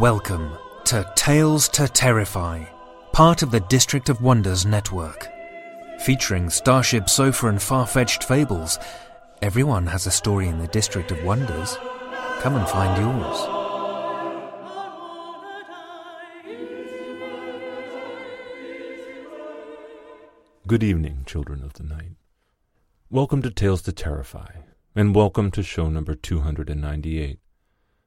Welcome 0.00 0.58
to 0.86 1.08
Tales 1.14 1.68
to 1.68 1.86
Terrify, 1.86 2.64
part 3.12 3.42
of 3.42 3.52
the 3.52 3.60
District 3.60 4.08
of 4.08 4.20
Wonders 4.20 4.66
network. 4.66 5.28
Featuring 6.00 6.50
Starship 6.50 7.08
Sofa 7.08 7.46
and 7.46 7.62
far 7.62 7.86
fetched 7.86 8.24
fables, 8.24 8.76
everyone 9.40 9.86
has 9.86 10.06
a 10.06 10.10
story 10.10 10.48
in 10.48 10.58
the 10.58 10.66
District 10.66 11.12
of 11.12 11.22
Wonders. 11.22 11.76
Come 12.40 12.56
and 12.56 12.68
find 12.68 13.00
yours. 13.00 13.38
Good 20.66 20.82
evening, 20.82 21.22
children 21.24 21.62
of 21.62 21.74
the 21.74 21.84
night. 21.84 22.16
Welcome 23.10 23.42
to 23.42 23.50
Tales 23.50 23.82
to 23.82 23.92
Terrify, 23.92 24.56
and 24.96 25.14
welcome 25.14 25.52
to 25.52 25.62
show 25.62 25.88
number 25.88 26.16
298. 26.16 27.38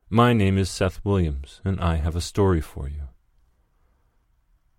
My 0.09 0.31
name 0.31 0.57
is 0.57 0.69
Seth 0.69 1.03
Williams, 1.03 1.59
and 1.65 1.81
I 1.81 1.95
have 1.95 2.15
a 2.15 2.21
story 2.21 2.61
for 2.61 2.87
you. 2.87 3.09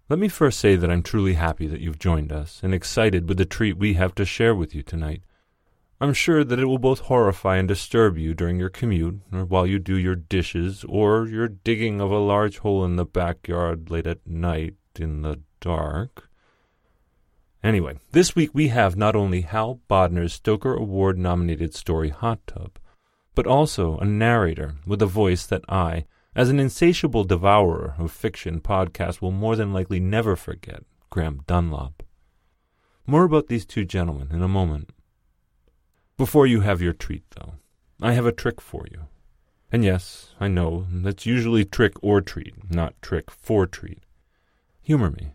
Let 0.09 0.19
me 0.19 0.29
first 0.29 0.59
say 0.59 0.75
that 0.75 0.91
I'm 0.91 1.03
truly 1.03 1.35
happy 1.35 1.67
that 1.67 1.83
you've 1.83 1.99
joined 1.99 2.33
us 2.33 2.61
and 2.63 2.73
excited 2.73 3.29
with 3.29 3.37
the 3.37 3.45
treat 3.45 3.77
we 3.77 3.93
have 3.93 4.15
to 4.15 4.25
share 4.25 4.55
with 4.55 4.75
you 4.75 4.83
tonight. 4.83 5.21
I'm 6.01 6.15
sure 6.15 6.45
that 6.45 6.59
it 6.59 6.65
will 6.65 6.79
both 6.79 7.01
horrify 7.01 7.59
and 7.59 7.69
disturb 7.69 8.17
you 8.17 8.33
during 8.33 8.59
your 8.59 8.71
commute, 8.71 9.21
or 9.31 9.45
while 9.45 9.67
you 9.67 9.79
do 9.79 9.99
your 9.99 10.17
dishes, 10.17 10.83
or 10.89 11.27
your 11.27 11.47
digging 11.49 12.01
of 12.01 12.11
a 12.11 12.17
large 12.17 12.61
hole 12.61 12.83
in 12.87 12.97
the 12.97 13.05
backyard 13.05 13.91
late 13.91 14.07
at 14.07 14.27
night 14.27 14.77
in 14.99 15.21
the 15.21 15.41
dark. 15.61 16.31
Anyway, 17.63 17.99
this 18.13 18.35
week 18.35 18.49
we 18.55 18.69
have 18.69 18.97
not 18.97 19.15
only 19.15 19.43
Hal 19.43 19.79
Bodner's 19.91 20.33
Stoker 20.33 20.73
Award 20.73 21.19
nominated 21.19 21.75
story 21.75 22.09
Hot 22.09 22.41
Tub, 22.47 22.79
but 23.39 23.47
also 23.47 23.97
a 23.99 24.05
narrator 24.05 24.75
with 24.85 25.01
a 25.01 25.07
voice 25.07 25.47
that 25.47 25.63
I, 25.69 26.07
as 26.35 26.51
an 26.51 26.59
insatiable 26.59 27.23
devourer 27.23 27.95
of 27.97 28.11
fiction 28.11 28.61
podcasts, 28.61 29.23
will 29.23 29.31
more 29.31 29.55
than 29.55 29.73
likely 29.73 30.01
never 30.01 30.35
forget 30.35 30.83
Graeme 31.09 31.43
Dunlop. 31.47 32.03
More 33.07 33.23
about 33.23 33.47
these 33.47 33.65
two 33.65 33.85
gentlemen 33.85 34.31
in 34.33 34.43
a 34.43 34.49
moment. 34.49 34.91
Before 36.17 36.49
you 36.49 36.63
have 36.63 36.83
your 36.83 36.93
treat, 36.93 37.23
though, 37.37 37.53
I 38.03 38.15
have 38.15 38.27
a 38.27 38.33
trick 38.33 38.61
for 38.61 38.85
you. 38.91 39.03
And 39.71 39.85
yes, 39.85 40.35
I 40.41 40.49
know 40.49 40.89
that's 40.91 41.25
usually 41.25 41.65
trick 41.65 41.93
or 42.03 42.21
treat, 42.21 42.69
not 42.69 43.01
trick 43.01 43.31
for 43.31 43.69
treat. 43.69 44.01
Humor 44.83 45.11
me. 45.13 45.35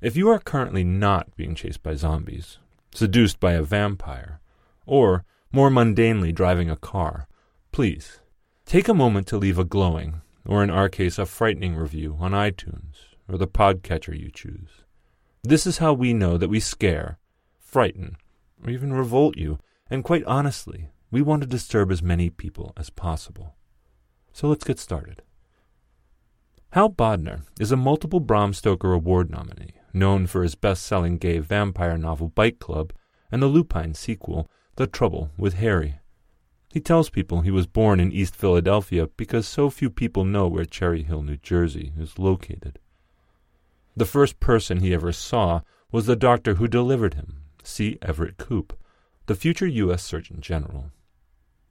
If 0.00 0.16
you 0.16 0.28
are 0.30 0.40
currently 0.40 0.82
not 0.82 1.36
being 1.36 1.54
chased 1.54 1.84
by 1.84 1.94
zombies, 1.94 2.58
seduced 2.92 3.38
by 3.38 3.52
a 3.52 3.62
vampire, 3.62 4.40
or, 4.84 5.24
more 5.52 5.70
mundanely, 5.70 6.34
driving 6.34 6.70
a 6.70 6.76
car, 6.76 7.26
please 7.72 8.20
take 8.66 8.88
a 8.88 8.94
moment 8.94 9.26
to 9.28 9.38
leave 9.38 9.58
a 9.58 9.64
glowing, 9.64 10.20
or 10.44 10.62
in 10.62 10.70
our 10.70 10.88
case, 10.88 11.18
a 11.18 11.26
frightening 11.26 11.76
review 11.76 12.16
on 12.20 12.32
iTunes 12.32 12.96
or 13.28 13.36
the 13.38 13.46
podcatcher 13.46 14.18
you 14.18 14.30
choose. 14.30 14.84
This 15.42 15.66
is 15.66 15.78
how 15.78 15.92
we 15.92 16.12
know 16.12 16.38
that 16.38 16.48
we 16.48 16.60
scare, 16.60 17.18
frighten, 17.58 18.16
or 18.62 18.70
even 18.70 18.92
revolt 18.92 19.36
you, 19.36 19.58
and 19.90 20.04
quite 20.04 20.24
honestly, 20.24 20.88
we 21.10 21.22
want 21.22 21.42
to 21.42 21.48
disturb 21.48 21.90
as 21.90 22.02
many 22.02 22.30
people 22.30 22.72
as 22.76 22.90
possible. 22.90 23.54
So 24.32 24.48
let's 24.48 24.64
get 24.64 24.78
started. 24.78 25.22
Hal 26.72 26.90
Bodner 26.90 27.42
is 27.58 27.72
a 27.72 27.76
multiple 27.76 28.20
Bram 28.20 28.52
Stoker 28.52 28.92
Award 28.92 29.30
nominee 29.30 29.74
known 29.92 30.26
for 30.26 30.42
his 30.42 30.54
best 30.54 30.84
selling 30.84 31.18
gay 31.18 31.38
vampire 31.38 31.96
novel 31.96 32.28
Bite 32.28 32.58
Club 32.58 32.92
and 33.30 33.42
the 33.42 33.46
Lupine 33.46 33.94
sequel, 33.94 34.50
The 34.78 34.86
Trouble 34.86 35.32
with 35.36 35.54
Harry. 35.54 35.98
He 36.68 36.78
tells 36.78 37.10
people 37.10 37.40
he 37.40 37.50
was 37.50 37.66
born 37.66 37.98
in 37.98 38.12
East 38.12 38.36
Philadelphia 38.36 39.08
because 39.16 39.48
so 39.48 39.70
few 39.70 39.90
people 39.90 40.24
know 40.24 40.46
where 40.46 40.64
Cherry 40.64 41.02
Hill, 41.02 41.22
New 41.24 41.36
Jersey 41.36 41.92
is 41.98 42.16
located. 42.16 42.78
The 43.96 44.04
first 44.04 44.38
person 44.38 44.78
he 44.78 44.94
ever 44.94 45.10
saw 45.10 45.62
was 45.90 46.06
the 46.06 46.14
doctor 46.14 46.54
who 46.54 46.68
delivered 46.68 47.14
him, 47.14 47.42
C. 47.64 47.98
Everett 48.02 48.36
Koop, 48.36 48.72
the 49.26 49.34
future 49.34 49.66
U.S. 49.66 50.04
Surgeon 50.04 50.40
General. 50.40 50.92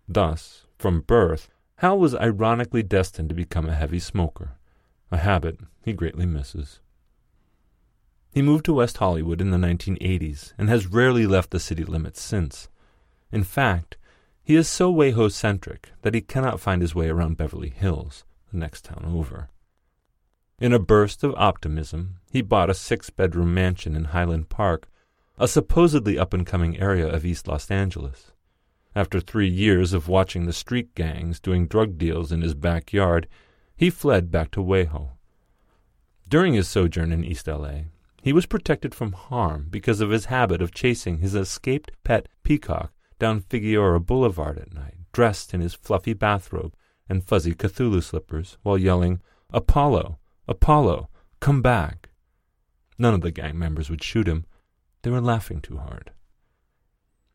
Thus, 0.10 0.66
from 0.78 1.00
birth, 1.00 1.50
Hal 1.76 1.98
was 1.98 2.14
ironically 2.14 2.84
destined 2.84 3.30
to 3.30 3.36
become 3.36 3.70
a 3.70 3.76
heavy 3.76 4.00
smoker, 4.00 4.58
a 5.14 5.18
habit 5.20 5.62
he 5.82 5.94
greatly 5.94 6.26
misses. 6.26 6.82
He 8.34 8.42
moved 8.42 8.66
to 8.66 8.74
West 8.74 8.98
Hollywood 8.98 9.40
in 9.40 9.52
the 9.52 9.58
1980s 9.58 10.52
and 10.58 10.68
has 10.68 10.88
rarely 10.88 11.26
left 11.26 11.52
the 11.52 11.60
city 11.62 11.86
limits 11.86 12.22
since. 12.22 12.68
In 13.32 13.44
fact, 13.44 13.98
he 14.42 14.56
is 14.56 14.70
so 14.70 14.94
WeHo 14.94 15.30
centric 15.30 15.92
that 16.02 16.14
he 16.14 16.22
cannot 16.22 16.62
find 16.62 16.82
his 16.82 16.96
way 16.96 17.10
around 17.10 17.36
Beverly 17.36 17.70
Hills, 17.70 18.24
the 18.52 18.58
next 18.58 18.86
town 18.86 19.04
over. 19.06 19.50
In 20.60 20.72
a 20.72 20.80
burst 20.80 21.24
of 21.24 21.36
optimism, 21.36 22.16
he 22.32 22.42
bought 22.42 22.70
a 22.70 22.74
six 22.74 23.10
bedroom 23.10 23.54
mansion 23.54 23.96
in 23.96 24.06
Highland 24.06 24.50
Park, 24.50 24.88
a 25.38 25.48
supposedly 25.48 26.18
up 26.18 26.34
and 26.34 26.46
coming 26.46 26.80
area 26.80 27.08
of 27.08 27.26
East 27.26 27.48
Los 27.48 27.70
Angeles. 27.70 28.32
After 28.96 29.20
three 29.20 29.50
years 29.50 29.94
of 29.94 30.08
watching 30.08 30.46
the 30.46 30.54
street 30.54 30.96
gangs 30.96 31.40
doing 31.40 31.68
drug 31.68 31.98
deals 31.98 32.32
in 32.32 32.42
his 32.42 32.56
backyard, 32.56 33.28
he 33.76 33.90
fled 33.90 34.32
back 34.32 34.50
to 34.52 34.64
WeHo. 34.64 35.10
During 36.28 36.54
his 36.54 36.68
sojourn 36.68 37.12
in 37.12 37.24
East 37.24 37.48
LA, 37.48 37.82
he 38.24 38.34
was 38.34 38.46
protected 38.46 38.96
from 38.96 39.12
harm 39.12 39.68
because 39.70 40.02
of 40.02 40.10
his 40.10 40.26
habit 40.26 40.62
of 40.62 40.74
chasing 40.74 41.20
his 41.20 41.36
escaped 41.36 41.92
pet 42.04 42.28
peacock 42.44 42.92
down 43.20 43.42
Figueroa 43.42 44.00
Boulevard 44.00 44.58
at 44.58 44.74
night, 44.74 44.96
dressed 45.12 45.54
in 45.54 45.62
his 45.62 45.74
fluffy 45.74 46.14
bathrobe 46.14 46.74
and 47.10 47.24
fuzzy 47.24 47.54
Cthulhu 47.54 48.02
slippers, 48.02 48.58
while 48.64 48.78
yelling, 48.78 49.22
Apollo, 49.52 50.20
Apollo, 50.48 51.10
come 51.40 51.62
back. 51.62 52.10
None 52.98 53.14
of 53.14 53.22
the 53.22 53.32
gang 53.32 53.58
members 53.58 53.90
would 53.90 54.04
shoot 54.04 54.28
him. 54.28 54.46
They 55.02 55.10
were 55.10 55.22
laughing 55.22 55.62
too 55.62 55.78
hard. 55.78 56.12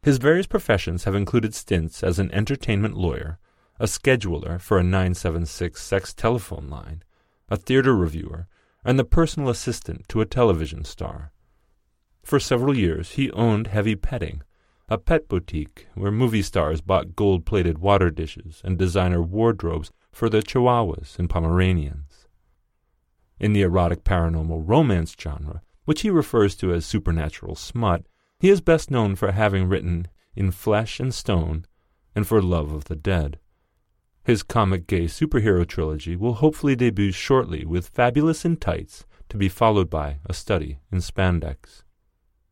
His 0.03 0.19
various 0.19 0.47
professions 0.47 1.05
have 1.05 1.15
included 1.15 1.55
stints 1.55 2.03
as 2.03 2.19
an 2.19 2.33
entertainment 2.33 2.97
lawyer, 2.97 3.39
a 3.79 3.85
scheduler 3.85 4.61
for 4.61 4.79
a 4.79 4.83
976 4.83 5.81
sex 5.81 6.13
telephone 6.13 6.69
line, 6.69 7.03
a 7.49 7.57
theater 7.57 7.95
reviewer, 7.95 8.49
and 8.85 8.99
the 8.99 9.05
personal 9.05 9.49
assistant 9.49 10.09
to 10.09 10.21
a 10.21 10.27
television 10.27 10.85
star. 10.85 11.33
For 12.25 12.41
several 12.41 12.77
years 12.77 13.13
he 13.13 13.31
owned 13.31 13.69
Heavy 13.69 13.95
Petting, 13.95 14.43
a 14.93 14.99
pet 14.99 15.27
boutique 15.27 15.87
where 15.95 16.13
movie 16.13 16.43
stars 16.43 16.83
bought 16.83 17.17
gold 17.17 17.47
plated 17.47 17.79
water 17.79 18.11
dishes 18.11 18.61
and 18.63 18.77
designer 18.77 19.23
wardrobes 19.23 19.91
for 20.13 20.29
their 20.29 20.43
chihuahuas 20.43 21.19
and 21.19 21.31
Pomeranians. 21.31 22.29
In 23.41 23.55
the 23.55 23.63
erotic 23.63 24.05
paranormal 24.05 24.65
romance 24.67 25.17
genre, 25.19 25.63
which 25.87 26.03
he 26.03 26.11
refers 26.11 26.55
to 26.57 26.75
as 26.75 26.85
supernatural 26.85 27.55
smut, 27.55 28.05
he 28.39 28.51
is 28.51 28.61
best 28.61 28.91
known 28.91 29.17
for 29.17 29.33
having 29.33 29.67
written 29.67 30.09
In 30.37 30.51
Flesh 30.51 31.01
and 31.01 31.15
Stone 31.15 31.65
and 32.15 32.27
For 32.27 32.43
Love 32.43 32.71
of 32.71 32.85
the 32.85 32.97
Dead. 32.97 33.39
His 34.25 34.43
comic 34.43 34.87
gay 34.87 35.07
superhero 35.07 35.67
trilogy 35.67 36.17
will 36.17 36.35
hopefully 36.35 36.77
debut 36.77 37.13
shortly 37.13 37.65
with 37.65 37.89
Fabulous 37.89 38.45
in 38.45 38.59
Tights, 38.59 39.07
to 39.31 39.39
be 39.39 39.49
followed 39.49 39.89
by 39.89 40.19
A 40.27 40.35
Study 40.35 40.81
in 40.93 40.99
Spandex. 40.99 41.83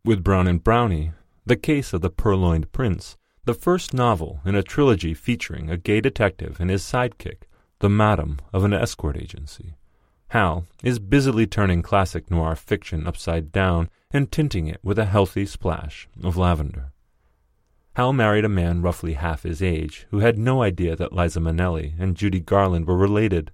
With 0.06 0.24
Brown 0.24 0.46
and 0.46 0.64
Brownie, 0.64 1.12
The 1.50 1.56
Case 1.56 1.92
of 1.92 2.00
the 2.00 2.10
Purloined 2.10 2.70
Prince, 2.70 3.16
the 3.44 3.54
first 3.54 3.92
novel 3.92 4.40
in 4.44 4.54
a 4.54 4.62
trilogy 4.62 5.14
featuring 5.14 5.68
a 5.68 5.76
gay 5.76 6.00
detective 6.00 6.60
and 6.60 6.70
his 6.70 6.84
sidekick, 6.84 7.48
the 7.80 7.88
madam 7.88 8.38
of 8.52 8.62
an 8.62 8.72
escort 8.72 9.16
agency. 9.16 9.74
Hal 10.28 10.66
is 10.84 11.00
busily 11.00 11.48
turning 11.48 11.82
classic 11.82 12.30
noir 12.30 12.54
fiction 12.54 13.04
upside 13.04 13.50
down 13.50 13.90
and 14.12 14.30
tinting 14.30 14.68
it 14.68 14.78
with 14.84 14.96
a 14.96 15.06
healthy 15.06 15.44
splash 15.44 16.08
of 16.22 16.36
lavender. 16.36 16.92
Hal 17.94 18.12
married 18.12 18.44
a 18.44 18.48
man 18.48 18.80
roughly 18.80 19.14
half 19.14 19.42
his 19.42 19.60
age 19.60 20.06
who 20.12 20.20
had 20.20 20.38
no 20.38 20.62
idea 20.62 20.94
that 20.94 21.12
Liza 21.12 21.40
Minnelli 21.40 21.94
and 21.98 22.14
Judy 22.14 22.38
Garland 22.38 22.86
were 22.86 22.96
related. 22.96 23.50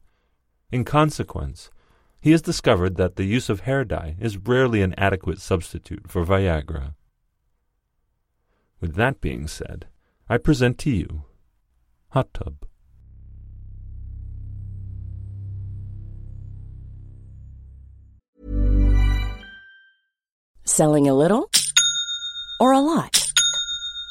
In 0.70 0.84
consequence, 0.84 1.70
he 2.20 2.32
has 2.32 2.42
discovered 2.42 2.96
that 2.96 3.16
the 3.16 3.24
use 3.24 3.48
of 3.48 3.60
hair 3.60 3.86
dye 3.86 4.16
is 4.20 4.36
rarely 4.36 4.82
an 4.82 4.94
adequate 4.98 5.40
substitute 5.40 6.10
for 6.10 6.26
Viagra. 6.26 6.92
With 8.80 8.94
that 8.94 9.20
being 9.20 9.46
said, 9.46 9.86
I 10.28 10.38
present 10.38 10.78
to 10.80 10.90
you 10.90 11.24
Hot 12.10 12.32
Tub. 12.34 12.56
Selling 20.64 21.08
a 21.08 21.14
little 21.14 21.50
or 22.60 22.72
a 22.72 22.80
lot? 22.80 23.25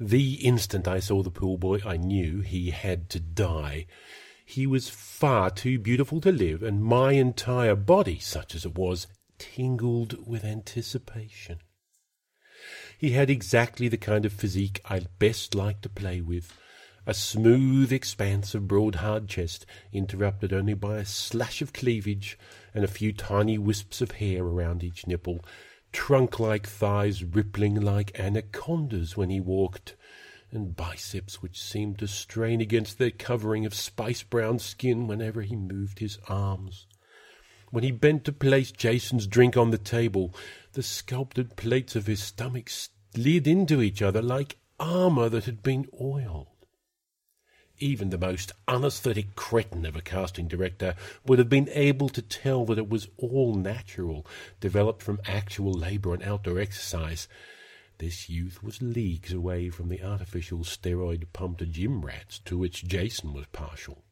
The 0.00 0.34
instant 0.46 0.86
I 0.86 1.00
saw 1.00 1.24
the 1.24 1.30
pool 1.30 1.58
boy, 1.58 1.80
I 1.84 1.96
knew 1.96 2.40
he 2.40 2.70
had 2.70 3.10
to 3.10 3.18
die. 3.18 3.86
He 4.44 4.64
was 4.64 4.88
far 4.88 5.50
too 5.50 5.76
beautiful 5.80 6.20
to 6.20 6.30
live, 6.30 6.62
and 6.62 6.84
my 6.84 7.12
entire 7.12 7.74
body, 7.74 8.20
such 8.20 8.54
as 8.54 8.64
it 8.64 8.78
was, 8.78 9.08
tingled 9.38 10.24
with 10.24 10.44
anticipation. 10.44 11.58
He 12.96 13.10
had 13.10 13.28
exactly 13.28 13.88
the 13.88 13.96
kind 13.96 14.24
of 14.24 14.32
physique 14.32 14.80
I 14.84 15.00
best 15.18 15.56
like 15.56 15.80
to 15.80 15.88
play 15.88 16.20
with. 16.20 16.56
A 17.04 17.12
smooth 17.12 17.92
expanse 17.92 18.54
of 18.54 18.68
broad 18.68 18.96
hard 18.96 19.26
chest, 19.26 19.66
interrupted 19.92 20.52
only 20.52 20.74
by 20.74 20.98
a 20.98 21.04
slash 21.04 21.60
of 21.60 21.72
cleavage 21.72 22.38
and 22.72 22.84
a 22.84 22.88
few 22.88 23.12
tiny 23.12 23.58
wisps 23.58 24.00
of 24.00 24.12
hair 24.12 24.44
around 24.44 24.84
each 24.84 25.08
nipple, 25.08 25.44
trunk-like 25.92 26.66
thighs 26.66 27.24
rippling 27.24 27.80
like 27.80 28.18
anacondas 28.18 29.16
when 29.16 29.30
he 29.30 29.40
walked, 29.40 29.96
and 30.50 30.76
biceps 30.76 31.42
which 31.42 31.60
seemed 31.60 31.98
to 31.98 32.06
strain 32.06 32.60
against 32.60 32.98
their 32.98 33.10
covering 33.10 33.66
of 33.66 33.74
spice-brown 33.74 34.58
skin 34.58 35.06
whenever 35.06 35.42
he 35.42 35.56
moved 35.56 35.98
his 35.98 36.18
arms. 36.28 36.86
When 37.70 37.84
he 37.84 37.90
bent 37.90 38.24
to 38.24 38.32
place 38.32 38.72
Jason's 38.72 39.26
drink 39.26 39.56
on 39.56 39.70
the 39.70 39.78
table, 39.78 40.34
the 40.72 40.82
sculpted 40.82 41.56
plates 41.56 41.94
of 41.96 42.06
his 42.06 42.22
stomach 42.22 42.70
slid 42.70 43.46
into 43.46 43.82
each 43.82 44.00
other 44.00 44.22
like 44.22 44.56
armour 44.80 45.28
that 45.28 45.44
had 45.44 45.62
been 45.62 45.86
oiled. 46.00 46.48
Even 47.80 48.10
the 48.10 48.18
most 48.18 48.52
unaesthetic 48.66 49.36
cretin 49.36 49.86
of 49.86 49.94
a 49.94 50.02
casting 50.02 50.48
director 50.48 50.96
would 51.24 51.38
have 51.38 51.48
been 51.48 51.68
able 51.72 52.08
to 52.08 52.22
tell 52.22 52.64
that 52.64 52.78
it 52.78 52.88
was 52.88 53.08
all 53.16 53.54
natural, 53.54 54.26
developed 54.58 55.02
from 55.02 55.20
actual 55.26 55.72
labour 55.72 56.12
and 56.12 56.22
outdoor 56.22 56.58
exercise. 56.58 57.28
This 57.98 58.28
youth 58.28 58.62
was 58.62 58.82
leagues 58.82 59.32
away 59.32 59.70
from 59.70 59.88
the 59.88 60.02
artificial 60.02 60.60
steroid 60.60 61.26
pumped 61.32 61.68
gym 61.70 62.04
rats 62.04 62.40
to 62.46 62.58
which 62.58 62.84
Jason 62.84 63.32
was 63.32 63.46
partial. 63.52 64.04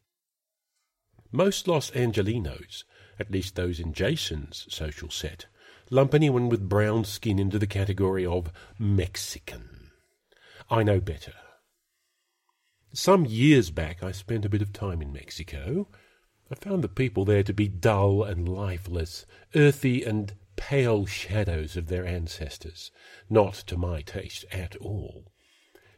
Most 1.33 1.67
Los 1.67 1.91
Angelinos, 1.91 2.85
at 3.19 3.31
least 3.31 3.57
those 3.57 3.81
in 3.81 3.93
Jason's 3.93 4.67
social 4.69 5.11
set, 5.11 5.47
lump 5.91 6.15
anyone 6.15 6.49
with 6.49 6.69
brown 6.69 7.05
skin 7.05 7.39
into 7.39 7.59
the 7.59 7.67
category 7.67 8.25
of 8.25 8.53
Mexican. 8.79 9.91
I 10.71 10.85
know 10.85 11.01
better. 11.01 11.35
Some 12.97 13.27
years 13.27 13.71
back 13.71 14.03
I 14.03 14.11
spent 14.11 14.47
a 14.47 14.49
bit 14.49 14.63
of 14.63 14.73
time 14.73 15.03
in 15.03 15.13
Mexico. 15.13 15.87
I 16.51 16.55
found 16.55 16.83
the 16.83 16.89
people 16.89 17.27
there 17.27 17.43
to 17.43 17.53
be 17.53 17.69
dull 17.69 18.23
and 18.23 18.49
lifeless, 18.49 19.27
earthy 19.55 20.03
and 20.03 20.33
pale 20.57 21.05
shadows 21.05 21.77
of 21.77 21.89
their 21.89 22.07
ancestors, 22.07 22.91
not 23.29 23.53
to 23.67 23.77
my 23.77 24.01
taste 24.01 24.47
at 24.51 24.77
all. 24.77 25.31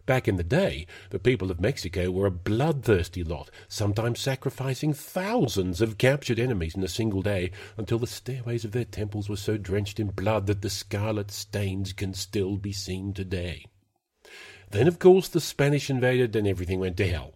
Back 0.06 0.26
in 0.26 0.34
the 0.34 0.42
day, 0.42 0.88
the 1.10 1.20
people 1.20 1.52
of 1.52 1.60
Mexico 1.60 2.10
were 2.10 2.26
a 2.26 2.32
bloodthirsty 2.32 3.22
lot, 3.22 3.48
sometimes 3.68 4.18
sacrificing 4.18 4.92
thousands 4.92 5.80
of 5.80 5.98
captured 5.98 6.40
enemies 6.40 6.74
in 6.74 6.82
a 6.82 6.88
single 6.88 7.22
day 7.22 7.52
until 7.76 8.00
the 8.00 8.08
stairways 8.08 8.64
of 8.64 8.72
their 8.72 8.84
temples 8.84 9.28
were 9.28 9.36
so 9.36 9.56
drenched 9.56 10.00
in 10.00 10.08
blood 10.08 10.48
that 10.48 10.62
the 10.62 10.68
scarlet 10.68 11.30
stains 11.30 11.92
can 11.92 12.12
still 12.12 12.56
be 12.56 12.72
seen 12.72 13.14
today. 13.14 13.66
Then, 14.70 14.86
of 14.86 14.98
course, 14.98 15.28
the 15.28 15.40
Spanish 15.40 15.88
invaded 15.88 16.36
and 16.36 16.46
everything 16.46 16.80
went 16.80 16.96
to 16.98 17.08
hell. 17.08 17.34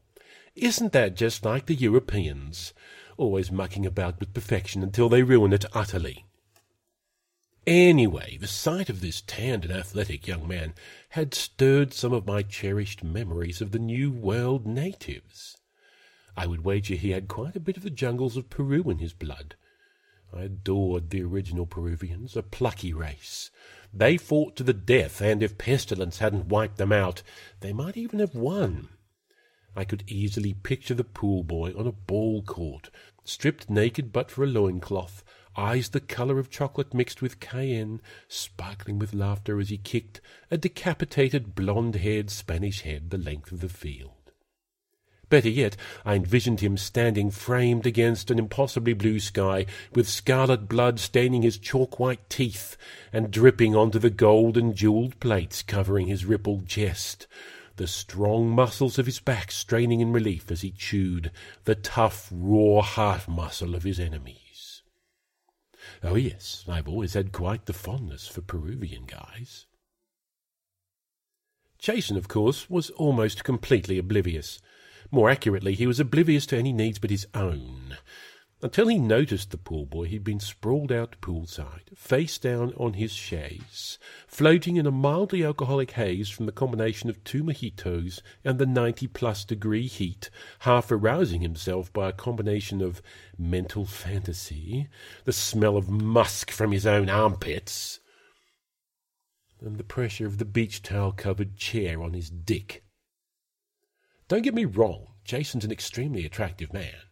Isn't 0.55 0.93
that 0.93 1.17
just 1.17 1.45
like 1.45 1.67
the 1.67 1.75
Europeans? 1.75 2.75
Always 3.17 3.51
mucking 3.51 3.87
about 3.87 4.21
with 4.21 4.35
perfection 4.35 4.83
until 4.83 5.09
they 5.09 5.23
ruin 5.23 5.53
it 5.53 5.65
utterly. 5.73 6.27
Anyway, 7.67 8.37
the 8.41 8.49
sight 8.49 8.91
of 8.91 9.01
this 9.01 9.23
tanned 9.23 9.65
and 9.65 9.73
athletic 9.73 10.27
young 10.27 10.49
man 10.49 10.75
had 11.11 11.33
stirred 11.33 11.95
some 11.95 12.13
of 12.13 12.27
my 12.27 12.43
cherished 12.43 13.05
memories 13.05 13.61
of 13.61 13.71
the 13.71 13.79
New 13.79 14.11
World 14.11 14.67
natives. 14.67 15.57
I 16.37 16.47
would 16.47 16.65
wager 16.65 16.97
he 16.97 17.11
had 17.11 17.29
quite 17.29 17.55
a 17.55 17.61
bit 17.61 17.77
of 17.77 17.83
the 17.83 17.91
jungles 17.91 18.37
of 18.37 18.51
Peru 18.51 18.83
in 18.91 18.99
his 18.99 19.13
blood. 19.13 19.55
I 20.35 20.43
adored 20.43 21.11
the 21.11 21.23
original 21.23 21.67
Peruvians, 21.67 22.37
a 22.37 22.43
plucky 22.43 22.93
race. 22.93 23.51
They 23.93 24.17
fought 24.17 24.57
to 24.57 24.63
the 24.63 24.73
death, 24.73 25.21
and 25.21 25.43
if 25.43 25.59
pestilence 25.59 26.19
hadn't 26.19 26.49
wiped 26.49 26.79
them 26.79 26.93
out, 26.93 27.23
they 27.61 27.73
might 27.75 27.97
even 27.99 28.19
have 28.19 28.35
won. 28.35 28.89
I 29.77 29.85
could 29.85 30.05
easily 30.07 30.55
picture 30.55 30.95
the 30.95 31.05
pool 31.05 31.45
boy 31.45 31.75
on 31.77 31.87
a 31.87 31.93
ball 31.93 32.43
court, 32.43 32.91
stripped 33.25 33.69
naked 33.69 34.13
but 34.13 34.31
for 34.31 34.45
a 34.45 34.47
loincloth, 34.47 35.23
eyes 35.57 35.91
the 35.91 36.01
colour 36.01 36.39
of 36.39 36.51
chocolate 36.51 36.95
mixed 36.95 37.21
with 37.21 37.41
cayenne, 37.41 38.01
sparkling 38.29 38.99
with 38.99 39.13
laughter 39.13 39.61
as 39.61 39.69
he 39.69 39.77
kicked 39.77 40.21
a 40.51 40.57
decapitated 40.57 41.55
blonde-haired 41.55 42.31
Spanish 42.31 42.81
head 42.83 43.11
the 43.11 43.19
length 43.19 43.53
of 43.53 43.61
the 43.61 43.69
field. 43.69 44.22
Better 45.33 45.49
yet, 45.49 45.79
I 46.05 46.17
envisioned 46.17 46.61
him 46.61 46.77
standing 46.77 47.31
framed 47.31 47.87
against 47.87 48.31
an 48.31 48.39
impossibly 48.39 48.93
blue 48.93 49.19
sky, 49.19 49.65
with 49.95 50.07
scarlet 50.07 50.69
blood 50.69 51.01
staining 51.01 51.41
his 51.41 51.57
chalk-white 51.57 52.29
teeth 52.29 52.77
and 53.15 53.31
dripping 53.31 53.75
onto 53.75 53.99
the 53.99 54.11
gold 54.11 54.59
and 54.59 54.75
jewelled 54.75 55.19
plates 55.21 55.63
covering 55.63 56.07
his 56.07 56.27
rippled 56.27 56.67
chest, 56.67 57.27
the 57.77 57.87
strong 57.87 58.51
muscles 58.51 58.99
of 58.99 59.07
his 59.07 59.21
back 59.21 59.51
straining 59.51 60.03
in 60.03 60.13
relief 60.13 60.51
as 60.51 60.61
he 60.61 60.71
chewed 60.71 61.31
the 61.65 61.77
tough, 61.77 62.29
raw 62.31 62.83
heart 62.83 63.27
muscle 63.27 63.75
of 63.75 63.85
his 63.85 63.99
enemies. 63.99 64.83
Oh, 66.03 66.17
yes, 66.17 66.67
I've 66.69 66.89
always 66.89 67.15
had 67.15 67.33
quite 67.33 67.65
the 67.65 67.73
fondness 67.73 68.29
for 68.29 68.43
Peruvian 68.43 69.07
guys. 69.07 69.65
Jason, 71.79 72.19
of 72.19 72.29
course, 72.29 72.69
was 72.69 72.91
almost 72.91 73.45
completely 73.45 73.97
oblivious. 73.97 74.61
More 75.15 75.29
accurately, 75.29 75.75
he 75.75 75.87
was 75.87 76.01
oblivious 76.01 76.47
to 76.47 76.57
any 76.57 76.73
needs 76.73 76.99
but 76.99 77.11
his 77.11 77.27
own. 77.35 77.99
Until 78.63 78.89
he 78.89 78.99
noticed 78.99 79.51
the 79.51 79.59
pool 79.59 79.85
boy, 79.85 80.07
he'd 80.07 80.25
been 80.25 80.41
sprawled 80.41 80.91
out 80.91 81.17
poolside, 81.21 81.95
face 81.95 82.39
down 82.39 82.73
on 82.79 82.95
his 82.95 83.13
chaise, 83.13 83.99
floating 84.27 84.77
in 84.77 84.87
a 84.87 84.91
mildly 84.91 85.45
alcoholic 85.45 85.91
haze 85.91 86.31
from 86.31 86.47
the 86.47 86.53
combination 86.53 87.11
of 87.11 87.23
two 87.25 87.43
mojitos 87.43 88.23
and 88.43 88.59
the 88.59 88.65
ninety-plus 88.65 89.45
degree 89.45 89.87
heat, 89.87 90.31
half 90.61 90.91
arousing 90.91 91.43
himself 91.43 91.93
by 91.93 92.09
a 92.09 92.13
combination 92.13 92.81
of 92.81 93.03
mental 93.37 93.85
fantasy, 93.85 94.89
the 95.25 95.33
smell 95.33 95.77
of 95.77 95.91
musk 95.91 96.51
from 96.51 96.73
his 96.73 96.87
own 96.87 97.11
armpits, 97.11 98.01
and 99.61 99.77
the 99.77 99.85
pressure 99.85 100.27
of 100.27 100.39
the 100.39 100.47
beach 100.47 100.83
towel-covered 100.83 101.57
chair 101.57 102.01
on 102.01 102.15
his 102.15 102.31
dick. 102.31 102.82
Don't 104.33 104.41
get 104.41 104.55
me 104.55 104.65
wrong, 104.65 105.09
Jason's 105.27 105.67
an 105.67 105.71
extremely 105.71 106.25
attractive 106.25 106.73
man. 106.73 107.03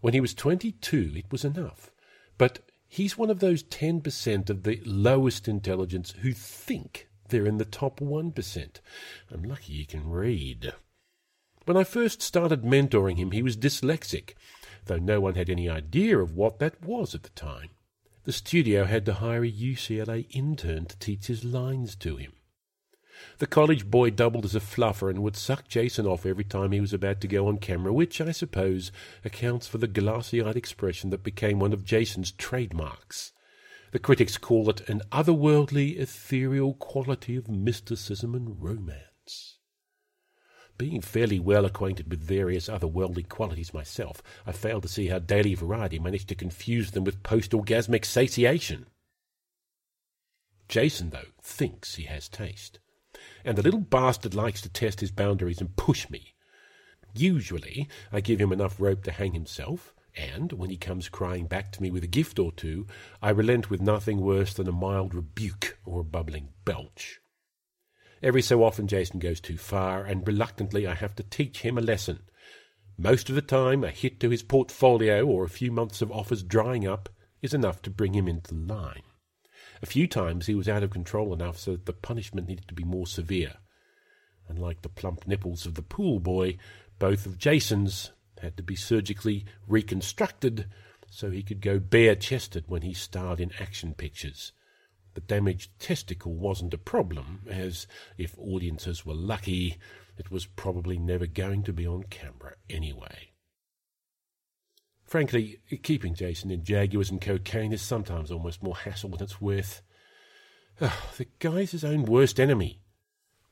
When 0.00 0.14
he 0.14 0.20
was 0.22 0.32
22, 0.32 1.12
it 1.14 1.30
was 1.30 1.44
enough. 1.44 1.90
But 2.38 2.60
he's 2.86 3.18
one 3.18 3.28
of 3.28 3.40
those 3.40 3.62
10% 3.62 4.48
of 4.48 4.62
the 4.62 4.80
lowest 4.86 5.46
intelligence 5.46 6.12
who 6.22 6.32
think 6.32 7.06
they're 7.28 7.44
in 7.44 7.58
the 7.58 7.66
top 7.66 8.00
1%. 8.00 8.80
I'm 9.30 9.42
lucky 9.42 9.74
he 9.74 9.84
can 9.84 10.08
read. 10.08 10.72
When 11.66 11.76
I 11.76 11.84
first 11.84 12.22
started 12.22 12.62
mentoring 12.62 13.18
him, 13.18 13.32
he 13.32 13.42
was 13.42 13.54
dyslexic, 13.54 14.32
though 14.86 14.96
no 14.96 15.20
one 15.20 15.34
had 15.34 15.50
any 15.50 15.68
idea 15.68 16.18
of 16.18 16.34
what 16.34 16.60
that 16.60 16.82
was 16.82 17.14
at 17.14 17.24
the 17.24 17.28
time. 17.28 17.68
The 18.24 18.32
studio 18.32 18.86
had 18.86 19.04
to 19.04 19.12
hire 19.12 19.44
a 19.44 19.52
UCLA 19.52 20.24
intern 20.30 20.86
to 20.86 20.98
teach 20.98 21.26
his 21.26 21.44
lines 21.44 21.94
to 21.96 22.16
him. 22.16 22.32
The 23.38 23.46
college 23.46 23.88
boy 23.88 24.10
doubled 24.10 24.44
as 24.44 24.56
a 24.56 24.60
fluffer 24.60 25.08
and 25.08 25.22
would 25.22 25.36
suck 25.36 25.68
Jason 25.68 26.06
off 26.06 26.26
every 26.26 26.44
time 26.44 26.72
he 26.72 26.80
was 26.80 26.92
about 26.92 27.20
to 27.20 27.28
go 27.28 27.46
on 27.46 27.58
camera, 27.58 27.92
which, 27.92 28.20
I 28.20 28.32
suppose, 28.32 28.90
accounts 29.24 29.68
for 29.68 29.78
the 29.78 29.86
glassy-eyed 29.86 30.56
expression 30.56 31.10
that 31.10 31.22
became 31.22 31.60
one 31.60 31.72
of 31.72 31.84
Jason's 31.84 32.32
trademarks. 32.32 33.32
The 33.92 34.00
critics 34.00 34.36
call 34.38 34.68
it 34.68 34.88
an 34.88 35.02
otherworldly, 35.12 35.98
ethereal 35.98 36.74
quality 36.74 37.36
of 37.36 37.48
mysticism 37.48 38.34
and 38.34 38.60
romance. 38.60 39.58
Being 40.76 41.00
fairly 41.00 41.38
well 41.38 41.64
acquainted 41.64 42.10
with 42.10 42.20
various 42.20 42.68
otherworldly 42.68 43.28
qualities 43.28 43.72
myself, 43.72 44.22
I 44.46 44.52
fail 44.52 44.80
to 44.80 44.88
see 44.88 45.06
how 45.06 45.20
Daily 45.20 45.54
Variety 45.54 45.98
managed 45.98 46.28
to 46.28 46.34
confuse 46.34 46.90
them 46.90 47.04
with 47.04 47.22
post-orgasmic 47.22 48.04
satiation. 48.04 48.86
Jason, 50.68 51.10
though, 51.10 51.32
thinks 51.40 51.94
he 51.94 52.04
has 52.04 52.28
taste 52.28 52.80
and 53.48 53.56
the 53.56 53.62
little 53.62 53.80
bastard 53.80 54.34
likes 54.34 54.60
to 54.60 54.68
test 54.68 55.00
his 55.00 55.10
boundaries 55.10 55.58
and 55.58 55.74
push 55.74 56.10
me. 56.10 56.34
Usually, 57.14 57.88
I 58.12 58.20
give 58.20 58.42
him 58.42 58.52
enough 58.52 58.78
rope 58.78 59.02
to 59.04 59.10
hang 59.10 59.32
himself, 59.32 59.94
and 60.14 60.52
when 60.52 60.68
he 60.68 60.76
comes 60.76 61.08
crying 61.08 61.46
back 61.46 61.72
to 61.72 61.82
me 61.82 61.90
with 61.90 62.04
a 62.04 62.08
gift 62.08 62.38
or 62.38 62.52
two, 62.52 62.86
I 63.22 63.30
relent 63.30 63.70
with 63.70 63.80
nothing 63.80 64.20
worse 64.20 64.52
than 64.52 64.68
a 64.68 64.72
mild 64.72 65.14
rebuke 65.14 65.78
or 65.86 66.00
a 66.00 66.04
bubbling 66.04 66.50
belch. 66.66 67.20
Every 68.22 68.42
so 68.42 68.62
often 68.62 68.86
Jason 68.86 69.18
goes 69.18 69.40
too 69.40 69.56
far, 69.56 70.04
and 70.04 70.28
reluctantly 70.28 70.86
I 70.86 70.92
have 70.92 71.14
to 71.14 71.22
teach 71.22 71.62
him 71.62 71.78
a 71.78 71.80
lesson. 71.80 72.24
Most 72.98 73.30
of 73.30 73.34
the 73.34 73.40
time, 73.40 73.82
a 73.82 73.90
hit 73.90 74.20
to 74.20 74.28
his 74.28 74.42
portfolio 74.42 75.24
or 75.24 75.44
a 75.44 75.48
few 75.48 75.72
months 75.72 76.02
of 76.02 76.12
offers 76.12 76.42
drying 76.42 76.86
up 76.86 77.08
is 77.40 77.54
enough 77.54 77.80
to 77.80 77.90
bring 77.90 78.12
him 78.12 78.28
into 78.28 78.54
line. 78.54 79.04
A 79.82 79.86
few 79.86 80.06
times 80.06 80.46
he 80.46 80.54
was 80.54 80.68
out 80.68 80.82
of 80.82 80.90
control 80.90 81.32
enough 81.32 81.58
so 81.58 81.72
that 81.72 81.86
the 81.86 81.92
punishment 81.92 82.48
needed 82.48 82.68
to 82.68 82.74
be 82.74 82.84
more 82.84 83.06
severe. 83.06 83.54
Unlike 84.48 84.82
the 84.82 84.88
plump 84.88 85.26
nipples 85.26 85.66
of 85.66 85.74
the 85.74 85.82
pool 85.82 86.20
boy, 86.20 86.58
both 86.98 87.26
of 87.26 87.38
Jason's 87.38 88.12
had 88.40 88.56
to 88.56 88.62
be 88.62 88.76
surgically 88.76 89.44
reconstructed 89.66 90.66
so 91.10 91.30
he 91.30 91.42
could 91.42 91.60
go 91.60 91.78
bare 91.78 92.14
chested 92.14 92.64
when 92.66 92.82
he 92.82 92.92
starred 92.92 93.40
in 93.40 93.52
action 93.60 93.94
pictures. 93.94 94.52
The 95.14 95.20
damaged 95.20 95.70
testicle 95.78 96.34
wasn't 96.34 96.74
a 96.74 96.78
problem, 96.78 97.42
as, 97.48 97.86
if 98.16 98.38
audiences 98.38 99.04
were 99.04 99.14
lucky, 99.14 99.78
it 100.16 100.30
was 100.30 100.46
probably 100.46 100.98
never 100.98 101.26
going 101.26 101.62
to 101.64 101.72
be 101.72 101.86
on 101.86 102.04
camera 102.04 102.54
anyway. 102.68 103.27
Frankly, 105.08 105.58
keeping 105.82 106.14
Jason 106.14 106.50
in 106.50 106.64
Jaguars 106.64 107.10
and 107.10 107.18
cocaine 107.18 107.72
is 107.72 107.80
sometimes 107.80 108.30
almost 108.30 108.62
more 108.62 108.76
hassle 108.76 109.08
than 109.08 109.22
it's 109.22 109.40
worth. 109.40 109.80
Oh, 110.82 111.10
the 111.16 111.26
guy's 111.38 111.70
his 111.70 111.82
own 111.82 112.04
worst 112.04 112.38
enemy. 112.38 112.82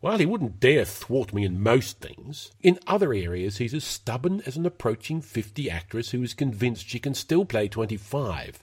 While 0.01 0.19
he 0.19 0.27
wouldn't 0.27 0.61
dare 0.61 0.85
thwart 0.85 1.33
me 1.33 1.47
in 1.47 1.63
most 1.63 1.99
things, 1.99 2.53
in 2.61 2.79
other 2.87 3.15
areas 3.15 3.57
he's 3.57 3.73
as 3.73 3.85
stubborn 3.85 4.43
as 4.45 4.59
an 4.59 4.67
approaching 4.67 5.23
fifty 5.23 5.71
actress 5.71 6.11
who 6.11 6.23
is 6.23 6.35
convinced 6.35 6.87
she 6.87 6.99
can 6.99 7.15
still 7.15 7.47
play 7.47 7.69
twenty-five. 7.69 8.63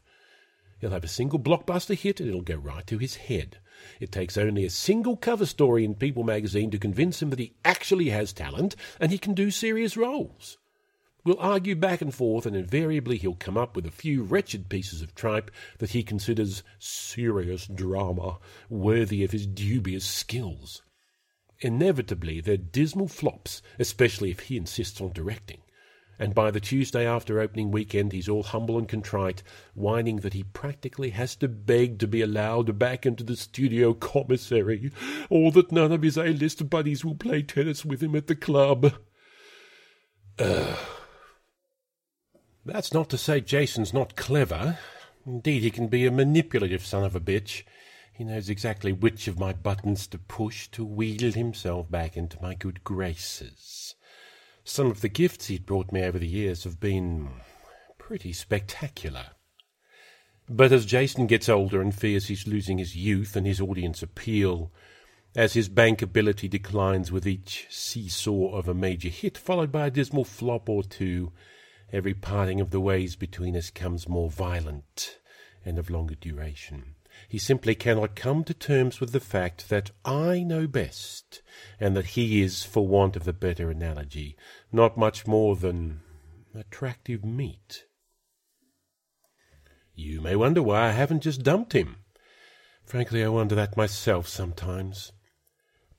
He'll 0.79 0.91
have 0.91 1.03
a 1.03 1.07
single 1.07 1.39
blockbuster 1.39 1.97
hit 1.97 2.19
and 2.19 2.29
it'll 2.29 2.41
go 2.41 2.57
right 2.57 2.85
to 2.85 3.00
his 3.00 3.15
head. 3.15 3.57
It 4.00 4.12
takes 4.12 4.38
only 4.38 4.65
a 4.65 4.69
single 4.69 5.17
cover 5.17 5.47
story 5.47 5.83
in 5.83 5.95
People 5.95 6.23
magazine 6.23 6.69
to 6.69 6.77
convince 6.77 7.23
him 7.23 7.31
that 7.31 7.39
he 7.39 7.55
actually 7.65 8.09
has 8.09 8.33
talent 8.33 8.75
and 9.00 9.12
he 9.12 9.17
can 9.17 9.33
do 9.33 9.50
serious 9.50 9.97
roles. 9.97 10.59
We'll 11.25 11.39
argue 11.39 11.75
back 11.75 12.01
and 12.01 12.13
forth, 12.13 12.45
and 12.45 12.55
invariably 12.55 13.17
he'll 13.17 13.35
come 13.35 13.57
up 13.57 13.75
with 13.75 13.85
a 13.85 13.91
few 13.91 14.23
wretched 14.23 14.67
pieces 14.67 15.01
of 15.01 15.15
tripe 15.15 15.51
that 15.77 15.91
he 15.91 16.03
considers 16.03 16.63
serious 16.79 17.65
drama, 17.65 18.39
worthy 18.69 19.23
of 19.23 19.31
his 19.31 19.47
dubious 19.47 20.03
skills. 20.03 20.81
Inevitably, 21.61 22.41
they're 22.41 22.57
dismal 22.57 23.07
flops, 23.07 23.61
especially 23.79 24.31
if 24.31 24.41
he 24.41 24.57
insists 24.57 24.99
on 24.99 25.13
directing. 25.13 25.61
And 26.19 26.35
by 26.35 26.51
the 26.51 26.59
Tuesday 26.59 27.07
after 27.07 27.39
opening 27.39 27.71
weekend, 27.71 28.11
he's 28.11 28.27
all 28.27 28.43
humble 28.43 28.77
and 28.77 28.87
contrite, 28.87 29.43
whining 29.73 30.17
that 30.17 30.33
he 30.33 30.43
practically 30.43 31.11
has 31.11 31.37
to 31.37 31.47
beg 31.47 31.99
to 31.99 32.07
be 32.07 32.21
allowed 32.21 32.77
back 32.77 33.05
into 33.05 33.23
the 33.23 33.37
studio 33.37 33.93
commissary, 33.93 34.91
or 35.29 35.51
that 35.53 35.71
none 35.71 35.93
of 35.93 36.01
his 36.01 36.17
A-list 36.17 36.69
buddies 36.69 37.05
will 37.05 37.15
play 37.15 37.41
tennis 37.41 37.85
with 37.85 38.03
him 38.03 38.13
at 38.15 38.27
the 38.27 38.35
club. 38.35 38.93
Ugh. 40.37 40.79
That's 42.65 42.93
not 42.93 43.10
to 43.10 43.17
say 43.17 43.41
Jason's 43.41 43.93
not 43.93 44.15
clever. 44.15 44.77
Indeed, 45.25 45.63
he 45.63 45.72
can 45.72 45.88
be 45.88 46.05
a 46.05 46.12
manipulative 46.12 46.86
son 46.86 47.03
of 47.03 47.15
a 47.15 47.20
bitch. 47.20 47.63
He 48.13 48.24
knows 48.24 48.50
exactly 48.50 48.93
which 48.93 49.27
of 49.27 49.39
my 49.39 49.53
buttons 49.53 50.08
to 50.08 50.17
push 50.17 50.67
to 50.70 50.86
wheedle 50.86 51.32
himself 51.32 51.89
back 51.89 52.15
into 52.15 52.41
my 52.41 52.53
good 52.53 52.84
graces. 52.84 53.96
Some 54.63 54.88
of 54.88 55.01
the 55.01 55.10
gifts 55.10 55.48
he'd 55.48 55.65
brought 55.65 55.91
me 55.91 56.03
over 56.03 56.17
the 56.17 56.27
years 56.27 56.63
have 56.63 56.79
been 56.79 57.29
pretty 57.98 58.32
spectacular. 58.32 59.27
But 60.48 60.72
as 60.72 60.86
Jason 60.86 61.27
gets 61.27 61.50
older 61.50 61.82
and 61.82 61.93
fears 61.93 62.27
he's 62.27 62.48
losing 62.48 62.77
his 62.77 62.96
youth 62.96 63.36
and 63.36 63.46
his 63.48 63.60
audience 63.60 64.01
appeal, 64.01 64.72
as 65.36 65.53
his 65.53 65.67
bankability 65.67 66.50
declines 66.50 67.12
with 67.12 67.25
each 67.25 67.65
seesaw 67.70 68.55
of 68.55 68.67
a 68.67 68.74
major 68.74 69.10
hit, 69.10 69.38
followed 69.38 69.72
by 69.72 69.88
a 69.88 69.91
dismal 69.91 70.24
flop 70.24 70.70
or 70.70 70.84
two, 70.84 71.32
every 71.93 72.13
parting 72.13 72.59
of 72.59 72.71
the 72.71 72.81
ways 72.81 73.15
between 73.15 73.55
us 73.55 73.69
comes 73.69 74.09
more 74.09 74.29
violent 74.29 75.19
and 75.63 75.77
of 75.77 75.89
longer 75.89 76.15
duration. 76.15 76.95
He 77.29 77.38
simply 77.38 77.75
cannot 77.75 78.15
come 78.15 78.43
to 78.45 78.53
terms 78.53 79.00
with 79.00 79.12
the 79.12 79.19
fact 79.19 79.69
that 79.69 79.91
I 80.03 80.41
know 80.41 80.65
best, 80.65 81.43
and 81.79 81.95
that 81.95 82.07
he 82.07 82.41
is, 82.41 82.63
for 82.63 82.88
want 82.88 83.15
of 83.15 83.27
a 83.27 83.33
better 83.33 83.69
analogy, 83.69 84.35
not 84.71 84.97
much 84.97 85.27
more 85.27 85.55
than 85.55 86.01
attractive 86.55 87.23
meat. 87.23 87.85
You 89.93 90.21
may 90.21 90.35
wonder 90.35 90.63
why 90.63 90.88
I 90.88 90.91
haven't 90.91 91.21
just 91.21 91.43
dumped 91.43 91.73
him. 91.73 91.97
Frankly, 92.83 93.23
I 93.23 93.29
wonder 93.29 93.53
that 93.53 93.77
myself 93.77 94.27
sometimes. 94.27 95.12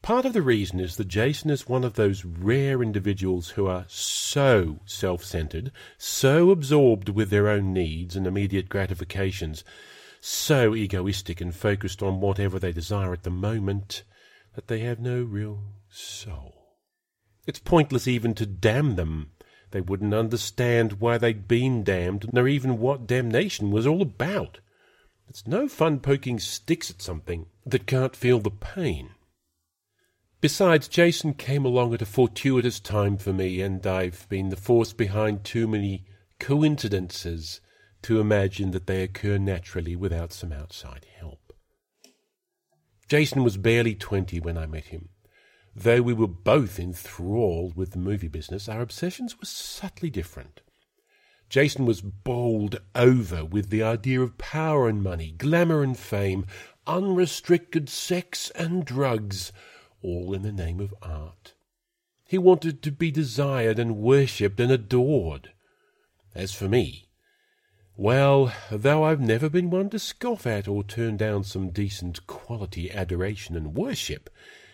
Part 0.05 0.27
of 0.27 0.35
the 0.35 0.43
reason 0.43 0.81
is 0.81 0.97
that 0.97 1.09
Jason 1.09 1.49
is 1.49 1.67
one 1.67 1.83
of 1.83 1.95
those 1.95 2.27
rare 2.27 2.83
individuals 2.83 3.49
who 3.49 3.67
are 3.67 3.87
so 3.89 4.81
self 4.85 5.25
centered, 5.25 5.73
so 5.97 6.51
absorbed 6.51 7.09
with 7.09 7.31
their 7.31 7.49
own 7.49 7.73
needs 7.73 8.15
and 8.15 8.27
immediate 8.27 8.69
gratifications, 8.69 9.65
so 10.21 10.75
egoistic 10.75 11.41
and 11.41 11.55
focused 11.55 12.03
on 12.03 12.21
whatever 12.21 12.59
they 12.59 12.71
desire 12.71 13.15
at 13.15 13.23
the 13.23 13.31
moment, 13.31 14.03
that 14.55 14.69
they 14.69 14.81
have 14.81 15.01
no 15.01 15.23
real 15.23 15.63
soul. 15.89 16.53
It's 17.47 17.59
pointless 17.59 18.07
even 18.07 18.35
to 18.35 18.45
damn 18.45 18.97
them. 18.97 19.31
They 19.71 19.81
wouldn't 19.81 20.13
understand 20.13 21.01
why 21.01 21.17
they'd 21.17 21.49
been 21.49 21.83
damned, 21.83 22.31
nor 22.31 22.47
even 22.47 22.77
what 22.77 23.07
damnation 23.07 23.71
was 23.71 23.87
all 23.87 24.03
about. 24.03 24.61
It's 25.31 25.47
no 25.47 25.67
fun 25.67 26.01
poking 26.01 26.41
sticks 26.41 26.91
at 26.91 27.01
something 27.01 27.47
that 27.65 27.87
can't 27.87 28.15
feel 28.15 28.39
the 28.39 28.51
pain. 28.51 29.14
Besides, 30.45 30.89
Jason 30.89 31.33
came 31.33 31.65
along 31.65 31.95
at 31.95 32.03
a 32.03 32.05
fortuitous 32.05 32.79
time 32.79 33.17
for 33.17 33.33
me, 33.33 33.63
and 33.63 33.87
I've 33.87 34.29
been 34.29 34.51
the 34.51 34.57
force 34.57 34.93
behind 34.93 35.43
too 35.43 35.67
many 35.67 36.05
coincidences 36.39 37.63
to 38.03 38.21
imagine 38.21 38.73
that 38.73 38.87
they 38.87 39.03
occur 39.03 39.39
naturally 39.39 39.97
without 39.97 40.35
some 40.35 40.53
outside 40.53 41.07
help. 41.19 41.55
Jason 43.09 43.43
was 43.43 43.57
barely 43.57 43.95
twenty 43.95 44.39
when 44.39 44.59
I 44.59 44.67
met 44.67 44.89
him. 44.89 45.09
Though 45.75 46.03
we 46.03 46.13
were 46.13 46.29
both 46.29 46.79
enthralled 46.79 47.75
with 47.75 47.93
the 47.93 47.99
movie 47.99 48.29
business, 48.29 48.69
our 48.69 48.83
obsessions 48.83 49.39
were 49.39 49.47
subtly 49.47 50.11
different. 50.11 50.61
Jason 51.49 51.87
was 51.87 52.03
bowled 52.03 52.83
over 52.95 53.47
with 53.47 53.71
the 53.71 53.83
idea 53.83 54.21
of 54.21 54.37
power 54.37 54.91
and 54.91 55.03
money, 55.03 55.33
glamour 55.39 55.83
and 55.83 55.97
fame, 55.97 56.45
unrestricted 56.87 57.89
sex 57.89 58.51
and 58.51 58.85
drugs, 58.85 59.51
all 60.05 60.35
in 60.35 60.43
the 60.43 60.53
name 60.53 60.79
of 60.79 60.95
art. 61.03 61.55
He 62.29 62.39
wanted 62.39 62.83
to 62.83 62.93
be 62.93 63.11
desired 63.11 63.79
and 63.79 63.97
worshipped 63.97 64.61
and 64.61 64.71
adored. 64.71 65.53
As 66.35 66.53
for 66.53 66.69
me, 66.69 67.09
well, 67.97 68.53
though 68.71 69.05
I've 69.05 69.21
never 69.21 69.49
been 69.49 69.71
one 69.71 69.89
to 69.91 69.99
scoff 69.99 70.47
at 70.47 70.69
or 70.69 70.85
turn 70.85 71.17
down 71.17 71.45
some 71.45 71.71
decent 71.71 72.27
quality 72.27 72.91
adoration 72.91 73.57
and 73.57 73.75
worship, 73.75 74.31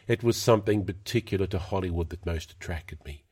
it 0.08 0.22
was 0.22 0.36
something 0.36 0.84
particular 0.84 1.46
to 1.48 1.58
Hollywood 1.58 2.10
that 2.10 2.26
most 2.26 2.52
attracted 2.52 2.98
me. 3.04 3.24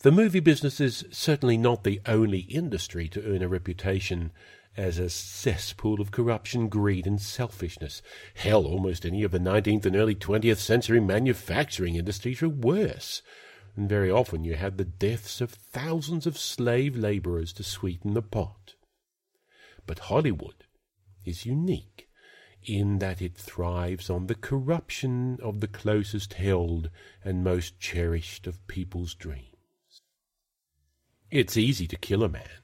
The 0.00 0.12
movie 0.12 0.40
business 0.40 0.80
is 0.80 1.04
certainly 1.10 1.56
not 1.56 1.82
the 1.82 2.00
only 2.06 2.40
industry 2.40 3.08
to 3.08 3.24
earn 3.24 3.42
a 3.42 3.48
reputation 3.48 4.30
as 4.78 5.00
a 5.00 5.10
cesspool 5.10 6.00
of 6.00 6.12
corruption, 6.12 6.68
greed, 6.68 7.04
and 7.04 7.20
selfishness. 7.20 8.00
Hell, 8.34 8.64
almost 8.64 9.04
any 9.04 9.24
of 9.24 9.32
the 9.32 9.40
19th 9.40 9.84
and 9.84 9.96
early 9.96 10.14
20th 10.14 10.58
century 10.58 11.00
manufacturing 11.00 11.96
industries 11.96 12.40
are 12.44 12.48
worse. 12.48 13.20
And 13.74 13.88
very 13.88 14.08
often 14.08 14.44
you 14.44 14.54
had 14.54 14.78
the 14.78 14.84
deaths 14.84 15.40
of 15.40 15.50
thousands 15.50 16.28
of 16.28 16.38
slave 16.38 16.96
laborers 16.96 17.52
to 17.54 17.64
sweeten 17.64 18.14
the 18.14 18.22
pot. 18.22 18.76
But 19.84 19.98
Hollywood 19.98 20.64
is 21.24 21.44
unique 21.44 22.08
in 22.62 23.00
that 23.00 23.20
it 23.20 23.36
thrives 23.36 24.08
on 24.08 24.28
the 24.28 24.34
corruption 24.36 25.38
of 25.42 25.58
the 25.58 25.68
closest 25.68 26.34
held 26.34 26.88
and 27.24 27.42
most 27.42 27.80
cherished 27.80 28.46
of 28.46 28.64
people's 28.68 29.14
dreams. 29.14 29.56
It's 31.32 31.56
easy 31.56 31.88
to 31.88 31.96
kill 31.96 32.22
a 32.22 32.28
man. 32.28 32.62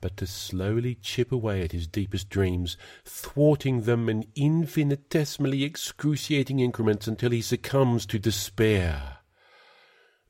But 0.00 0.16
to 0.16 0.26
slowly 0.26 0.94
chip 0.94 1.30
away 1.30 1.62
at 1.62 1.72
his 1.72 1.86
deepest 1.86 2.30
dreams, 2.30 2.76
thwarting 3.04 3.82
them 3.82 4.08
in 4.08 4.26
infinitesimally 4.34 5.62
excruciating 5.62 6.58
increments 6.58 7.06
until 7.06 7.30
he 7.30 7.42
succumbs 7.42 8.06
to 8.06 8.18
despair. 8.18 9.18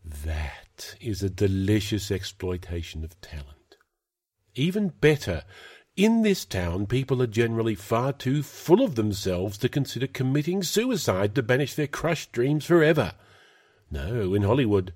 That 0.05 0.97
is 1.01 1.23
a 1.23 1.31
delicious 1.31 2.11
exploitation 2.11 3.05
of 3.05 3.21
talent. 3.21 3.77
Even 4.55 4.89
better, 4.89 5.45
in 5.97 6.23
this 6.23 6.45
town, 6.45 6.87
people 6.87 7.23
are 7.23 7.27
generally 7.27 7.75
far 7.75 8.13
too 8.13 8.43
full 8.43 8.83
of 8.83 8.95
themselves 8.95 9.59
to 9.59 9.69
consider 9.69 10.07
committing 10.07 10.63
suicide 10.63 11.35
to 11.35 11.43
banish 11.43 11.75
their 11.75 11.87
crushed 11.87 12.33
dreams 12.33 12.65
forever. 12.65 13.13
No, 13.91 14.35
in 14.35 14.43
Hollywood, 14.43 14.93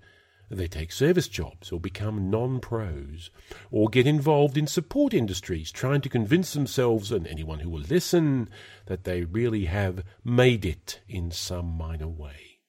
they 0.55 0.69
take 0.69 0.93
service 0.93 1.29
jobs 1.29 1.71
or 1.71 1.81
become 1.81 2.31
non 2.31 2.61
pros 2.61 3.31
or 3.71 3.89
get 3.89 4.07
involved 4.07 4.57
in 4.57 4.67
support 4.67 5.13
industries 5.13 5.71
trying 5.71 6.01
to 6.01 6.09
convince 6.09 6.53
themselves 6.53 7.13
and 7.13 7.27
anyone 7.27 7.61
who 7.61 7.71
will 7.71 7.81
listen 7.81 8.49
that 8.87 9.05
they 9.05 9.25
really 9.25 9.67
have 9.67 10.05
made 10.25 10.65
it 10.65 11.01
in 11.09 11.31
some 11.31 11.67
minor 11.67 12.09
way. 12.09 12.61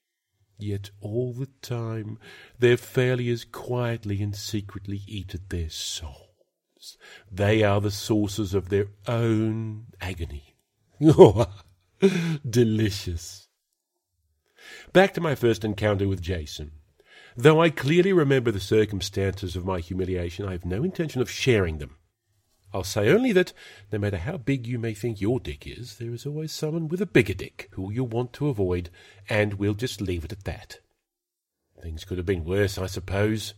Yet 0.58 0.92
all 1.02 1.34
the 1.34 1.50
time 1.62 2.18
their 2.60 2.78
failures 2.78 3.46
quietly 3.46 4.22
and 4.22 4.36
secretly 4.36 5.02
eat 5.08 5.36
at 5.36 5.50
their 5.50 5.70
souls. 5.70 6.98
They 7.32 7.64
are 7.64 7.82
the 7.82 7.92
sources 7.92 8.54
of 8.54 8.70
their 8.70 8.88
own 9.08 9.88
agony. 10.00 10.56
Delicious. 12.50 13.50
Back 14.94 15.14
to 15.16 15.22
my 15.22 15.36
first 15.36 15.66
encounter 15.66 16.08
with 16.08 16.22
Jason. 16.22 16.72
Though 17.38 17.62
I 17.62 17.70
clearly 17.70 18.14
remember 18.14 18.50
the 18.52 18.62
circumstances 18.62 19.56
of 19.56 19.66
my 19.66 19.80
humiliation, 19.80 20.46
I 20.46 20.54
have 20.54 20.66
no 20.66 20.84
intention 20.84 21.22
of 21.22 21.30
sharing 21.30 21.80
them. 21.80 21.98
I'll 22.74 22.84
say 22.84 23.10
only 23.10 23.32
that, 23.34 23.52
no 23.92 24.00
matter 24.00 24.18
how 24.18 24.38
big 24.38 24.68
you 24.68 24.80
may 24.80 24.94
think 24.94 25.20
your 25.20 25.40
dick 25.40 25.68
is, 25.68 25.98
there 25.98 26.14
is 26.14 26.26
always 26.26 26.52
someone 26.52 26.88
with 26.88 27.02
a 27.02 27.06
bigger 27.06 27.34
dick 27.34 27.70
who 27.72 27.92
you'll 27.92 28.08
want 28.08 28.34
to 28.34 28.48
avoid, 28.48 28.90
and 29.30 29.56
we'll 29.56 29.74
just 29.74 30.02
leave 30.02 30.26
it 30.26 30.32
at 30.32 30.46
that. 30.46 30.80
Things 31.82 32.06
could 32.06 32.18
have 32.18 32.26
been 32.26 32.46
worse, 32.46 32.78
I 32.78 32.86
suppose. 32.86 33.54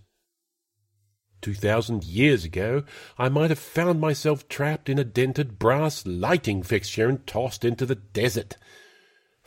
Two 1.39 1.53
thousand 1.53 2.03
years 2.03 2.43
ago, 2.45 2.83
I 3.17 3.29
might 3.29 3.51
have 3.51 3.59
found 3.59 4.01
myself 4.01 4.47
trapped 4.47 4.89
in 4.89 4.97
a 4.97 5.03
dented 5.03 5.59
brass 5.59 6.05
lighting 6.05 6.63
fixture 6.63 7.07
and 7.07 7.25
tossed 7.27 7.63
into 7.63 7.85
the 7.85 7.95
desert. 7.95 8.57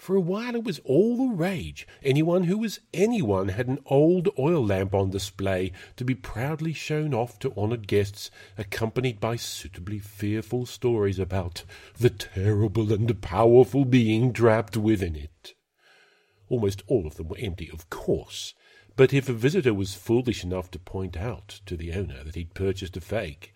For 0.00 0.16
a 0.16 0.20
while 0.20 0.54
it 0.54 0.64
was 0.64 0.78
all 0.78 1.14
the 1.14 1.34
rage. 1.34 1.86
Anyone 2.02 2.44
who 2.44 2.56
was 2.56 2.80
anyone 2.94 3.48
had 3.48 3.68
an 3.68 3.80
old 3.84 4.30
oil 4.38 4.64
lamp 4.64 4.94
on 4.94 5.10
display 5.10 5.72
to 5.96 6.06
be 6.06 6.14
proudly 6.14 6.72
shown 6.72 7.12
off 7.12 7.38
to 7.40 7.52
honoured 7.54 7.86
guests, 7.86 8.30
accompanied 8.56 9.20
by 9.20 9.36
suitably 9.36 9.98
fearful 9.98 10.64
stories 10.64 11.18
about 11.18 11.64
the 11.98 12.08
terrible 12.08 12.94
and 12.94 13.20
powerful 13.20 13.84
being 13.84 14.32
trapped 14.32 14.74
within 14.74 15.14
it. 15.14 15.52
Almost 16.48 16.82
all 16.86 17.06
of 17.06 17.16
them 17.16 17.28
were 17.28 17.36
empty, 17.38 17.68
of 17.70 17.90
course, 17.90 18.54
but 18.96 19.12
if 19.12 19.28
a 19.28 19.34
visitor 19.34 19.74
was 19.74 19.92
foolish 19.92 20.42
enough 20.42 20.70
to 20.70 20.78
point 20.78 21.14
out 21.14 21.60
to 21.66 21.76
the 21.76 21.92
owner 21.92 22.24
that 22.24 22.36
he'd 22.36 22.54
purchased 22.54 22.96
a 22.96 23.02
fake, 23.02 23.54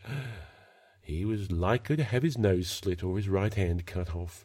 he 1.01 1.25
was 1.25 1.51
likely 1.51 1.97
to 1.97 2.05
have 2.05 2.23
his 2.23 2.37
nose 2.37 2.69
slit 2.69 3.03
or 3.03 3.17
his 3.17 3.31
right 3.31 3.55
hand 3.55 3.87
cut 3.87 4.15
off. 4.15 4.45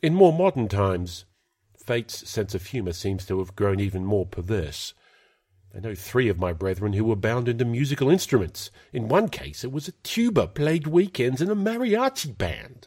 In 0.00 0.14
more 0.14 0.32
modern 0.32 0.68
times, 0.68 1.24
fate's 1.76 2.28
sense 2.28 2.54
of 2.54 2.66
humour 2.66 2.92
seems 2.92 3.26
to 3.26 3.40
have 3.40 3.56
grown 3.56 3.80
even 3.80 4.04
more 4.04 4.26
perverse. 4.26 4.94
I 5.74 5.80
know 5.80 5.96
three 5.96 6.28
of 6.28 6.38
my 6.38 6.52
brethren 6.52 6.92
who 6.92 7.04
were 7.04 7.16
bound 7.16 7.48
into 7.48 7.64
musical 7.64 8.08
instruments. 8.08 8.70
In 8.92 9.08
one 9.08 9.28
case, 9.28 9.64
it 9.64 9.72
was 9.72 9.88
a 9.88 9.92
tuba 10.04 10.46
played 10.46 10.86
weekends 10.86 11.42
in 11.42 11.50
a 11.50 11.56
mariachi 11.56 12.38
band. 12.38 12.86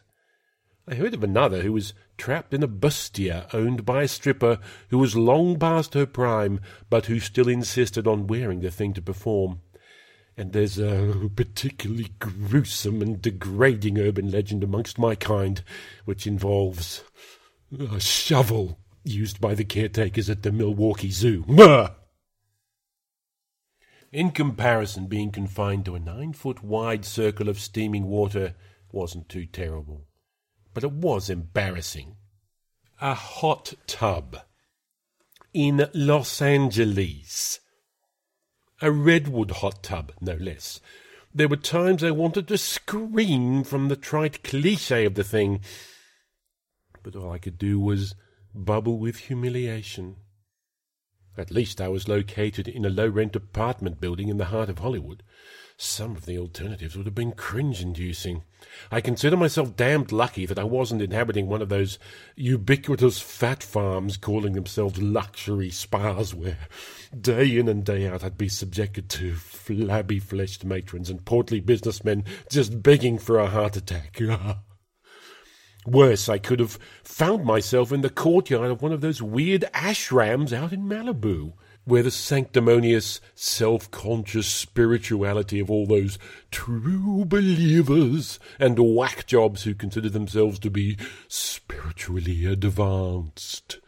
I 0.88 0.96
heard 0.96 1.14
of 1.14 1.24
another 1.24 1.62
who 1.62 1.74
was 1.74 1.94
trapped 2.18 2.54
in 2.54 2.64
a 2.64 2.68
bustier 2.68 3.46
owned 3.54 3.86
by 3.86 4.04
a 4.04 4.08
stripper 4.08 4.60
who 4.90 4.98
was 4.98 5.16
long 5.16 5.60
past 5.60 5.94
her 5.94 6.06
prime, 6.06 6.62
but 6.90 7.08
who 7.08 7.20
still 7.20 7.50
insisted 7.50 8.08
on 8.08 8.28
wearing 8.28 8.62
the 8.62 8.72
thing 8.72 8.94
to 8.94 9.02
perform. 9.02 9.60
And 10.38 10.54
there's 10.54 10.80
a 10.80 11.30
particularly 11.36 12.12
gruesome 12.20 13.02
and 13.02 13.22
degrading 13.22 14.00
urban 14.00 14.32
legend 14.32 14.64
amongst 14.64 14.98
my 14.98 15.16
kind, 15.16 15.64
which 16.06 16.26
involves 16.26 17.04
a 17.78 18.00
shovel 18.00 18.80
used 19.04 19.42
by 19.42 19.56
the 19.56 19.64
caretakers 19.64 20.30
at 20.30 20.44
the 20.44 20.52
Milwaukee 20.52 21.12
Zoo. 21.12 21.46
In 24.12 24.32
comparison, 24.32 25.08
being 25.08 25.32
confined 25.32 25.86
to 25.86 25.96
a 25.96 26.00
nine 26.00 26.34
foot 26.34 26.62
wide 26.62 27.06
circle 27.06 27.48
of 27.48 27.60
steaming 27.60 28.08
water 28.08 28.56
wasn't 28.92 29.30
too 29.30 29.46
terrible. 29.46 30.06
But 30.74 30.84
it 30.84 30.92
was 30.92 31.30
embarrassing. 31.30 32.18
A 33.00 33.14
hot 33.14 33.74
tub 33.88 34.38
in 35.54 35.90
Los 35.94 36.42
Angeles. 36.42 37.61
A 38.82 38.92
redwood 38.92 39.52
hot 39.52 39.84
tub, 39.84 40.12
no 40.20 40.34
less. 40.34 40.82
There 41.36 41.48
were 41.48 41.56
times 41.56 42.04
I 42.04 42.12
wanted 42.12 42.48
to 42.48 42.58
scream 42.58 43.64
from 43.64 43.88
the 43.88 43.96
trite 43.96 44.44
cliche 44.44 45.06
of 45.06 45.14
the 45.14 45.24
thing, 45.24 45.62
but 47.04 47.16
all 47.16 47.32
I 47.32 47.38
could 47.38 47.60
do 47.60 47.80
was 47.80 48.16
bubble 48.56 48.98
with 48.98 49.18
humiliation. 49.18 50.16
At 51.38 51.52
least 51.52 51.80
I 51.80 51.90
was 51.90 52.08
located 52.08 52.68
in 52.68 52.84
a 52.84 52.90
low 52.90 53.08
rent 53.08 53.36
apartment 53.36 54.02
building 54.02 54.30
in 54.30 54.38
the 54.38 54.46
heart 54.46 54.70
of 54.70 54.80
Hollywood. 54.80 55.24
Some 55.84 56.16
of 56.16 56.28
the 56.28 56.38
alternatives 56.38 56.96
would 56.96 57.08
have 57.08 57.16
been 57.16 57.32
cringe 57.32 57.82
inducing. 57.82 58.44
I 58.92 59.02
consider 59.02 59.36
myself 59.36 59.76
damned 59.76 60.12
lucky 60.12 60.46
that 60.46 60.60
I 60.60 60.64
wasn't 60.64 61.02
inhabiting 61.02 61.48
one 61.48 61.64
of 61.64 61.70
those 61.70 61.98
ubiquitous 62.36 63.20
fat 63.20 63.64
farms 63.64 64.16
calling 64.16 64.54
themselves 64.54 65.02
luxury 65.02 65.72
spas 65.72 66.36
where 66.36 66.68
day 67.20 67.58
in 67.58 67.68
and 67.68 67.84
day 67.84 68.08
out 68.08 68.24
I'd 68.24 68.38
be 68.38 68.48
subjected 68.48 69.10
to 69.10 69.34
flabby 69.34 70.20
fleshed 70.20 70.64
matrons 70.64 71.10
and 71.10 71.26
portly 71.26 71.60
businessmen 71.60 72.26
just 72.48 72.84
begging 72.84 73.18
for 73.18 73.40
a 73.40 73.48
heart 73.48 73.76
attack. 73.76 74.22
Worse, 75.88 76.30
I 76.30 76.38
could 76.38 76.60
have 76.60 76.78
found 77.04 77.44
myself 77.44 77.92
in 77.92 78.02
the 78.02 78.12
courtyard 78.12 78.70
of 78.70 78.84
one 78.84 78.92
of 78.92 79.02
those 79.02 79.20
weird 79.20 79.66
ashrams 79.74 80.54
out 80.54 80.74
in 80.74 80.84
Malibu 80.84 81.54
where 81.86 82.04
the 82.04 82.12
sanctimonious, 82.12 83.20
self 83.34 83.90
conscious 83.92 84.48
spirituality 84.48 85.60
of 85.60 85.72
all 85.72 85.86
those 85.86 86.20
true 86.52 87.26
believers 87.26 88.40
and 88.60 88.78
whack 88.78 89.26
jobs 89.26 89.64
who 89.64 89.74
consider 89.74 90.10
themselves 90.10 90.60
to 90.60 90.70
be 90.70 90.98
spiritually 91.28 92.46
advanced 92.46 93.80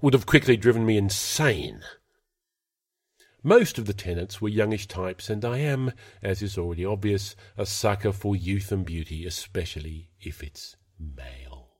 would 0.00 0.14
have 0.14 0.26
quickly 0.26 0.56
driven 0.56 0.86
me 0.86 0.96
insane. 0.96 1.80
Most 3.42 3.78
of 3.78 3.86
the 3.86 3.94
tenants 3.94 4.40
were 4.40 4.50
youngish 4.50 4.86
types, 4.86 5.30
and 5.30 5.44
I 5.44 5.58
am, 5.58 5.92
as 6.22 6.42
is 6.42 6.58
already 6.58 6.84
obvious, 6.84 7.34
a 7.56 7.64
sucker 7.64 8.12
for 8.12 8.36
youth 8.36 8.70
and 8.70 8.84
beauty, 8.84 9.24
especially 9.26 10.10
if 10.20 10.42
it's 10.42 10.76
male. 10.98 11.70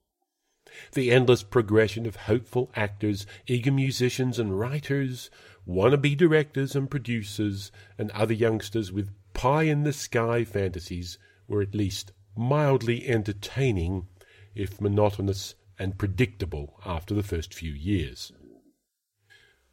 The 0.92 1.10
endless 1.10 1.42
progression 1.42 2.06
of 2.06 2.16
hopeful 2.16 2.70
actors, 2.74 3.26
eager 3.46 3.72
musicians 3.72 4.38
and 4.38 4.58
writers, 4.58 5.30
wannabe 5.70 6.16
directors 6.16 6.74
and 6.74 6.90
producers, 6.90 7.70
and 7.96 8.10
other 8.10 8.34
youngsters 8.34 8.90
with 8.90 9.10
pie 9.34 9.62
in 9.62 9.84
the 9.84 9.92
sky 9.92 10.44
fantasies 10.44 11.16
were 11.46 11.62
at 11.62 11.74
least 11.74 12.12
mildly 12.36 13.08
entertaining, 13.08 14.08
if 14.54 14.80
monotonous 14.80 15.54
and 15.78 15.96
predictable 15.96 16.80
after 16.84 17.14
the 17.14 17.22
first 17.22 17.54
few 17.54 17.72
years. 17.72 18.32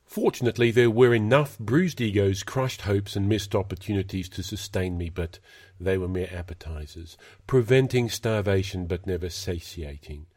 Fortunately, 0.06 0.72
there 0.72 0.90
were 0.90 1.14
enough 1.14 1.60
bruised 1.60 2.00
egos, 2.00 2.44
crushed 2.44 2.82
hopes, 2.82 3.16
and 3.16 3.28
missed 3.28 3.54
opportunities 3.54 4.30
to 4.30 4.44
sustain 4.44 4.98
me, 4.98 5.10
but 5.10 5.40
they 5.80 5.98
were 5.98 6.08
mere 6.08 6.30
appetizers, 6.32 7.18
preventing 7.46 8.10
starvation 8.10 8.86
but 8.86 9.06
never 9.06 9.30
satiating. 9.30 10.28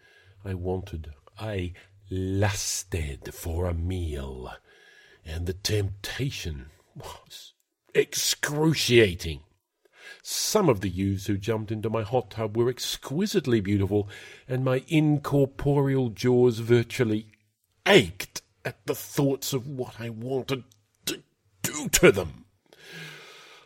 I 0.45 0.55
wanted, 0.55 1.13
I 1.39 1.75
lusted 2.11 3.33
for 3.33 3.67
a 3.67 3.75
meal 3.75 4.51
and 5.25 5.47
the 5.47 5.53
temptation 5.53 6.67
was 6.95 7.55
excruciating. 7.95 9.41
Some 10.23 10.69
of 10.69 10.81
the 10.81 10.89
youths 10.89 11.27
who 11.27 11.39
jumped 11.39 11.73
into 11.73 11.89
my 11.89 12.03
hot 12.03 12.31
tub 12.31 12.57
were 12.57 12.69
exquisitely 12.69 13.61
beautiful, 13.61 14.09
and 14.49 14.65
my 14.65 14.85
incorporeal 14.89 16.11
jaws 16.11 16.59
virtually 16.59 17.29
ached 17.87 18.43
at 18.65 18.85
the 18.87 18.95
thoughts 18.95 19.53
of 19.53 19.67
what 19.67 20.01
I 20.01 20.11
wanted 20.11 20.65
to 21.07 21.23
do 21.63 21.89
to 21.89 22.13
them. 22.13 22.45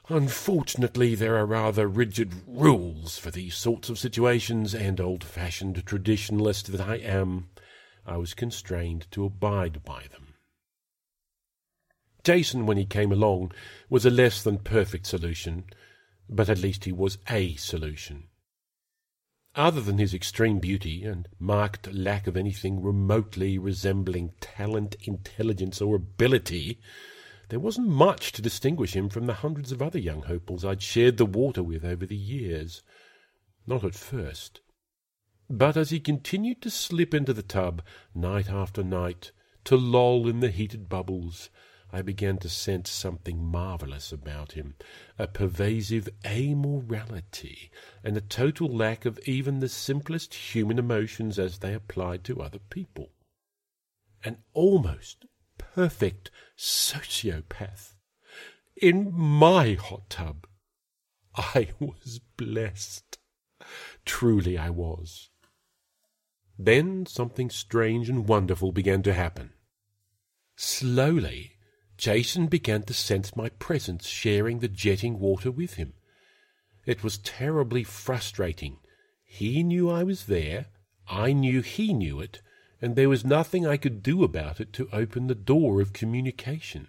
Unfortunately, 0.09 1.15
there 1.15 1.37
are 1.37 1.47
rather 1.47 1.89
rigid 1.89 2.35
rules 2.47 3.19
for 3.19 3.31
these 3.31 3.55
sorts 3.55 3.89
of 3.89 3.99
situations, 3.99 4.75
and 4.75 5.01
old 5.01 5.25
fashioned 5.25 5.85
traditionalist 5.87 6.67
that 6.67 6.81
I 6.81 6.97
am, 6.97 7.49
I 8.07 8.19
was 8.19 8.35
constrained 8.35 9.07
to 9.13 9.25
abide 9.25 9.83
by 9.83 10.05
them. 10.13 10.24
Jason, 12.25 12.65
when 12.65 12.79
he 12.79 12.87
came 12.87 13.13
along, 13.13 13.53
was 13.89 14.07
a 14.07 14.11
less 14.11 14.43
than 14.43 14.59
perfect 14.59 15.07
solution, 15.07 15.65
but 16.29 16.49
at 16.49 16.59
least 16.59 16.85
he 16.85 16.93
was 16.93 17.19
a 17.29 17.55
solution. 17.57 18.25
Other 19.55 19.81
than 19.81 19.99
his 19.99 20.15
extreme 20.15 20.59
beauty 20.59 21.05
and 21.05 21.29
marked 21.39 21.93
lack 21.93 22.27
of 22.27 22.37
anything 22.37 22.83
remotely 22.83 23.57
resembling 23.57 24.33
talent, 24.41 24.97
intelligence, 25.03 25.81
or 25.81 25.95
ability, 25.95 26.81
there 27.51 27.61
wasn't 27.61 27.89
much 27.89 28.33
to 28.33 28.43
distinguish 28.43 28.97
him 28.97 29.09
from 29.09 29.27
the 29.27 29.35
hundreds 29.35 29.71
of 29.71 29.81
other 29.83 29.99
young 29.99 30.23
hopefuls 30.23 30.65
I'd 30.65 30.83
shared 30.83 31.19
the 31.19 31.27
water 31.27 31.63
with 31.63 31.85
over 31.85 32.05
the 32.05 32.17
years. 32.17 32.83
Not 33.67 33.85
at 33.85 33.95
first. 33.95 34.61
But 35.49 35.77
as 35.77 35.91
he 35.91 36.01
continued 36.01 36.63
to 36.63 36.71
slip 36.71 37.13
into 37.13 37.33
the 37.33 37.43
tub, 37.43 37.83
night 38.15 38.51
after 38.51 38.83
night, 38.83 39.31
to 39.65 39.77
loll 39.77 40.27
in 40.27 40.41
the 40.41 40.51
heated 40.51 40.89
bubbles, 40.89 41.51
I 41.95 42.03
began 42.03 42.39
to 42.39 42.49
sense 42.49 42.91
something 42.91 43.41
marvellous 43.41 44.11
about 44.11 44.53
him 44.53 44.75
a 45.17 45.29
pervasive 45.29 46.09
amorality, 46.25 47.71
and 48.03 48.17
a 48.17 48.21
total 48.21 48.67
lack 48.67 49.05
of 49.05 49.21
even 49.27 49.61
the 49.61 49.69
simplest 49.69 50.35
human 50.35 50.81
emotions 50.81 51.39
as 51.39 51.61
they 51.61 51.73
applied 51.73 52.25
to 52.25 52.43
other 52.43 52.59
people. 52.59 53.13
An 54.25 54.39
almost 54.55 55.27
perfect 55.57 56.33
sociopath. 56.59 57.95
In 58.77 59.15
my 59.15 59.75
hot 59.75 60.11
tub. 60.11 60.49
I 61.37 61.69
was 61.79 62.19
blessed. 62.37 63.19
Truly 64.05 64.59
I 64.59 64.71
was. 64.71 65.31
Then 66.59 67.07
something 67.07 67.51
strange 67.51 68.09
and 68.09 68.27
wonderful 68.27 68.73
began 68.73 69.05
to 69.05 69.15
happen. 69.15 69.53
Slowly, 70.57 71.54
Jason 71.97 72.47
began 72.47 72.83
to 72.83 72.93
sense 72.93 73.37
my 73.37 73.49
presence 73.49 74.07
sharing 74.07 74.59
the 74.59 74.69
jetting 74.69 75.19
water 75.19 75.51
with 75.51 75.75
him. 75.75 75.93
It 76.87 77.03
was 77.03 77.19
terribly 77.19 77.85
frustrating. 77.85 78.79
He 79.25 79.63
knew 79.63 79.89
I 79.89 80.03
was 80.03 80.27
there, 80.27 80.67
I 81.09 81.33
knew 81.33 81.61
he 81.61 81.93
knew 81.93 82.21
it, 82.21 82.43
and 82.83 82.97
there 82.97 83.09
was 83.09 83.25
nothing 83.25 83.67
I 83.67 83.77
could 83.77 84.03
do 84.03 84.25
about 84.25 84.61
it 84.61 84.73
to 84.75 84.89
open 84.93 85.27
the 85.27 85.35
door 85.35 85.81
of 85.81 85.93
communication. 85.93 86.89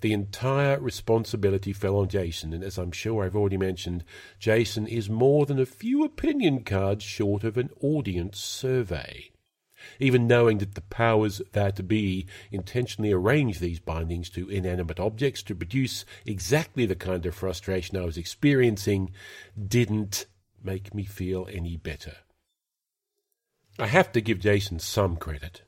The 0.00 0.12
entire 0.12 0.80
responsibility 0.80 1.72
fell 1.72 1.96
on 1.96 2.08
Jason, 2.08 2.54
and 2.54 2.64
as 2.64 2.78
I'm 2.78 2.92
sure 2.92 3.22
I've 3.24 3.36
already 3.36 3.58
mentioned, 3.58 4.04
Jason 4.38 4.86
is 4.86 5.10
more 5.10 5.44
than 5.44 5.58
a 5.58 5.66
few 5.66 6.04
opinion 6.04 6.64
cards 6.64 7.04
short 7.04 7.44
of 7.44 7.58
an 7.58 7.70
audience 7.82 8.40
survey 8.40 9.29
even 9.98 10.26
knowing 10.26 10.58
that 10.58 10.74
the 10.74 10.80
powers 10.80 11.40
that 11.52 11.86
be 11.88 12.26
intentionally 12.50 13.12
arranged 13.12 13.60
these 13.60 13.80
bindings 13.80 14.30
to 14.30 14.48
inanimate 14.48 15.00
objects 15.00 15.42
to 15.44 15.54
produce 15.54 16.04
exactly 16.26 16.86
the 16.86 16.96
kind 16.96 17.26
of 17.26 17.34
frustration 17.34 17.96
I 17.96 18.04
was 18.04 18.16
experiencing, 18.16 19.10
didn't 19.68 20.26
make 20.62 20.94
me 20.94 21.04
feel 21.04 21.48
any 21.50 21.76
better. 21.76 22.16
I 23.78 23.86
have 23.86 24.12
to 24.12 24.20
give 24.20 24.40
Jason 24.40 24.78
some 24.78 25.16
credit. 25.16 25.62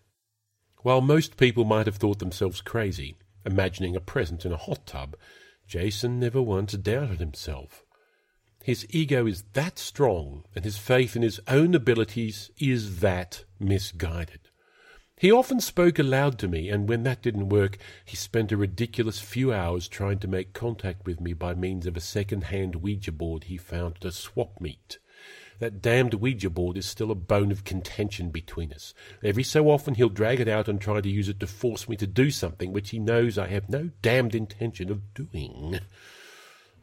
While 0.83 1.01
most 1.01 1.37
people 1.37 1.65
might 1.65 1.87
have 1.87 1.97
thought 1.97 2.19
themselves 2.19 2.61
crazy, 2.61 3.17
imagining 3.47 3.97
a 3.97 4.01
present 4.01 4.45
in 4.45 4.53
a 4.53 4.57
hot 4.57 4.87
tub, 4.87 5.17
Jason 5.67 6.19
never 6.19 6.43
once 6.43 6.73
doubted 6.75 7.21
himself. 7.21 7.85
His 8.65 8.87
ego 8.91 9.27
is 9.27 9.43
that 9.55 9.79
strong, 9.79 10.45
and 10.55 10.65
his 10.65 10.79
faith 10.79 11.17
in 11.17 11.23
his 11.23 11.41
own 11.49 11.75
abilities 11.75 12.51
is 12.59 13.01
that 13.01 13.45
misguided. 13.59 14.41
He 15.17 15.31
often 15.31 15.61
spoke 15.61 15.99
aloud 15.99 16.39
to 16.39 16.49
me, 16.49 16.69
and 16.69 16.89
when 16.89 17.03
that 17.05 17.23
didn't 17.23 17.49
work, 17.49 17.79
he 18.05 18.17
spent 18.17 18.51
a 18.51 18.57
ridiculous 18.57 19.21
few 19.21 19.53
hours 19.53 19.87
trying 19.87 20.19
to 20.21 20.29
make 20.29 20.53
contact 20.53 21.07
with 21.07 21.21
me 21.21 21.33
by 21.33 21.55
means 21.55 21.87
of 21.87 21.97
a 21.97 22.01
second-hand 22.01 22.77
Ouija 22.77 23.13
board 23.13 23.45
he 23.45 23.57
found 23.57 23.97
at 23.97 24.05
a 24.05 24.13
swap 24.13 24.61
meet. 24.61 24.99
That 25.59 25.81
damned 25.81 26.15
Ouija 26.15 26.51
board 26.51 26.77
is 26.77 26.87
still 26.87 27.13
a 27.13 27.17
bone 27.17 27.53
of 27.53 27.63
contention 27.63 28.31
between 28.31 28.73
us. 28.73 28.95
Every 29.23 29.45
so 29.45 29.71
often 29.71 29.95
he'll 29.95 30.09
drag 30.09 30.41
it 30.41 30.49
out 30.49 30.69
and 30.69 30.81
try 30.81 31.01
to 31.01 31.09
use 31.09 31.29
it 31.29 31.39
to 31.39 31.47
force 31.47 31.89
me 31.89 31.97
to 31.97 32.07
do 32.07 32.33
something 32.33 32.73
which 32.73 32.91
he 32.91 32.99
knows 32.99 33.39
I 33.39 33.47
have 33.47 33.69
no 33.69 33.91
damned 34.03 34.35
intention 34.35 34.91
of 34.91 35.15
doing. 35.15 35.79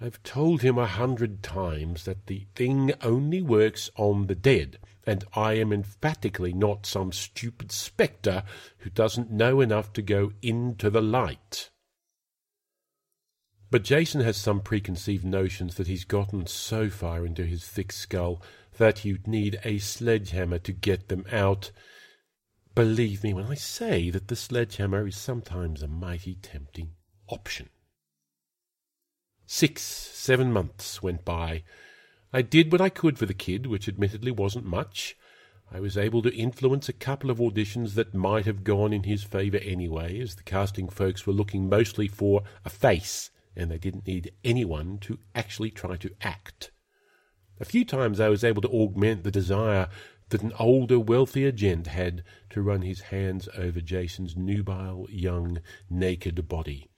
I've 0.01 0.23
told 0.23 0.61
him 0.61 0.77
a 0.77 0.85
hundred 0.85 1.43
times 1.43 2.05
that 2.05 2.27
the 2.27 2.47
thing 2.55 2.93
only 3.01 3.41
works 3.41 3.89
on 3.97 4.27
the 4.27 4.35
dead, 4.35 4.77
and 5.05 5.25
I 5.33 5.53
am 5.53 5.73
emphatically 5.73 6.53
not 6.53 6.85
some 6.85 7.11
stupid 7.11 7.69
spectre 7.71 8.43
who 8.77 8.89
doesn't 8.89 9.29
know 9.29 9.59
enough 9.59 9.91
to 9.93 10.01
go 10.01 10.31
into 10.41 10.89
the 10.89 11.01
light. 11.01 11.69
But 13.71 13.83
Jason 13.83 14.21
has 14.21 14.37
some 14.37 14.61
preconceived 14.61 15.25
notions 15.25 15.75
that 15.75 15.87
he's 15.87 16.05
gotten 16.05 16.47
so 16.47 16.89
far 16.89 17.25
into 17.25 17.45
his 17.45 17.65
thick 17.65 17.91
skull 17.91 18.41
that 18.77 19.03
you'd 19.03 19.27
need 19.27 19.59
a 19.65 19.79
sledgehammer 19.79 20.59
to 20.59 20.71
get 20.71 21.09
them 21.09 21.25
out. 21.29 21.71
Believe 22.73 23.23
me 23.23 23.33
when 23.33 23.45
I 23.45 23.55
say 23.55 24.09
that 24.11 24.29
the 24.29 24.37
sledgehammer 24.37 25.05
is 25.05 25.17
sometimes 25.17 25.83
a 25.83 25.87
mighty 25.87 26.35
tempting 26.35 26.91
option. 27.27 27.69
Six, 29.51 29.81
seven 29.81 30.53
months 30.53 31.01
went 31.01 31.25
by. 31.25 31.63
I 32.31 32.43
did 32.43 32.71
what 32.71 32.81
I 32.81 32.89
could 32.89 33.17
for 33.17 33.25
the 33.25 33.33
kid, 33.33 33.65
which 33.65 33.87
admittedly 33.89 34.29
wasn't 34.29 34.67
much. 34.67 35.17
I 35.71 35.79
was 35.79 35.97
able 35.97 36.21
to 36.21 36.35
influence 36.35 36.87
a 36.87 36.93
couple 36.93 37.31
of 37.31 37.39
auditions 37.39 37.95
that 37.95 38.13
might 38.13 38.45
have 38.45 38.63
gone 38.63 38.93
in 38.93 39.05
his 39.05 39.23
favour 39.23 39.57
anyway, 39.57 40.19
as 40.19 40.35
the 40.35 40.43
casting 40.43 40.87
folks 40.87 41.25
were 41.25 41.33
looking 41.33 41.67
mostly 41.67 42.07
for 42.07 42.43
a 42.63 42.69
face, 42.69 43.31
and 43.55 43.71
they 43.71 43.79
didn't 43.79 44.05
need 44.05 44.31
anyone 44.43 44.99
to 44.99 45.17
actually 45.33 45.71
try 45.71 45.95
to 45.97 46.13
act. 46.21 46.69
A 47.59 47.65
few 47.65 47.83
times 47.83 48.19
I 48.19 48.29
was 48.29 48.43
able 48.43 48.61
to 48.61 48.69
augment 48.69 49.23
the 49.23 49.31
desire 49.31 49.89
that 50.29 50.43
an 50.43 50.53
older, 50.59 50.99
wealthier 50.99 51.51
gent 51.51 51.87
had 51.87 52.23
to 52.51 52.61
run 52.61 52.83
his 52.83 53.01
hands 53.01 53.49
over 53.57 53.81
Jason's 53.81 54.37
nubile, 54.37 55.07
young, 55.09 55.57
naked 55.89 56.47
body. 56.47 56.91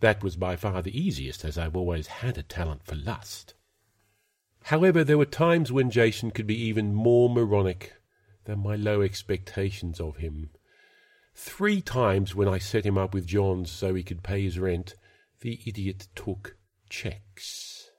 That 0.00 0.22
was 0.22 0.36
by 0.36 0.54
far 0.56 0.82
the 0.82 0.96
easiest, 0.98 1.44
as 1.44 1.58
I've 1.58 1.76
always 1.76 2.06
had 2.06 2.38
a 2.38 2.42
talent 2.42 2.84
for 2.84 2.94
lust. 2.94 3.54
However, 4.64 5.02
there 5.02 5.18
were 5.18 5.24
times 5.24 5.72
when 5.72 5.90
Jason 5.90 6.30
could 6.30 6.46
be 6.46 6.60
even 6.60 6.94
more 6.94 7.28
moronic 7.28 7.94
than 8.44 8.60
my 8.60 8.76
low 8.76 9.02
expectations 9.02 10.00
of 10.00 10.18
him. 10.18 10.50
Three 11.34 11.80
times 11.80 12.34
when 12.34 12.48
I 12.48 12.58
set 12.58 12.86
him 12.86 12.98
up 12.98 13.12
with 13.12 13.26
Johns 13.26 13.70
so 13.70 13.94
he 13.94 14.02
could 14.02 14.22
pay 14.22 14.42
his 14.42 14.58
rent, 14.58 14.94
the 15.40 15.60
idiot 15.66 16.08
took 16.14 16.56
cheques. 16.88 17.90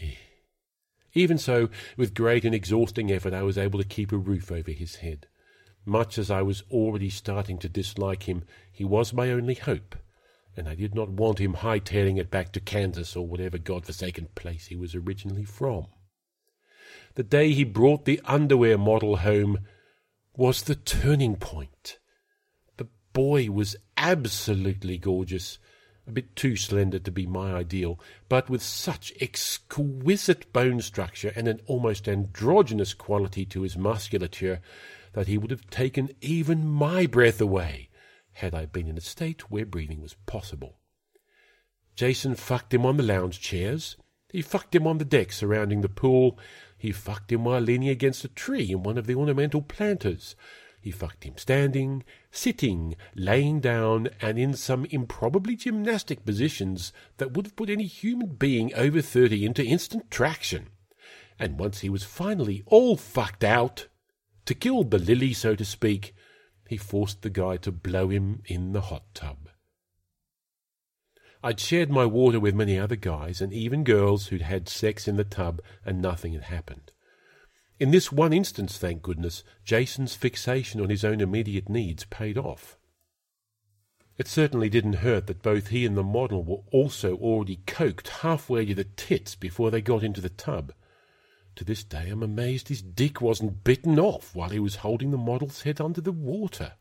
Eh. 0.00 0.14
Even 1.14 1.38
so, 1.38 1.68
with 1.96 2.14
great 2.14 2.44
and 2.44 2.54
exhausting 2.54 3.10
effort, 3.12 3.32
I 3.34 3.42
was 3.42 3.58
able 3.58 3.78
to 3.78 3.88
keep 3.88 4.12
a 4.12 4.16
roof 4.16 4.50
over 4.50 4.72
his 4.72 4.96
head. 4.96 5.26
Much 5.84 6.18
as 6.18 6.30
I 6.30 6.42
was 6.42 6.62
already 6.70 7.10
starting 7.10 7.58
to 7.58 7.68
dislike 7.68 8.24
him, 8.24 8.44
he 8.72 8.84
was 8.84 9.12
my 9.12 9.30
only 9.30 9.54
hope 9.54 9.94
and 10.56 10.68
I 10.68 10.74
did 10.74 10.94
not 10.94 11.10
want 11.10 11.38
him 11.38 11.54
hightailing 11.54 12.18
it 12.18 12.30
back 12.30 12.52
to 12.52 12.60
Kansas 12.60 13.16
or 13.16 13.26
whatever 13.26 13.58
god-forsaken 13.58 14.28
place 14.34 14.66
he 14.66 14.76
was 14.76 14.94
originally 14.94 15.44
from. 15.44 15.86
The 17.14 17.22
day 17.22 17.52
he 17.52 17.64
brought 17.64 18.04
the 18.04 18.20
underwear 18.24 18.78
model 18.78 19.16
home 19.16 19.60
was 20.36 20.62
the 20.62 20.74
turning 20.74 21.36
point. 21.36 21.98
The 22.76 22.88
boy 23.12 23.50
was 23.50 23.76
absolutely 23.96 24.98
gorgeous, 24.98 25.58
a 26.06 26.12
bit 26.12 26.34
too 26.34 26.56
slender 26.56 26.98
to 26.98 27.10
be 27.10 27.26
my 27.26 27.52
ideal, 27.54 28.00
but 28.28 28.50
with 28.50 28.62
such 28.62 29.12
exquisite 29.20 30.52
bone 30.52 30.80
structure 30.80 31.32
and 31.36 31.46
an 31.46 31.60
almost 31.66 32.08
androgynous 32.08 32.94
quality 32.94 33.44
to 33.46 33.62
his 33.62 33.76
musculature 33.76 34.60
that 35.12 35.28
he 35.28 35.38
would 35.38 35.50
have 35.50 35.70
taken 35.70 36.10
even 36.20 36.66
my 36.68 37.06
breath 37.06 37.40
away 37.40 37.88
had 38.34 38.54
I 38.54 38.66
been 38.66 38.88
in 38.88 38.98
a 38.98 39.00
state 39.00 39.50
where 39.50 39.66
breathing 39.66 40.00
was 40.00 40.16
possible. 40.26 40.78
Jason 41.94 42.34
fucked 42.34 42.74
him 42.74 42.84
on 42.84 42.96
the 42.96 43.02
lounge 43.02 43.40
chairs. 43.40 43.96
He 44.30 44.42
fucked 44.42 44.74
him 44.74 44.86
on 44.86 44.98
the 44.98 45.04
deck 45.04 45.32
surrounding 45.32 45.80
the 45.80 45.88
pool. 45.88 46.38
He 46.76 46.90
fucked 46.90 47.30
him 47.30 47.44
while 47.44 47.60
leaning 47.60 47.88
against 47.88 48.24
a 48.24 48.28
tree 48.28 48.72
in 48.72 48.82
one 48.82 48.98
of 48.98 49.06
the 49.06 49.14
ornamental 49.14 49.62
planters. 49.62 50.34
He 50.80 50.90
fucked 50.90 51.24
him 51.24 51.38
standing, 51.38 52.04
sitting, 52.30 52.96
laying 53.14 53.60
down, 53.60 54.10
and 54.20 54.38
in 54.38 54.54
some 54.54 54.84
improbably 54.86 55.56
gymnastic 55.56 56.26
positions 56.26 56.92
that 57.16 57.32
would 57.32 57.46
have 57.46 57.56
put 57.56 57.70
any 57.70 57.86
human 57.86 58.34
being 58.34 58.74
over 58.74 59.00
thirty 59.00 59.46
into 59.46 59.64
instant 59.64 60.10
traction. 60.10 60.68
And 61.38 61.58
once 61.58 61.80
he 61.80 61.88
was 61.88 62.02
finally 62.02 62.62
all 62.66 62.96
fucked 62.96 63.44
out, 63.44 63.86
to 64.44 64.54
kill 64.54 64.84
the 64.84 64.98
lily, 64.98 65.32
so 65.32 65.54
to 65.54 65.64
speak, 65.64 66.14
he 66.68 66.76
forced 66.76 67.22
the 67.22 67.30
guy 67.30 67.56
to 67.58 67.72
blow 67.72 68.08
him 68.08 68.42
in 68.46 68.72
the 68.72 68.82
hot 68.82 69.04
tub. 69.14 69.48
I'd 71.42 71.60
shared 71.60 71.90
my 71.90 72.06
water 72.06 72.40
with 72.40 72.54
many 72.54 72.78
other 72.78 72.96
guys 72.96 73.42
and 73.42 73.52
even 73.52 73.84
girls 73.84 74.28
who'd 74.28 74.42
had 74.42 74.68
sex 74.68 75.06
in 75.06 75.16
the 75.16 75.24
tub 75.24 75.60
and 75.84 76.00
nothing 76.00 76.32
had 76.32 76.44
happened. 76.44 76.90
In 77.78 77.90
this 77.90 78.10
one 78.10 78.32
instance, 78.32 78.78
thank 78.78 79.02
goodness, 79.02 79.44
Jason's 79.64 80.14
fixation 80.14 80.80
on 80.80 80.88
his 80.88 81.04
own 81.04 81.20
immediate 81.20 81.68
needs 81.68 82.04
paid 82.04 82.38
off. 82.38 82.78
It 84.16 84.28
certainly 84.28 84.70
didn't 84.70 85.04
hurt 85.04 85.26
that 85.26 85.42
both 85.42 85.68
he 85.68 85.84
and 85.84 85.96
the 85.96 86.02
model 86.02 86.44
were 86.44 86.62
also 86.70 87.16
already 87.16 87.60
coked 87.66 88.08
halfway 88.08 88.64
to 88.66 88.74
the 88.74 88.84
tits 88.84 89.34
before 89.34 89.70
they 89.70 89.82
got 89.82 90.04
into 90.04 90.20
the 90.20 90.28
tub. 90.28 90.72
To 91.56 91.64
this 91.64 91.84
day, 91.84 92.08
I'm 92.10 92.22
amazed 92.22 92.68
his 92.68 92.82
dick 92.82 93.20
wasn't 93.20 93.62
bitten 93.62 93.98
off 93.98 94.34
while 94.34 94.50
he 94.50 94.58
was 94.58 94.76
holding 94.76 95.10
the 95.10 95.16
model's 95.16 95.62
head 95.62 95.80
under 95.80 96.00
the 96.00 96.12
water. 96.12 96.74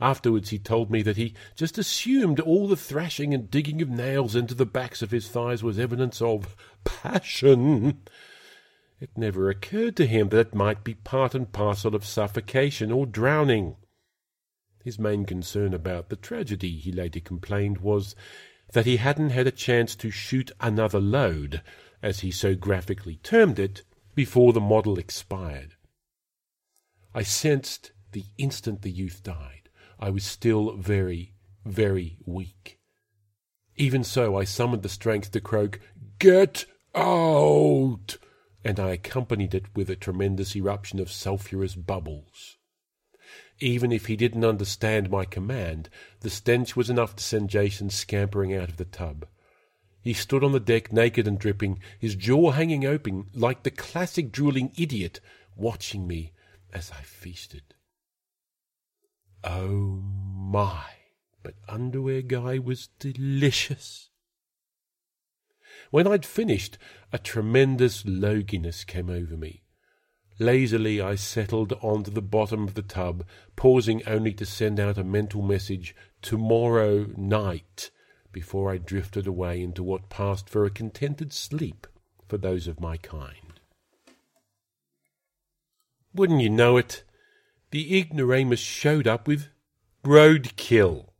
Afterwards, 0.00 0.50
he 0.50 0.58
told 0.58 0.90
me 0.90 1.02
that 1.02 1.16
he 1.16 1.34
just 1.54 1.78
assumed 1.78 2.40
all 2.40 2.66
the 2.66 2.76
thrashing 2.76 3.32
and 3.32 3.50
digging 3.50 3.80
of 3.80 3.88
nails 3.88 4.34
into 4.34 4.54
the 4.54 4.66
backs 4.66 5.02
of 5.02 5.10
his 5.10 5.28
thighs 5.28 5.62
was 5.62 5.78
evidence 5.78 6.20
of 6.20 6.56
passion. 6.84 8.02
It 9.00 9.16
never 9.16 9.50
occurred 9.50 9.96
to 9.96 10.06
him 10.06 10.30
that 10.30 10.48
it 10.48 10.54
might 10.54 10.82
be 10.82 10.94
part 10.94 11.34
and 11.34 11.52
parcel 11.52 11.94
of 11.94 12.04
suffocation 12.04 12.90
or 12.90 13.06
drowning. 13.06 13.76
His 14.82 14.98
main 14.98 15.24
concern 15.24 15.72
about 15.72 16.08
the 16.08 16.16
tragedy, 16.16 16.76
he 16.76 16.90
later 16.90 17.20
complained, 17.20 17.78
was 17.78 18.16
that 18.74 18.86
he 18.86 18.98
hadn't 18.98 19.30
had 19.30 19.46
a 19.46 19.52
chance 19.52 19.96
to 19.96 20.10
shoot 20.10 20.50
another 20.60 21.00
load 21.00 21.62
as 22.02 22.20
he 22.20 22.30
so 22.30 22.54
graphically 22.54 23.16
termed 23.22 23.58
it, 23.58 23.82
before 24.14 24.52
the 24.52 24.60
model 24.60 24.98
expired. 24.98 25.74
I 27.14 27.22
sensed 27.22 27.92
the 28.12 28.24
instant 28.36 28.82
the 28.82 28.90
youth 28.90 29.22
died, 29.22 29.70
I 29.98 30.10
was 30.10 30.24
still 30.24 30.76
very, 30.76 31.34
very 31.64 32.18
weak. 32.26 32.78
Even 33.76 34.04
so, 34.04 34.36
I 34.36 34.44
summoned 34.44 34.82
the 34.82 34.88
strength 34.88 35.30
to 35.32 35.40
croak, 35.40 35.80
Get 36.18 36.66
out! 36.94 38.18
And 38.64 38.78
I 38.78 38.90
accompanied 38.90 39.54
it 39.54 39.66
with 39.74 39.88
a 39.88 39.96
tremendous 39.96 40.54
eruption 40.54 41.00
of 41.00 41.10
sulphurous 41.10 41.74
bubbles. 41.74 42.58
Even 43.64 43.92
if 43.92 44.04
he 44.08 44.14
didn't 44.14 44.44
understand 44.44 45.08
my 45.08 45.24
command, 45.24 45.88
the 46.20 46.28
stench 46.28 46.76
was 46.76 46.90
enough 46.90 47.16
to 47.16 47.24
send 47.24 47.48
Jason 47.48 47.88
scampering 47.88 48.54
out 48.54 48.68
of 48.68 48.76
the 48.76 48.84
tub. 48.84 49.26
He 50.02 50.12
stood 50.12 50.44
on 50.44 50.52
the 50.52 50.60
deck 50.60 50.92
naked 50.92 51.26
and 51.26 51.38
dripping, 51.38 51.78
his 51.98 52.14
jaw 52.14 52.50
hanging 52.50 52.84
open 52.84 53.30
like 53.32 53.62
the 53.62 53.70
classic 53.70 54.30
drooling 54.30 54.70
idiot, 54.76 55.18
watching 55.56 56.06
me 56.06 56.34
as 56.74 56.90
I 56.90 57.00
feasted. 57.04 57.62
Oh 59.42 60.02
my, 60.36 60.84
but 61.42 61.54
Underwear 61.66 62.20
Guy 62.20 62.58
was 62.58 62.88
delicious. 62.98 64.10
When 65.90 66.06
I'd 66.06 66.26
finished, 66.26 66.76
a 67.14 67.18
tremendous 67.18 68.02
loginess 68.02 68.86
came 68.86 69.08
over 69.08 69.38
me. 69.38 69.63
Lazily 70.38 71.00
I 71.00 71.14
settled 71.14 71.72
onto 71.80 72.10
the 72.10 72.22
bottom 72.22 72.64
of 72.64 72.74
the 72.74 72.82
tub, 72.82 73.24
pausing 73.54 74.02
only 74.06 74.32
to 74.34 74.44
send 74.44 74.80
out 74.80 74.98
a 74.98 75.04
mental 75.04 75.42
message, 75.42 75.94
tomorrow 76.22 77.06
night, 77.16 77.90
before 78.32 78.72
I 78.72 78.78
drifted 78.78 79.26
away 79.26 79.62
into 79.62 79.82
what 79.82 80.08
passed 80.08 80.48
for 80.48 80.64
a 80.64 80.70
contented 80.70 81.32
sleep 81.32 81.86
for 82.26 82.36
those 82.36 82.66
of 82.66 82.80
my 82.80 82.96
kind. 82.96 83.60
Wouldn't 86.12 86.40
you 86.40 86.50
know 86.50 86.76
it, 86.76 87.04
the 87.70 87.98
ignoramus 87.98 88.60
showed 88.60 89.06
up 89.06 89.28
with 89.28 89.48
roadkill. 90.04 91.10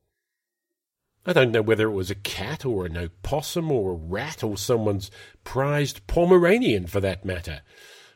I 1.27 1.33
don't 1.33 1.53
know 1.53 1.63
whether 1.63 1.89
it 1.89 1.95
was 1.95 2.11
a 2.11 2.17
cat 2.17 2.65
or 2.65 2.85
an 2.85 2.97
opossum 2.97 3.71
or 3.71 3.93
a 3.93 3.97
rat 3.97 4.43
or 4.45 4.57
someone's 4.57 5.11
prized 5.43 6.07
Pomeranian 6.07 6.87
for 6.87 7.01
that 7.01 7.25
matter. 7.25 7.63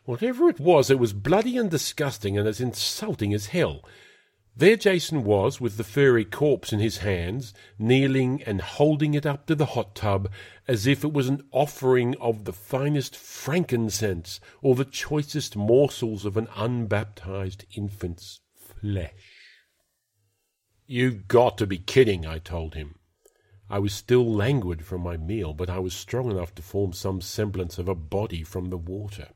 Whatever 0.08 0.48
it 0.48 0.58
was, 0.58 0.90
it 0.90 0.98
was 0.98 1.12
bloody 1.12 1.58
and 1.58 1.70
disgusting 1.70 2.38
and 2.38 2.48
as 2.48 2.62
insulting 2.62 3.34
as 3.34 3.48
hell, 3.48 3.84
there 4.56 4.74
Jason 4.74 5.22
was, 5.22 5.60
with 5.60 5.76
the 5.76 5.84
furry 5.84 6.24
corpse 6.24 6.72
in 6.72 6.78
his 6.78 6.98
hands, 7.04 7.52
kneeling 7.78 8.42
and 8.44 8.62
holding 8.62 9.12
it 9.12 9.26
up 9.26 9.44
to 9.44 9.54
the 9.54 9.66
hot 9.66 9.94
tub 9.94 10.30
as 10.66 10.86
if 10.86 11.04
it 11.04 11.12
was 11.12 11.28
an 11.28 11.42
offering 11.52 12.16
of 12.22 12.46
the 12.46 12.54
finest 12.54 13.14
frankincense 13.14 14.40
or 14.62 14.74
the 14.74 14.86
choicest 14.86 15.56
morsels 15.56 16.24
of 16.24 16.38
an 16.38 16.48
unbaptized 16.56 17.66
infant's 17.76 18.40
flesh. 18.56 19.12
You've 20.86 21.28
got 21.28 21.58
to 21.58 21.66
be 21.66 21.76
kidding, 21.76 22.24
I 22.24 22.38
told 22.38 22.76
him. 22.76 22.94
I 23.68 23.78
was 23.78 23.92
still 23.92 24.24
languid 24.24 24.86
from 24.86 25.02
my 25.02 25.18
meal, 25.18 25.52
but 25.52 25.68
I 25.68 25.80
was 25.80 25.92
strong 25.92 26.30
enough 26.30 26.54
to 26.54 26.62
form 26.62 26.94
some 26.94 27.20
semblance 27.20 27.76
of 27.76 27.90
a 27.90 27.94
body 27.94 28.42
from 28.42 28.70
the 28.70 28.78
water. 28.78 29.34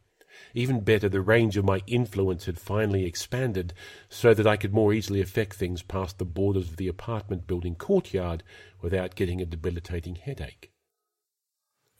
Even 0.54 0.80
better, 0.80 1.08
the 1.08 1.20
range 1.20 1.56
of 1.56 1.64
my 1.64 1.82
influence 1.86 2.46
had 2.46 2.58
finally 2.58 3.04
expanded 3.04 3.72
so 4.08 4.34
that 4.34 4.46
I 4.46 4.56
could 4.56 4.72
more 4.72 4.92
easily 4.92 5.20
affect 5.20 5.54
things 5.54 5.82
past 5.82 6.18
the 6.18 6.24
borders 6.24 6.70
of 6.70 6.76
the 6.76 6.88
apartment 6.88 7.46
building 7.46 7.74
courtyard 7.74 8.42
without 8.80 9.14
getting 9.14 9.40
a 9.40 9.46
debilitating 9.46 10.16
headache. 10.16 10.72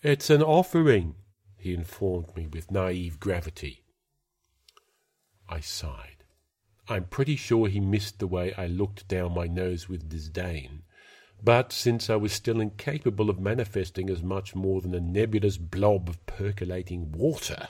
It's 0.03 0.31
an 0.31 0.43
offering, 0.43 1.15
he 1.57 1.75
informed 1.75 2.35
me 2.37 2.49
with 2.49 2.71
naive 2.71 3.21
gravity. 3.21 3.85
I 5.49 5.61
sighed. 5.61 6.25
I'm 6.89 7.05
pretty 7.05 7.37
sure 7.37 7.69
he 7.69 7.79
missed 7.79 8.19
the 8.19 8.27
way 8.27 8.53
I 8.55 8.67
looked 8.67 9.07
down 9.07 9.35
my 9.35 9.47
nose 9.47 9.89
with 9.89 10.09
disdain. 10.09 10.83
But 11.45 11.73
since 11.73 12.11
I 12.11 12.17
was 12.17 12.33
still 12.33 12.61
incapable 12.61 13.31
of 13.31 13.41
manifesting 13.41 14.11
as 14.11 14.23
much 14.23 14.55
more 14.55 14.81
than 14.81 14.95
a 14.95 15.01
nebulous 15.01 15.57
blob 15.57 16.09
of 16.09 16.25
percolating 16.27 17.13
water, 17.13 17.69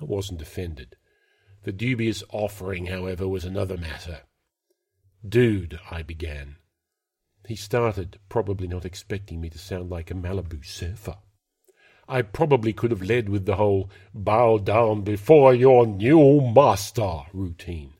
I 0.00 0.04
wasn't 0.04 0.42
offended. 0.42 0.96
The 1.62 1.72
dubious 1.72 2.22
offering, 2.30 2.86
however, 2.86 3.26
was 3.26 3.44
another 3.44 3.76
matter. 3.76 4.20
Dude, 5.26 5.78
I 5.90 6.02
began. 6.02 6.56
He 7.46 7.56
started, 7.56 8.18
probably 8.28 8.68
not 8.68 8.84
expecting 8.84 9.40
me 9.40 9.50
to 9.50 9.58
sound 9.58 9.90
like 9.90 10.10
a 10.10 10.14
Malibu 10.14 10.64
surfer. 10.64 11.16
I 12.08 12.22
probably 12.22 12.72
could 12.72 12.92
have 12.92 13.02
led 13.02 13.28
with 13.28 13.46
the 13.46 13.56
whole 13.56 13.90
bow 14.14 14.58
down 14.58 15.02
before 15.02 15.54
your 15.54 15.86
new 15.86 16.40
master 16.40 17.22
routine. 17.32 17.94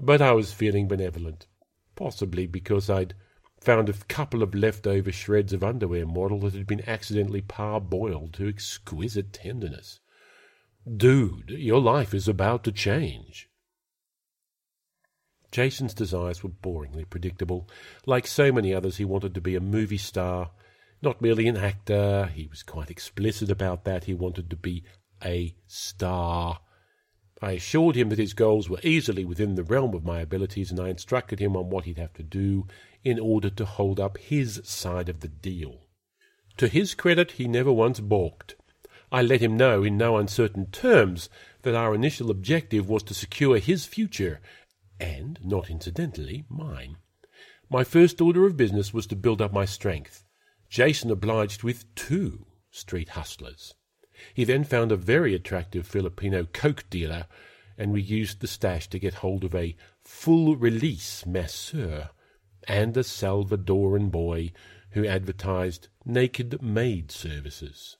But 0.00 0.20
I 0.20 0.32
was 0.32 0.52
feeling 0.52 0.88
benevolent, 0.88 1.46
possibly 1.94 2.46
because 2.46 2.90
I'd 2.90 3.14
found 3.60 3.88
a 3.88 3.92
couple 3.92 4.42
of 4.42 4.54
leftover 4.54 5.12
shreds 5.12 5.52
of 5.52 5.62
underwear 5.62 6.06
model 6.06 6.40
that 6.40 6.54
had 6.54 6.66
been 6.66 6.88
accidentally 6.88 7.42
parboiled 7.42 8.32
to 8.34 8.48
exquisite 8.48 9.32
tenderness. 9.32 10.00
Dude, 10.96 11.50
your 11.50 11.80
life 11.80 12.14
is 12.14 12.28
about 12.28 12.64
to 12.64 12.72
change. 12.72 13.48
Jason's 15.50 15.94
desires 15.94 16.42
were 16.42 16.50
boringly 16.50 17.08
predictable. 17.08 17.68
Like 18.06 18.26
so 18.26 18.52
many 18.52 18.72
others, 18.72 18.96
he 18.96 19.04
wanted 19.04 19.34
to 19.34 19.40
be 19.40 19.54
a 19.54 19.60
movie 19.60 19.98
star, 19.98 20.50
not 21.02 21.20
merely 21.20 21.48
an 21.48 21.56
actor. 21.56 22.30
He 22.34 22.46
was 22.46 22.62
quite 22.62 22.90
explicit 22.90 23.50
about 23.50 23.84
that. 23.84 24.04
He 24.04 24.14
wanted 24.14 24.50
to 24.50 24.56
be 24.56 24.84
a 25.24 25.56
star. 25.66 26.60
I 27.40 27.52
assured 27.52 27.96
him 27.96 28.08
that 28.08 28.18
his 28.18 28.34
goals 28.34 28.68
were 28.68 28.80
easily 28.82 29.24
within 29.24 29.54
the 29.54 29.64
realm 29.64 29.94
of 29.94 30.04
my 30.04 30.20
abilities, 30.20 30.70
and 30.70 30.80
I 30.80 30.88
instructed 30.88 31.38
him 31.38 31.56
on 31.56 31.70
what 31.70 31.84
he'd 31.84 31.98
have 31.98 32.14
to 32.14 32.22
do 32.22 32.66
in 33.04 33.18
order 33.18 33.50
to 33.50 33.64
hold 33.64 34.00
up 34.00 34.18
his 34.18 34.60
side 34.64 35.08
of 35.08 35.20
the 35.20 35.28
deal. 35.28 35.86
To 36.56 36.68
his 36.68 36.94
credit, 36.94 37.32
he 37.32 37.46
never 37.46 37.72
once 37.72 38.00
balked. 38.00 38.56
I 39.10 39.22
let 39.22 39.40
him 39.40 39.56
know 39.56 39.82
in 39.82 39.96
no 39.96 40.18
uncertain 40.18 40.66
terms 40.66 41.30
that 41.62 41.74
our 41.74 41.94
initial 41.94 42.30
objective 42.30 42.88
was 42.88 43.02
to 43.04 43.14
secure 43.14 43.58
his 43.58 43.86
future, 43.86 44.40
and, 45.00 45.38
not 45.42 45.70
incidentally, 45.70 46.44
mine. 46.48 46.96
My 47.70 47.84
first 47.84 48.20
order 48.20 48.46
of 48.46 48.56
business 48.56 48.92
was 48.92 49.06
to 49.08 49.16
build 49.16 49.40
up 49.40 49.52
my 49.52 49.64
strength. 49.64 50.24
Jason 50.68 51.10
obliged 51.10 51.62
with 51.62 51.94
two 51.94 52.46
street 52.70 53.10
hustlers. 53.10 53.74
He 54.34 54.44
then 54.44 54.64
found 54.64 54.92
a 54.92 54.96
very 54.96 55.34
attractive 55.34 55.86
Filipino 55.86 56.44
coke 56.44 56.84
dealer, 56.90 57.26
and 57.76 57.92
we 57.92 58.02
used 58.02 58.40
the 58.40 58.46
stash 58.46 58.88
to 58.88 58.98
get 58.98 59.14
hold 59.14 59.44
of 59.44 59.54
a 59.54 59.76
full 60.04 60.56
release 60.56 61.24
masseur 61.24 62.10
and 62.66 62.96
a 62.96 63.04
Salvadoran 63.04 64.10
boy 64.10 64.52
who 64.90 65.06
advertised 65.06 65.88
naked 66.04 66.60
maid 66.60 67.10
services. 67.10 67.96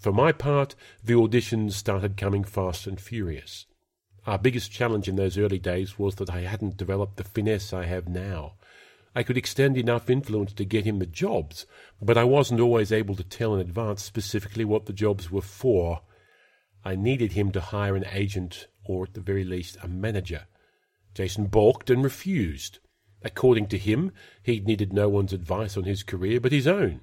For 0.00 0.12
my 0.12 0.32
part, 0.32 0.74
the 1.04 1.12
auditions 1.12 1.72
started 1.72 2.16
coming 2.16 2.42
fast 2.42 2.86
and 2.86 2.98
furious. 2.98 3.66
Our 4.26 4.38
biggest 4.38 4.72
challenge 4.72 5.08
in 5.08 5.16
those 5.16 5.36
early 5.36 5.58
days 5.58 5.98
was 5.98 6.14
that 6.14 6.30
I 6.30 6.40
hadn't 6.40 6.78
developed 6.78 7.18
the 7.18 7.24
finesse 7.24 7.74
I 7.74 7.84
have 7.84 8.08
now. 8.08 8.54
I 9.14 9.22
could 9.22 9.36
extend 9.36 9.76
enough 9.76 10.08
influence 10.08 10.54
to 10.54 10.64
get 10.64 10.86
him 10.86 11.00
the 11.00 11.06
jobs, 11.06 11.66
but 12.00 12.16
I 12.16 12.24
wasn't 12.24 12.60
always 12.60 12.92
able 12.92 13.14
to 13.16 13.24
tell 13.24 13.54
in 13.54 13.60
advance 13.60 14.02
specifically 14.02 14.64
what 14.64 14.86
the 14.86 14.94
jobs 14.94 15.30
were 15.30 15.42
for. 15.42 16.00
I 16.82 16.96
needed 16.96 17.32
him 17.32 17.52
to 17.52 17.60
hire 17.60 17.94
an 17.94 18.06
agent, 18.10 18.68
or 18.86 19.04
at 19.04 19.12
the 19.12 19.20
very 19.20 19.44
least 19.44 19.76
a 19.82 19.88
manager. 19.88 20.46
Jason 21.12 21.48
balked 21.48 21.90
and 21.90 22.02
refused. 22.02 22.78
According 23.22 23.66
to 23.68 23.76
him, 23.76 24.12
he 24.42 24.60
needed 24.60 24.94
no 24.94 25.10
one's 25.10 25.34
advice 25.34 25.76
on 25.76 25.84
his 25.84 26.02
career 26.02 26.40
but 26.40 26.52
his 26.52 26.66
own. 26.66 27.02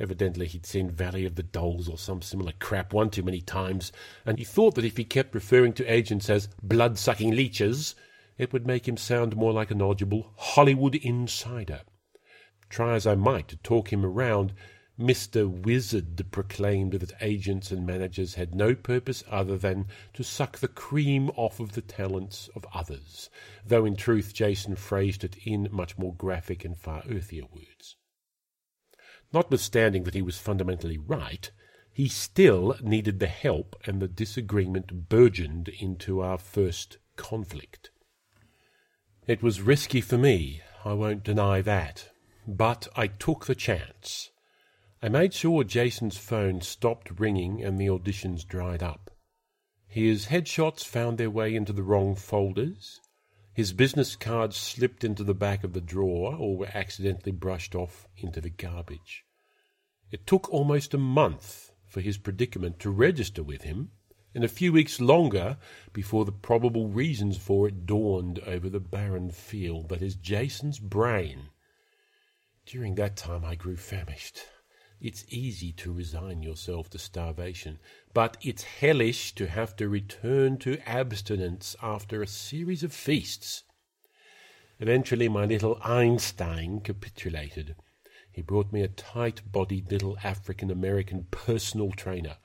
Evidently 0.00 0.46
he'd 0.48 0.66
seen 0.66 0.90
Valley 0.90 1.24
of 1.24 1.36
the 1.36 1.42
Dolls 1.42 1.88
or 1.88 1.96
some 1.96 2.20
similar 2.20 2.52
crap 2.58 2.92
one 2.92 3.10
too 3.10 3.22
many 3.22 3.40
times, 3.40 3.92
and 4.26 4.38
he 4.38 4.44
thought 4.44 4.74
that 4.74 4.84
if 4.84 4.96
he 4.96 5.04
kept 5.04 5.34
referring 5.34 5.72
to 5.74 5.84
agents 5.86 6.28
as 6.28 6.48
blood-sucking 6.62 7.30
leeches, 7.30 7.94
it 8.36 8.52
would 8.52 8.66
make 8.66 8.88
him 8.88 8.96
sound 8.96 9.36
more 9.36 9.52
like 9.52 9.70
a 9.70 9.74
knowledgeable 9.74 10.32
Hollywood 10.36 10.96
insider. 10.96 11.82
Try 12.68 12.94
as 12.94 13.06
I 13.06 13.14
might 13.14 13.46
to 13.48 13.56
talk 13.58 13.92
him 13.92 14.04
around, 14.04 14.52
Mr. 14.98 15.48
Wizard 15.48 16.30
proclaimed 16.32 16.94
that 16.94 17.12
agents 17.20 17.70
and 17.70 17.86
managers 17.86 18.34
had 18.34 18.54
no 18.54 18.74
purpose 18.74 19.22
other 19.28 19.56
than 19.56 19.86
to 20.12 20.24
suck 20.24 20.58
the 20.58 20.68
cream 20.68 21.30
off 21.36 21.60
of 21.60 21.72
the 21.72 21.82
talents 21.82 22.48
of 22.56 22.66
others, 22.72 23.30
though 23.64 23.84
in 23.84 23.94
truth 23.94 24.34
Jason 24.34 24.74
phrased 24.74 25.22
it 25.22 25.36
in 25.44 25.68
much 25.70 25.96
more 25.98 26.14
graphic 26.14 26.64
and 26.64 26.76
far 26.76 27.02
earthier 27.08 27.44
words. 27.52 27.96
Notwithstanding 29.34 30.04
that 30.04 30.14
he 30.14 30.22
was 30.22 30.38
fundamentally 30.38 30.96
right, 30.96 31.50
he 31.92 32.06
still 32.06 32.76
needed 32.80 33.18
the 33.18 33.26
help, 33.26 33.74
and 33.84 34.00
the 34.00 34.06
disagreement 34.06 35.08
burgeoned 35.08 35.68
into 35.68 36.20
our 36.20 36.38
first 36.38 36.98
conflict. 37.16 37.90
It 39.26 39.42
was 39.42 39.60
risky 39.60 40.00
for 40.00 40.16
me, 40.16 40.62
I 40.84 40.92
won't 40.92 41.24
deny 41.24 41.62
that, 41.62 42.10
but 42.46 42.86
I 42.94 43.08
took 43.08 43.46
the 43.46 43.56
chance. 43.56 44.30
I 45.02 45.08
made 45.08 45.34
sure 45.34 45.64
Jason's 45.64 46.16
phone 46.16 46.60
stopped 46.60 47.18
ringing 47.18 47.60
and 47.60 47.76
the 47.76 47.88
auditions 47.88 48.46
dried 48.46 48.84
up. 48.84 49.10
His 49.88 50.26
headshots 50.26 50.84
found 50.84 51.18
their 51.18 51.30
way 51.30 51.56
into 51.56 51.72
the 51.72 51.82
wrong 51.82 52.14
folders. 52.14 53.00
His 53.54 53.72
business 53.72 54.16
cards 54.16 54.56
slipped 54.56 55.04
into 55.04 55.22
the 55.22 55.32
back 55.32 55.62
of 55.62 55.74
the 55.74 55.80
drawer 55.80 56.34
or 56.34 56.56
were 56.56 56.70
accidentally 56.74 57.30
brushed 57.30 57.76
off 57.76 58.08
into 58.16 58.40
the 58.40 58.50
garbage. 58.50 59.24
It 60.10 60.26
took 60.26 60.52
almost 60.52 60.92
a 60.92 60.98
month 60.98 61.70
for 61.86 62.00
his 62.00 62.18
predicament 62.18 62.80
to 62.80 62.90
register 62.90 63.44
with 63.44 63.62
him, 63.62 63.92
and 64.34 64.42
a 64.42 64.48
few 64.48 64.72
weeks 64.72 65.00
longer 65.00 65.56
before 65.92 66.24
the 66.24 66.32
probable 66.32 66.88
reasons 66.88 67.36
for 67.36 67.68
it 67.68 67.86
dawned 67.86 68.40
over 68.40 68.68
the 68.68 68.80
barren 68.80 69.30
field 69.30 69.88
that 69.90 70.02
is 70.02 70.16
Jason's 70.16 70.80
brain. 70.80 71.50
During 72.66 72.96
that 72.96 73.16
time 73.16 73.44
I 73.44 73.54
grew 73.54 73.76
famished. 73.76 74.40
It's 75.04 75.26
easy 75.28 75.70
to 75.72 75.92
resign 75.92 76.42
yourself 76.42 76.88
to 76.88 76.98
starvation, 76.98 77.78
but 78.14 78.38
it's 78.40 78.62
hellish 78.62 79.34
to 79.34 79.48
have 79.48 79.76
to 79.76 79.86
return 79.86 80.56
to 80.60 80.78
abstinence 80.88 81.76
after 81.82 82.22
a 82.22 82.26
series 82.26 82.82
of 82.82 82.90
feasts. 82.90 83.64
Eventually, 84.80 85.28
my 85.28 85.44
little 85.44 85.78
Einstein 85.82 86.80
capitulated. 86.80 87.76
He 88.32 88.40
brought 88.40 88.72
me 88.72 88.80
a 88.80 88.88
tight 88.88 89.42
bodied 89.52 89.92
little 89.92 90.16
African 90.24 90.70
American 90.70 91.26
personal 91.30 91.90
trainer. 91.90 92.38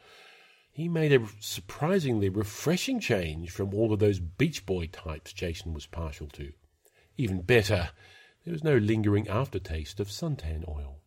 He 0.70 0.90
made 0.90 1.14
a 1.14 1.30
surprisingly 1.40 2.28
refreshing 2.28 3.00
change 3.00 3.52
from 3.52 3.74
all 3.74 3.94
of 3.94 4.00
those 4.00 4.20
Beach 4.20 4.66
Boy 4.66 4.88
types 4.88 5.32
Jason 5.32 5.74
was 5.74 5.86
partial 5.86 6.28
to. 6.34 6.52
Even 7.16 7.42
better, 7.42 7.92
there 8.44 8.52
was 8.52 8.66
no 8.66 8.76
lingering 8.76 9.30
aftertaste 9.30 10.02
of 10.02 10.10
suntan 10.10 10.68
oil. 10.68 10.99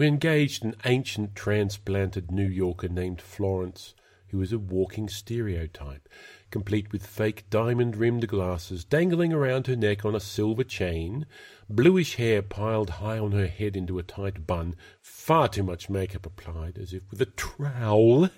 We 0.00 0.06
engaged 0.06 0.64
an 0.64 0.76
ancient 0.86 1.36
transplanted 1.36 2.30
New 2.30 2.48
Yorker 2.48 2.88
named 2.88 3.20
Florence, 3.20 3.92
who 4.28 4.38
was 4.38 4.50
a 4.50 4.58
walking 4.58 5.10
stereotype, 5.10 6.08
complete 6.50 6.90
with 6.90 7.06
fake 7.06 7.50
diamond 7.50 7.96
rimmed 7.96 8.26
glasses 8.26 8.82
dangling 8.82 9.34
around 9.34 9.66
her 9.66 9.76
neck 9.76 10.06
on 10.06 10.14
a 10.14 10.18
silver 10.18 10.64
chain, 10.64 11.26
bluish 11.68 12.14
hair 12.14 12.40
piled 12.40 12.88
high 12.88 13.18
on 13.18 13.32
her 13.32 13.46
head 13.46 13.76
into 13.76 13.98
a 13.98 14.02
tight 14.02 14.46
bun, 14.46 14.74
far 15.02 15.48
too 15.48 15.62
much 15.62 15.90
makeup 15.90 16.24
applied, 16.24 16.78
as 16.78 16.94
if 16.94 17.02
with 17.10 17.20
a 17.20 17.26
trowel, 17.26 18.30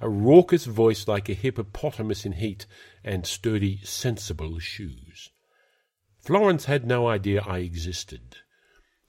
a 0.00 0.08
raucous 0.08 0.66
voice 0.66 1.08
like 1.08 1.28
a 1.28 1.34
hippopotamus 1.34 2.24
in 2.24 2.34
heat, 2.34 2.66
and 3.02 3.26
sturdy, 3.26 3.80
sensible 3.82 4.60
shoes. 4.60 5.30
Florence 6.20 6.66
had 6.66 6.86
no 6.86 7.08
idea 7.08 7.42
I 7.44 7.58
existed. 7.58 8.36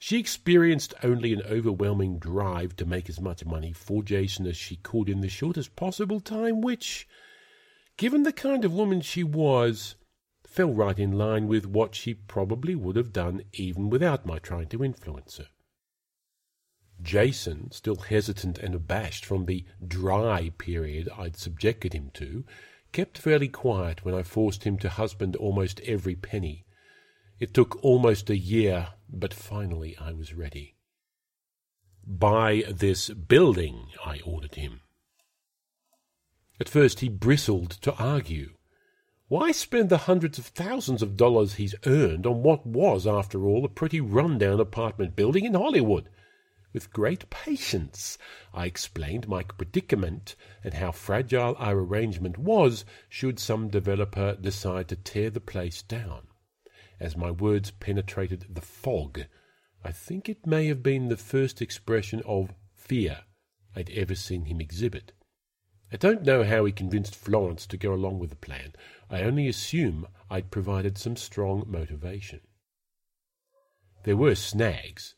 She 0.03 0.17
experienced 0.17 0.95
only 1.03 1.31
an 1.31 1.43
overwhelming 1.43 2.17
drive 2.17 2.75
to 2.77 2.87
make 2.87 3.07
as 3.07 3.21
much 3.21 3.45
money 3.45 3.71
for 3.71 4.01
Jason 4.01 4.47
as 4.47 4.57
she 4.57 4.77
could 4.77 5.07
in 5.07 5.21
the 5.21 5.29
shortest 5.29 5.75
possible 5.75 6.19
time, 6.19 6.59
which, 6.59 7.07
given 7.97 8.23
the 8.23 8.33
kind 8.33 8.65
of 8.65 8.73
woman 8.73 9.01
she 9.01 9.23
was, 9.23 9.93
fell 10.43 10.73
right 10.73 10.97
in 10.97 11.11
line 11.11 11.47
with 11.47 11.67
what 11.67 11.93
she 11.93 12.15
probably 12.15 12.73
would 12.73 12.95
have 12.95 13.13
done 13.13 13.43
even 13.53 13.91
without 13.91 14.25
my 14.25 14.39
trying 14.39 14.65
to 14.69 14.83
influence 14.83 15.37
her. 15.37 15.49
Jason, 16.99 17.69
still 17.69 17.97
hesitant 17.97 18.57
and 18.57 18.73
abashed 18.73 19.23
from 19.23 19.45
the 19.45 19.63
dry 19.87 20.49
period 20.57 21.09
I'd 21.15 21.37
subjected 21.37 21.93
him 21.93 22.09
to, 22.15 22.43
kept 22.91 23.19
fairly 23.19 23.49
quiet 23.49 24.03
when 24.03 24.15
I 24.15 24.23
forced 24.23 24.63
him 24.63 24.79
to 24.79 24.89
husband 24.89 25.35
almost 25.35 25.79
every 25.81 26.15
penny. 26.15 26.65
It 27.41 27.55
took 27.55 27.83
almost 27.83 28.29
a 28.29 28.37
year, 28.37 28.89
but 29.09 29.33
finally 29.33 29.97
I 29.97 30.11
was 30.13 30.35
ready. 30.35 30.75
Buy 32.05 32.63
this 32.69 33.09
building, 33.09 33.87
I 34.05 34.19
ordered 34.19 34.53
him. 34.53 34.81
At 36.59 36.69
first 36.69 36.99
he 36.99 37.09
bristled 37.09 37.71
to 37.81 37.95
argue. 37.95 38.51
Why 39.27 39.51
spend 39.53 39.89
the 39.89 40.05
hundreds 40.05 40.37
of 40.37 40.45
thousands 40.45 41.01
of 41.01 41.17
dollars 41.17 41.55
he's 41.55 41.73
earned 41.87 42.27
on 42.27 42.43
what 42.43 42.63
was, 42.63 43.07
after 43.07 43.47
all, 43.47 43.65
a 43.65 43.69
pretty 43.69 43.99
run-down 43.99 44.59
apartment 44.59 45.15
building 45.15 45.43
in 45.43 45.55
Hollywood? 45.55 46.09
With 46.73 46.93
great 46.93 47.27
patience, 47.31 48.19
I 48.53 48.67
explained 48.67 49.27
my 49.27 49.41
predicament 49.41 50.35
and 50.63 50.75
how 50.75 50.91
fragile 50.91 51.55
our 51.57 51.79
arrangement 51.79 52.37
was 52.37 52.85
should 53.09 53.39
some 53.39 53.67
developer 53.67 54.35
decide 54.35 54.87
to 54.89 54.95
tear 54.95 55.31
the 55.31 55.41
place 55.41 55.81
down. 55.81 56.27
As 57.01 57.17
my 57.17 57.31
words 57.31 57.71
penetrated 57.71 58.45
the 58.47 58.61
fog, 58.61 59.25
I 59.83 59.91
think 59.91 60.29
it 60.29 60.45
may 60.45 60.67
have 60.67 60.83
been 60.83 61.07
the 61.07 61.17
first 61.17 61.59
expression 61.59 62.21
of 62.27 62.53
fear 62.75 63.21
I'd 63.75 63.89
ever 63.89 64.13
seen 64.13 64.45
him 64.45 64.61
exhibit. 64.61 65.11
I 65.91 65.97
don't 65.97 66.21
know 66.21 66.43
how 66.43 66.63
he 66.63 66.71
convinced 66.71 67.15
Florence 67.15 67.65
to 67.67 67.77
go 67.77 67.91
along 67.91 68.19
with 68.19 68.29
the 68.29 68.35
plan. 68.35 68.73
I 69.09 69.23
only 69.23 69.47
assume 69.47 70.07
I'd 70.29 70.51
provided 70.51 70.99
some 70.99 71.15
strong 71.15 71.63
motivation. 71.65 72.41
There 74.03 74.15
were 74.15 74.35
snags. 74.35 75.15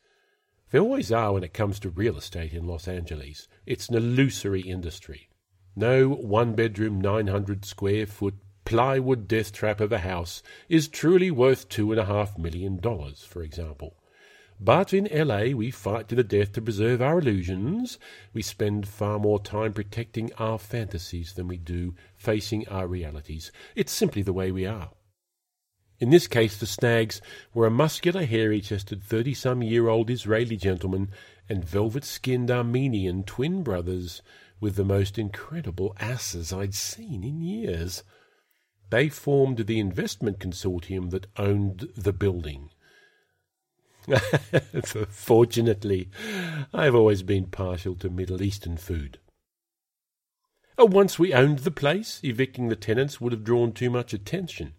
There 0.71 0.79
always 0.79 1.11
are 1.11 1.33
when 1.33 1.43
it 1.43 1.53
comes 1.53 1.81
to 1.81 1.89
real 1.89 2.17
estate 2.17 2.53
in 2.53 2.65
Los 2.65 2.87
Angeles. 2.87 3.49
It's 3.65 3.89
an 3.89 3.95
illusory 3.95 4.61
industry. 4.61 5.27
No 5.75 6.07
one 6.07 6.55
bedroom, 6.55 7.01
900 7.01 7.65
square 7.65 8.05
foot 8.05 8.35
plywood 8.65 9.27
death 9.27 9.51
trap 9.51 9.79
of 9.79 9.91
a 9.91 9.99
house 9.99 10.41
is 10.69 10.87
truly 10.87 11.29
worth 11.29 11.69
two 11.69 11.91
and 11.91 11.99
a 11.99 12.05
half 12.05 12.37
million 12.37 12.77
dollars, 12.79 13.23
for 13.23 13.41
example. 13.43 13.95
But 14.59 14.93
in 14.93 15.09
LA, 15.11 15.55
we 15.55 15.71
fight 15.71 16.07
to 16.07 16.15
the 16.15 16.23
death 16.23 16.53
to 16.53 16.61
preserve 16.61 17.01
our 17.01 17.19
illusions. 17.19 17.99
We 18.33 18.41
spend 18.41 18.87
far 18.87 19.19
more 19.19 19.39
time 19.39 19.73
protecting 19.73 20.31
our 20.37 20.57
fantasies 20.57 21.33
than 21.33 21.47
we 21.47 21.57
do 21.57 21.95
facing 22.15 22.67
our 22.69 22.87
realities. 22.87 23.51
It's 23.75 23.91
simply 23.91 24.21
the 24.21 24.31
way 24.31 24.51
we 24.51 24.65
are. 24.65 24.91
In 25.99 26.09
this 26.11 26.27
case, 26.27 26.57
the 26.57 26.65
snags 26.65 27.21
were 27.53 27.65
a 27.65 27.71
muscular, 27.71 28.25
hairy 28.25 28.61
chested, 28.61 29.03
thirty 29.03 29.33
some 29.33 29.61
year 29.61 29.89
old 29.89 30.09
Israeli 30.09 30.57
gentleman 30.57 31.09
and 31.49 31.65
velvet 31.65 32.03
skinned 32.03 32.49
Armenian 32.49 33.23
twin 33.23 33.63
brothers 33.63 34.21
with 34.59 34.75
the 34.75 34.85
most 34.85 35.17
incredible 35.17 35.95
asses 35.99 36.53
I'd 36.53 36.73
seen 36.73 37.23
in 37.23 37.41
years. 37.41 38.03
They 38.93 39.09
formed 39.09 39.57
the 39.57 39.79
investment 39.79 40.37
consortium 40.37 41.09
that 41.09 41.25
owned 41.35 41.89
the 41.97 42.13
building. 42.13 42.69
Fortunately, 45.09 46.11
I've 46.71 46.93
always 46.93 47.23
been 47.23 47.47
partial 47.47 47.95
to 47.95 48.11
Middle 48.11 48.43
Eastern 48.43 48.77
food. 48.77 49.17
Oh, 50.77 50.85
once 50.85 51.17
we 51.17 51.33
owned 51.33 51.59
the 51.59 51.71
place, 51.71 52.19
evicting 52.23 52.67
the 52.67 52.75
tenants 52.75 53.19
would 53.19 53.31
have 53.31 53.43
drawn 53.43 53.71
too 53.71 53.89
much 53.89 54.13
attention. 54.13 54.75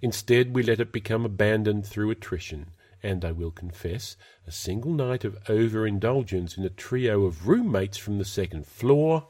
Instead, 0.00 0.54
we 0.54 0.62
let 0.62 0.78
it 0.78 0.92
become 0.92 1.24
abandoned 1.24 1.84
through 1.84 2.12
attrition, 2.12 2.68
and 3.02 3.24
I 3.24 3.32
will 3.32 3.50
confess, 3.50 4.16
a 4.46 4.52
single 4.52 4.92
night 4.92 5.24
of 5.24 5.36
overindulgence 5.48 6.56
in 6.56 6.64
a 6.64 6.70
trio 6.70 7.24
of 7.24 7.48
roommates 7.48 7.98
from 7.98 8.18
the 8.18 8.24
second 8.24 8.68
floor, 8.68 9.26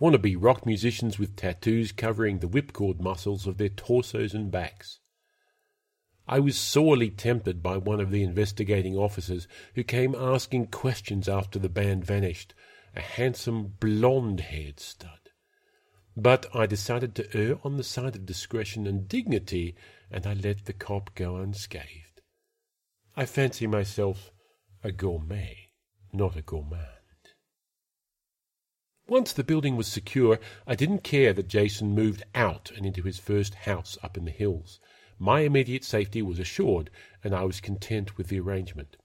wannabe 0.00 0.36
rock 0.38 0.66
musicians 0.66 1.18
with 1.18 1.36
tattoos 1.36 1.92
covering 1.92 2.38
the 2.38 2.48
whipcord 2.48 3.00
muscles 3.00 3.46
of 3.46 3.58
their 3.58 3.68
torsos 3.68 4.34
and 4.34 4.50
backs. 4.50 5.00
I 6.26 6.40
was 6.40 6.56
sorely 6.56 7.10
tempted 7.10 7.62
by 7.62 7.76
one 7.76 8.00
of 8.00 8.10
the 8.10 8.22
investigating 8.22 8.96
officers 8.96 9.46
who 9.74 9.84
came 9.84 10.14
asking 10.14 10.68
questions 10.68 11.28
after 11.28 11.58
the 11.58 11.68
band 11.68 12.04
vanished, 12.04 12.54
a 12.96 13.00
handsome 13.00 13.74
blonde 13.78 14.40
haired 14.40 14.80
stud. 14.80 15.10
But 16.16 16.46
I 16.54 16.66
decided 16.66 17.14
to 17.16 17.36
err 17.36 17.58
on 17.62 17.76
the 17.76 17.84
side 17.84 18.16
of 18.16 18.24
discretion 18.24 18.86
and 18.86 19.08
dignity 19.08 19.74
and 20.10 20.26
I 20.26 20.34
let 20.34 20.64
the 20.64 20.72
cop 20.72 21.14
go 21.14 21.36
unscathed. 21.36 22.22
I 23.16 23.26
fancy 23.26 23.66
myself 23.66 24.32
a 24.82 24.92
gourmet, 24.92 25.70
not 26.12 26.36
a 26.36 26.42
gourmand. 26.42 26.93
Once 29.06 29.32
the 29.32 29.44
building 29.44 29.76
was 29.76 29.86
secure, 29.86 30.38
I 30.66 30.74
didn't 30.74 31.04
care 31.04 31.32
that 31.34 31.48
Jason 31.48 31.94
moved 31.94 32.22
out 32.34 32.70
and 32.74 32.86
into 32.86 33.02
his 33.02 33.18
first 33.18 33.54
house 33.54 33.98
up 34.02 34.16
in 34.16 34.24
the 34.24 34.30
hills. 34.30 34.80
My 35.18 35.40
immediate 35.40 35.84
safety 35.84 36.22
was 36.22 36.38
assured, 36.38 36.90
and 37.22 37.34
I 37.34 37.44
was 37.44 37.60
content 37.60 38.16
with 38.16 38.28
the 38.28 38.40
arrangement. 38.40 38.96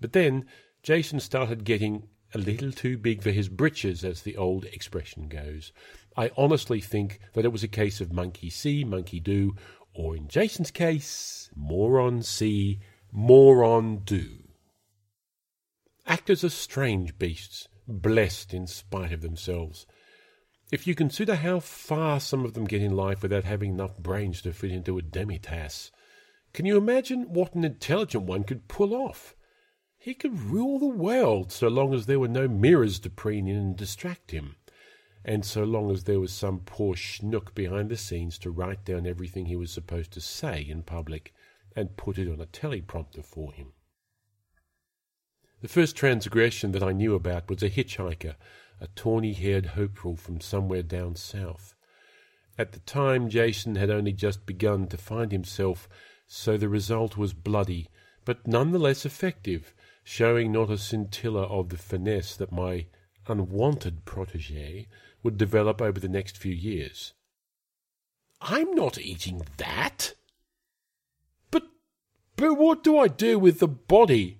But 0.00 0.12
then 0.12 0.46
Jason 0.82 1.20
started 1.20 1.64
getting 1.64 2.08
a 2.34 2.38
little 2.38 2.72
too 2.72 2.96
big 2.96 3.22
for 3.22 3.30
his 3.30 3.48
britches, 3.48 4.04
as 4.04 4.22
the 4.22 4.36
old 4.36 4.64
expression 4.66 5.28
goes. 5.28 5.72
I 6.16 6.30
honestly 6.36 6.80
think 6.80 7.20
that 7.34 7.44
it 7.44 7.52
was 7.52 7.62
a 7.62 7.68
case 7.68 8.00
of 8.00 8.12
monkey 8.12 8.50
see, 8.50 8.82
monkey 8.82 9.20
do, 9.20 9.54
or 9.94 10.16
in 10.16 10.28
Jason's 10.28 10.70
case, 10.70 11.50
moron 11.54 12.22
see, 12.22 12.80
moron 13.12 13.98
do. 13.98 14.48
Actors 16.06 16.44
are 16.44 16.50
strange 16.50 17.18
beasts, 17.18 17.68
blessed 17.86 18.54
in 18.54 18.66
spite 18.66 19.12
of 19.12 19.20
themselves. 19.20 19.86
If 20.72 20.86
you 20.86 20.94
consider 20.94 21.36
how 21.36 21.60
far 21.60 22.18
some 22.20 22.44
of 22.44 22.54
them 22.54 22.64
get 22.64 22.82
in 22.82 22.96
life 22.96 23.22
without 23.22 23.44
having 23.44 23.70
enough 23.70 23.96
brains 23.98 24.42
to 24.42 24.52
fit 24.52 24.72
into 24.72 24.98
a 24.98 25.02
demitasse, 25.02 25.90
can 26.52 26.66
you 26.66 26.76
imagine 26.76 27.32
what 27.32 27.54
an 27.54 27.64
intelligent 27.64 28.24
one 28.24 28.44
could 28.44 28.68
pull 28.68 28.94
off? 28.94 29.36
He 29.98 30.14
could 30.14 30.38
rule 30.38 30.78
the 30.78 30.86
world 30.86 31.52
so 31.52 31.68
long 31.68 31.94
as 31.94 32.06
there 32.06 32.20
were 32.20 32.28
no 32.28 32.48
mirrors 32.48 32.98
to 33.00 33.10
preen 33.10 33.46
in 33.46 33.56
and 33.56 33.76
distract 33.76 34.30
him 34.30 34.56
and 35.28 35.44
so 35.44 35.64
long 35.64 35.90
as 35.90 36.04
there 36.04 36.20
was 36.20 36.32
some 36.32 36.60
poor 36.60 36.94
schnook 36.94 37.52
behind 37.52 37.90
the 37.90 37.96
scenes 37.96 38.38
to 38.38 38.48
write 38.48 38.84
down 38.84 39.06
everything 39.06 39.46
he 39.46 39.56
was 39.56 39.72
supposed 39.72 40.12
to 40.12 40.20
say 40.20 40.62
in 40.62 40.84
public 40.84 41.34
and 41.74 41.96
put 41.96 42.16
it 42.16 42.30
on 42.30 42.40
a 42.40 42.46
teleprompter 42.46 43.24
for 43.24 43.52
him. 43.52 43.72
The 45.62 45.68
first 45.68 45.96
transgression 45.96 46.72
that 46.72 46.82
I 46.82 46.92
knew 46.92 47.14
about 47.14 47.48
was 47.48 47.62
a 47.62 47.70
hitchhiker, 47.70 48.36
a 48.80 48.88
tawny 48.88 49.32
haired 49.32 49.66
hopeful 49.66 50.14
from 50.14 50.40
somewhere 50.40 50.82
down 50.82 51.16
south. 51.16 51.74
At 52.58 52.72
the 52.72 52.80
time, 52.80 53.30
Jason 53.30 53.76
had 53.76 53.90
only 53.90 54.12
just 54.12 54.44
begun 54.44 54.86
to 54.88 54.96
find 54.96 55.32
himself, 55.32 55.88
so 56.26 56.56
the 56.56 56.68
result 56.68 57.16
was 57.16 57.32
bloody, 57.32 57.88
but 58.24 58.46
none 58.46 58.72
the 58.72 58.78
less 58.78 59.06
effective, 59.06 59.74
showing 60.04 60.52
not 60.52 60.70
a 60.70 60.76
scintilla 60.76 61.44
of 61.44 61.70
the 61.70 61.78
finesse 61.78 62.36
that 62.36 62.52
my 62.52 62.86
unwanted 63.26 64.04
protege 64.04 64.88
would 65.22 65.38
develop 65.38 65.80
over 65.80 65.98
the 65.98 66.08
next 66.08 66.36
few 66.36 66.54
years. 66.54 67.14
I'm 68.40 68.74
not 68.74 68.98
eating 68.98 69.42
that. 69.56 70.14
But, 71.50 71.64
but 72.36 72.54
what 72.54 72.84
do 72.84 72.98
I 72.98 73.08
do 73.08 73.38
with 73.38 73.58
the 73.58 73.68
body? 73.68 74.38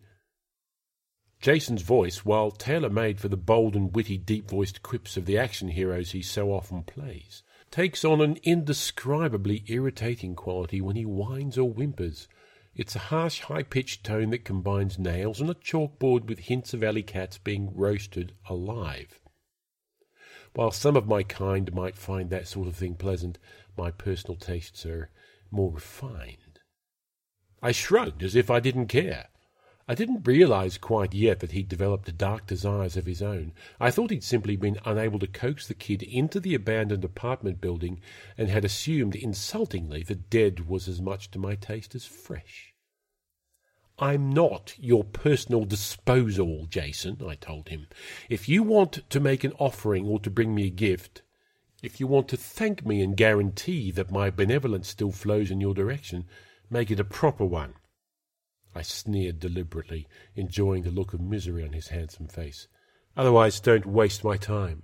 Jason's 1.41 1.83
voice, 1.83 2.25
while 2.25 2.51
tailor 2.51 2.91
made 2.91 3.21
for 3.21 3.29
the 3.29 3.37
bold 3.37 3.77
and 3.77 3.95
witty, 3.95 4.19
deep 4.19 4.49
voiced 4.49 4.83
quips 4.83 5.17
of 5.17 5.27
the 5.27 5.39
action 5.39 5.69
heroes 5.69 6.13
he 6.13 6.23
so 6.23 6.51
often 6.51 6.83
plays, 6.83 7.43
takes 7.71 8.05
on 8.05 8.21
an 8.21 8.39
indescribably 8.43 9.63
irritating 9.67 10.35
quality 10.35 10.81
when 10.81 10.97
he 10.97 11.05
whines 11.05 11.59
or 11.59 11.71
whimpers. 11.71 12.27
It's 12.75 12.97
a 12.97 13.11
harsh, 13.11 13.41
high 13.41 13.63
pitched 13.63 14.05
tone 14.05 14.31
that 14.31 14.45
combines 14.45 14.99
nails 14.99 15.41
on 15.41 15.49
a 15.49 15.55
chalkboard 15.55 16.29
with 16.29 16.41
hints 16.41 16.75
of 16.75 16.83
alley 16.83 17.03
cats 17.03 17.39
being 17.39 17.75
roasted 17.75 18.33
alive. 18.49 19.21
While 20.55 20.71
some 20.71 20.97
of 20.97 21.07
my 21.07 21.23
kind 21.23 21.73
might 21.75 21.97
find 21.97 22.31
that 22.31 22.49
sort 22.49 22.67
of 22.67 22.77
thing 22.77 22.95
pleasant, 22.95 23.39
my 23.77 23.91
personal 23.91 24.37
tastes 24.37 24.87
are 24.87 25.11
more 25.51 25.73
refined. 25.73 26.61
I 27.63 27.73
shrugged 27.73 28.23
as 28.23 28.35
if 28.35 28.51
I 28.51 28.61
didn't 28.61 28.89
care. 28.89 29.29
I 29.89 29.95
didn't 29.95 30.27
realize 30.27 30.79
quite 30.79 31.15
yet 31.15 31.39
that 31.41 31.53
he'd 31.53 31.69
developed 31.69 32.19
dark 32.19 32.47
desires 32.47 32.97
of 32.97 33.07
his 33.07 33.23
own. 33.23 33.53
I 33.79 33.93
thought 33.93 34.11
he'd 34.11 34.25
simply 34.25 34.57
been 34.57 34.79
unable 34.85 35.21
to 35.21 35.29
coax 35.29 35.69
the 35.69 35.75
kid 35.75 36.03
into 36.03 36.41
the 36.41 36.55
abandoned 36.55 37.05
apartment 37.05 37.61
building 37.61 38.01
and 38.37 38.49
had 38.49 38.65
assumed 38.65 39.15
insultingly 39.15 40.03
that 40.05 40.29
dead 40.29 40.69
was 40.69 40.89
as 40.89 41.01
much 41.01 41.31
to 41.31 41.39
my 41.39 41.55
taste 41.55 41.95
as 41.95 42.05
fresh. 42.05 42.75
I'm 43.99 44.31
not 44.31 44.75
your 44.77 45.05
personal 45.05 45.65
disposal, 45.65 46.67
Jason, 46.69 47.19
I 47.27 47.37
told 47.37 47.69
him. 47.69 47.87
If 48.29 48.49
you 48.49 48.65
want 48.65 49.09
to 49.09 49.21
make 49.21 49.45
an 49.45 49.53
offering 49.59 50.07
or 50.07 50.19
to 50.21 50.31
bring 50.31 50.55
me 50.55 50.67
a 50.67 50.71
gift, 50.71 51.23
If 51.83 52.01
you 52.01 52.07
want 52.07 52.29
to 52.29 52.37
thank 52.37 52.85
me 52.85 53.03
and 53.03 53.17
guarantee 53.17 53.91
that 53.93 54.11
my 54.11 54.31
benevolence 54.31 54.89
still 54.89 55.13
flows 55.13 55.51
in 55.51 55.61
your 55.61 55.75
direction, 55.75 56.25
make 56.69 56.91
it 56.91 56.99
a 56.99 57.05
proper 57.05 57.45
one. 57.45 57.75
I 58.77 58.83
sneered 58.83 59.41
deliberately, 59.41 60.07
enjoying 60.35 60.83
the 60.83 60.91
look 60.91 61.15
of 61.15 61.21
misery 61.23 61.65
on 61.65 61.73
his 61.73 61.89
handsome 61.89 62.29
face. 62.29 62.69
Otherwise, 63.17 63.59
don't 63.59 63.87
waste 63.87 64.23
my 64.23 64.37
time. 64.37 64.83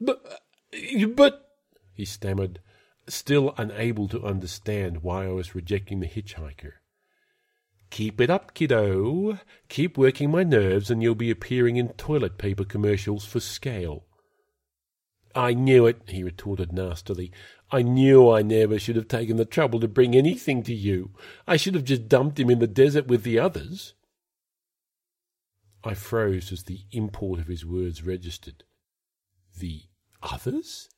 But, 0.00 0.20
uh, 0.28 1.06
but, 1.14 1.46
he 1.94 2.04
stammered, 2.04 2.58
still 3.06 3.54
unable 3.56 4.08
to 4.08 4.24
understand 4.24 5.04
why 5.04 5.26
I 5.26 5.30
was 5.30 5.54
rejecting 5.54 6.00
the 6.00 6.08
hitchhiker. 6.08 6.72
Keep 7.90 8.20
it 8.20 8.30
up, 8.30 8.52
kiddo. 8.52 9.38
Keep 9.68 9.96
working 9.96 10.32
my 10.32 10.42
nerves, 10.42 10.90
and 10.90 11.00
you'll 11.00 11.14
be 11.14 11.30
appearing 11.30 11.76
in 11.76 11.90
toilet 11.90 12.36
paper 12.36 12.64
commercials 12.64 13.24
for 13.24 13.38
scale. 13.38 14.06
I 15.36 15.54
knew 15.54 15.86
it, 15.86 16.02
he 16.08 16.24
retorted 16.24 16.72
nastily. 16.72 17.30
I 17.70 17.82
knew 17.82 18.30
I 18.30 18.42
never 18.42 18.78
should 18.78 18.96
have 18.96 19.08
taken 19.08 19.36
the 19.36 19.44
trouble 19.44 19.80
to 19.80 19.88
bring 19.88 20.14
anything 20.14 20.62
to 20.64 20.74
you. 20.74 21.10
I 21.46 21.56
should 21.56 21.74
have 21.74 21.84
just 21.84 22.08
dumped 22.08 22.38
him 22.38 22.50
in 22.50 22.60
the 22.60 22.66
desert 22.66 23.08
with 23.08 23.24
the 23.24 23.38
others. 23.38 23.94
I 25.82 25.94
froze 25.94 26.52
as 26.52 26.64
the 26.64 26.80
import 26.92 27.40
of 27.40 27.48
his 27.48 27.64
words 27.64 28.02
registered. 28.02 28.64
The 29.58 29.82
others? 30.22 30.88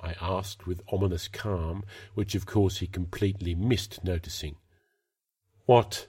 I 0.00 0.14
asked 0.20 0.66
with 0.66 0.82
ominous 0.88 1.28
calm, 1.28 1.84
which 2.14 2.34
of 2.34 2.46
course 2.46 2.78
he 2.78 2.86
completely 2.86 3.54
missed 3.54 4.02
noticing. 4.02 4.56
What 5.66 6.08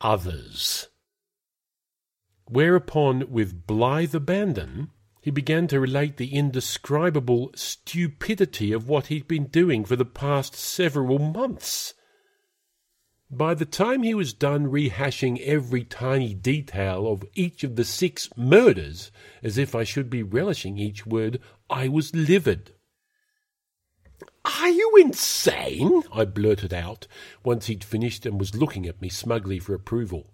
others? 0.00 0.88
Whereupon, 2.46 3.30
with 3.30 3.66
blithe 3.66 4.14
abandon, 4.14 4.90
he 5.20 5.30
began 5.30 5.66
to 5.66 5.80
relate 5.80 6.16
the 6.16 6.34
indescribable 6.34 7.50
stupidity 7.54 8.72
of 8.72 8.88
what 8.88 9.08
he'd 9.08 9.28
been 9.28 9.46
doing 9.46 9.84
for 9.84 9.96
the 9.96 10.04
past 10.04 10.54
several 10.54 11.18
months. 11.18 11.94
By 13.30 13.54
the 13.54 13.64
time 13.64 14.02
he 14.02 14.14
was 14.14 14.32
done 14.32 14.72
rehashing 14.72 15.40
every 15.42 15.84
tiny 15.84 16.34
detail 16.34 17.06
of 17.06 17.24
each 17.34 17.62
of 17.62 17.76
the 17.76 17.84
six 17.84 18.28
murders, 18.36 19.12
as 19.42 19.56
if 19.56 19.74
I 19.74 19.84
should 19.84 20.10
be 20.10 20.22
relishing 20.22 20.78
each 20.78 21.06
word, 21.06 21.38
I 21.68 21.86
was 21.86 22.14
livid. 22.14 22.74
Are 24.44 24.68
you 24.68 24.96
insane? 25.00 26.02
I 26.12 26.24
blurted 26.24 26.74
out, 26.74 27.06
once 27.44 27.66
he'd 27.66 27.84
finished 27.84 28.26
and 28.26 28.38
was 28.40 28.56
looking 28.56 28.86
at 28.86 29.00
me 29.00 29.08
smugly 29.08 29.60
for 29.60 29.74
approval. 29.74 30.32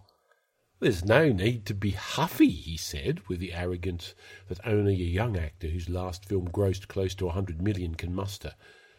There's 0.79 1.05
no 1.05 1.33
need 1.33 1.65
to 1.67 1.75
be 1.75 1.93
huffy, 1.93 2.51
he 2.51 2.77
said, 2.77 3.27
with 3.29 3.41
the 3.41 3.55
arrogance 3.55 4.15
that 4.49 4.61
only 4.67 4.95
a 4.95 5.07
young 5.07 5.37
actor 5.37 5.69
whose 5.69 5.89
last 5.89 6.27
film 6.27 6.49
grossed 6.49 6.89
close 6.89 7.15
to 7.15 7.29
a 7.29 7.33
hundred 7.33 7.63
million 7.63 7.95
can 7.95 8.15
muster. 8.15 8.55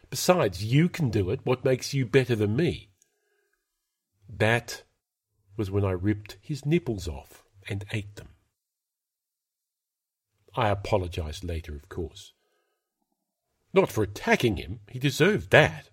Besides, 0.09 0.63
you 0.63 0.89
can 0.89 1.11
do 1.11 1.29
it. 1.29 1.41
What 1.43 1.63
makes 1.63 1.93
you 1.93 2.05
better 2.05 2.35
than 2.35 2.55
me? 2.55 2.89
That 4.27 4.83
was 5.55 5.69
when 5.69 5.85
I 5.85 5.91
ripped 5.91 6.37
his 6.41 6.65
nipples 6.65 7.07
off 7.07 7.43
and 7.69 7.85
ate 7.91 8.15
them. 8.15 8.29
I 10.55 10.69
apologized 10.69 11.43
later, 11.43 11.75
of 11.75 11.89
course. 11.89 12.33
Not 13.73 13.91
for 13.91 14.01
attacking 14.01 14.57
him, 14.57 14.79
he 14.89 14.97
deserved 14.97 15.51
that. 15.51 15.89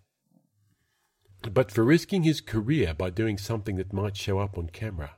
But 1.43 1.71
for 1.71 1.85
risking 1.85 2.23
his 2.23 2.41
career 2.41 2.95
by 2.95 3.11
doing 3.11 3.37
something 3.37 3.77
that 3.77 3.93
might 3.93 4.17
show 4.17 4.39
up 4.39 4.57
on 4.57 4.69
camera. 4.71 5.17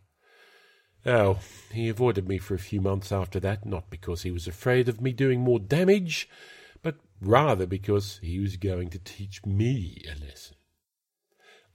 Oh, 1.07 1.38
he 1.72 1.88
avoided 1.88 2.26
me 2.26 2.38
for 2.38 2.54
a 2.54 2.59
few 2.59 2.80
months 2.80 3.12
after 3.12 3.38
that, 3.38 3.64
not 3.64 3.90
because 3.90 4.22
he 4.22 4.32
was 4.32 4.48
afraid 4.48 4.88
of 4.88 5.00
me 5.00 5.12
doing 5.12 5.40
more 5.40 5.61
damage, 5.61 6.28
but 6.82 6.96
rather 7.20 7.64
because 7.64 8.18
he 8.24 8.40
was 8.40 8.57
going 8.57 8.88
to 8.90 8.98
teach 8.98 9.46
me 9.46 10.02
a 10.04 10.18
lesson. 10.18 10.57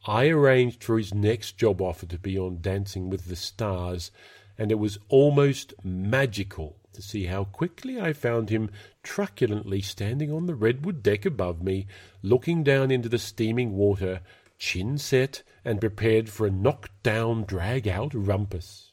I 0.05 0.27
arranged 0.27 0.83
for 0.83 0.97
his 0.97 1.13
next 1.13 1.57
job 1.57 1.81
offer 1.81 2.05
to 2.07 2.19
be 2.19 2.37
on 2.37 2.59
Dancing 2.59 3.09
with 3.09 3.27
the 3.27 3.37
Stars, 3.37 4.11
and 4.57 4.69
it 4.69 4.79
was 4.79 4.99
almost 5.07 5.73
magical 5.81 6.81
to 6.91 7.01
see 7.01 7.27
how 7.27 7.45
quickly 7.45 8.01
I 8.01 8.11
found 8.11 8.49
him 8.49 8.69
truculently 9.01 9.81
standing 9.81 10.29
on 10.29 10.45
the 10.45 10.55
redwood 10.55 11.01
deck 11.01 11.25
above 11.25 11.61
me, 11.61 11.87
looking 12.21 12.63
down 12.63 12.91
into 12.91 13.07
the 13.07 13.17
steaming 13.17 13.77
water, 13.77 14.19
chin 14.57 14.97
set 14.97 15.43
and 15.63 15.79
prepared 15.79 16.29
for 16.29 16.45
a 16.45 16.51
knock-down, 16.51 17.45
drag-out 17.45 18.13
rumpus. 18.13 18.90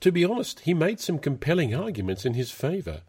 To 0.00 0.12
be 0.12 0.24
honest, 0.24 0.60
he 0.60 0.74
made 0.74 1.00
some 1.00 1.18
compelling 1.18 1.74
arguments 1.74 2.24
in 2.24 2.34
his 2.34 2.50
favour, 2.50 3.02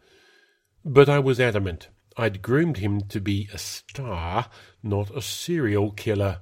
but 0.84 1.08
I 1.08 1.18
was 1.18 1.40
adamant. 1.40 1.88
I'd 2.16 2.42
groomed 2.42 2.78
him 2.78 3.02
to 3.08 3.20
be 3.20 3.48
a 3.52 3.58
star, 3.58 4.46
not 4.82 5.10
a 5.16 5.20
serial 5.20 5.90
killer. 5.90 6.40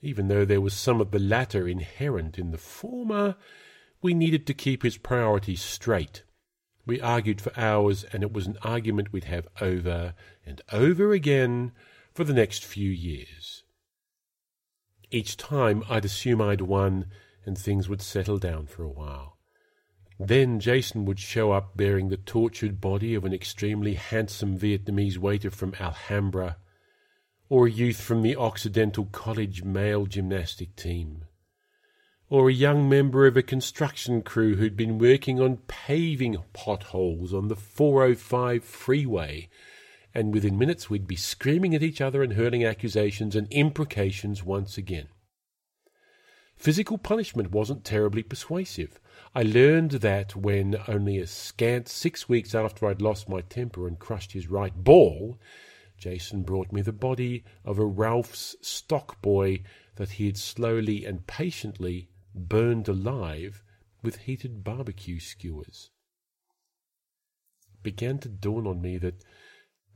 Even 0.00 0.26
though 0.26 0.44
there 0.44 0.60
was 0.60 0.74
some 0.74 1.00
of 1.00 1.12
the 1.12 1.20
latter 1.20 1.68
inherent 1.68 2.38
in 2.38 2.50
the 2.50 2.58
former, 2.58 3.36
we 4.00 4.14
needed 4.14 4.46
to 4.48 4.54
keep 4.54 4.82
his 4.82 4.96
priorities 4.96 5.62
straight. 5.62 6.24
We 6.84 7.00
argued 7.00 7.40
for 7.40 7.52
hours, 7.56 8.04
and 8.12 8.24
it 8.24 8.32
was 8.32 8.48
an 8.48 8.58
argument 8.62 9.12
we'd 9.12 9.24
have 9.24 9.46
over 9.60 10.14
and 10.44 10.60
over 10.72 11.12
again 11.12 11.70
for 12.12 12.24
the 12.24 12.34
next 12.34 12.64
few 12.64 12.90
years. 12.90 13.41
Each 15.14 15.36
time 15.36 15.84
I'd 15.90 16.06
assume 16.06 16.40
I'd 16.40 16.62
won, 16.62 17.04
and 17.44 17.56
things 17.56 17.86
would 17.86 18.00
settle 18.00 18.38
down 18.38 18.64
for 18.64 18.82
a 18.82 18.88
while. 18.88 19.36
Then 20.18 20.58
Jason 20.58 21.04
would 21.04 21.18
show 21.18 21.52
up 21.52 21.76
bearing 21.76 22.08
the 22.08 22.16
tortured 22.16 22.80
body 22.80 23.14
of 23.14 23.26
an 23.26 23.34
extremely 23.34 23.92
handsome 23.94 24.58
Vietnamese 24.58 25.18
waiter 25.18 25.50
from 25.50 25.74
Alhambra, 25.78 26.56
or 27.50 27.66
a 27.66 27.70
youth 27.70 28.00
from 28.00 28.22
the 28.22 28.36
Occidental 28.36 29.04
College 29.12 29.62
male 29.62 30.06
gymnastic 30.06 30.76
team, 30.76 31.26
or 32.30 32.48
a 32.48 32.54
young 32.54 32.88
member 32.88 33.26
of 33.26 33.36
a 33.36 33.42
construction 33.42 34.22
crew 34.22 34.56
who'd 34.56 34.78
been 34.78 34.96
working 34.96 35.38
on 35.38 35.58
paving 35.68 36.38
potholes 36.54 37.34
on 37.34 37.48
the 37.48 37.56
405 37.56 38.64
freeway, 38.64 39.50
and 40.14 40.34
within 40.34 40.58
minutes 40.58 40.90
we'd 40.90 41.06
be 41.06 41.16
screaming 41.16 41.74
at 41.74 41.82
each 41.82 42.00
other 42.00 42.22
and 42.22 42.34
hurling 42.34 42.64
accusations 42.64 43.34
and 43.34 43.50
imprecations 43.50 44.42
once 44.42 44.76
again. 44.76 45.08
Physical 46.56 46.98
punishment 46.98 47.50
wasn't 47.50 47.84
terribly 47.84 48.22
persuasive. 48.22 49.00
I 49.34 49.42
learned 49.42 49.92
that 49.92 50.36
when, 50.36 50.76
only 50.86 51.18
a 51.18 51.26
scant 51.26 51.88
six 51.88 52.28
weeks 52.28 52.54
after 52.54 52.86
I'd 52.86 53.02
lost 53.02 53.28
my 53.28 53.40
temper 53.40 53.88
and 53.88 53.98
crushed 53.98 54.32
his 54.32 54.48
right 54.48 54.74
ball, 54.76 55.38
Jason 55.98 56.42
brought 56.42 56.72
me 56.72 56.82
the 56.82 56.92
body 56.92 57.44
of 57.64 57.78
a 57.78 57.86
Ralph's 57.86 58.54
stock 58.60 59.20
boy 59.22 59.62
that 59.96 60.10
he 60.12 60.26
had 60.26 60.36
slowly 60.36 61.04
and 61.04 61.26
patiently 61.26 62.08
burned 62.34 62.88
alive 62.88 63.62
with 64.02 64.18
heated 64.18 64.64
barbecue 64.64 65.20
skewers. 65.20 65.90
It 67.74 67.82
began 67.82 68.18
to 68.18 68.28
dawn 68.28 68.66
on 68.66 68.80
me 68.80 68.98
that 68.98 69.24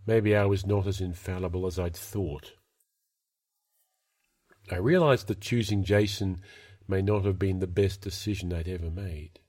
maybe 0.07 0.37
I 0.37 0.45
was 0.45 0.65
not 0.65 0.87
as 0.87 1.01
infallible 1.01 1.67
as 1.67 1.79
I'd 1.79 1.97
thought. 1.97 2.53
I 4.71 4.77
realized 4.77 5.27
that 5.29 5.41
choosing 5.41 5.85
Jason 5.85 6.41
may 6.89 7.03
not 7.03 7.25
have 7.25 7.39
been 7.39 7.59
the 7.59 7.67
best 7.67 8.01
decision 8.01 8.53
I'd 8.53 8.69
ever 8.69 8.91
made. 8.91 9.41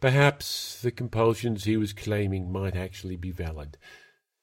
Perhaps 0.00 0.82
the 0.82 0.90
compulsions 0.90 1.64
he 1.64 1.76
was 1.76 1.92
claiming 1.92 2.52
might 2.52 2.76
actually 2.76 3.16
be 3.16 3.30
valid. 3.30 3.78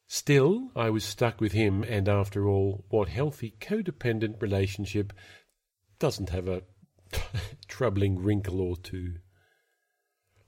Still, 0.07 0.71
I 0.75 0.89
was 0.89 1.03
stuck 1.03 1.39
with 1.39 1.53
him, 1.53 1.83
and 1.83 2.09
after 2.09 2.47
all, 2.47 2.85
what 2.89 3.07
healthy 3.07 3.55
codependent 3.59 4.41
relationship 4.41 5.13
doesn't 5.99 6.29
have 6.29 6.47
a 6.47 6.63
troubling 7.67 8.19
wrinkle 8.19 8.61
or 8.61 8.77
two? 8.77 9.15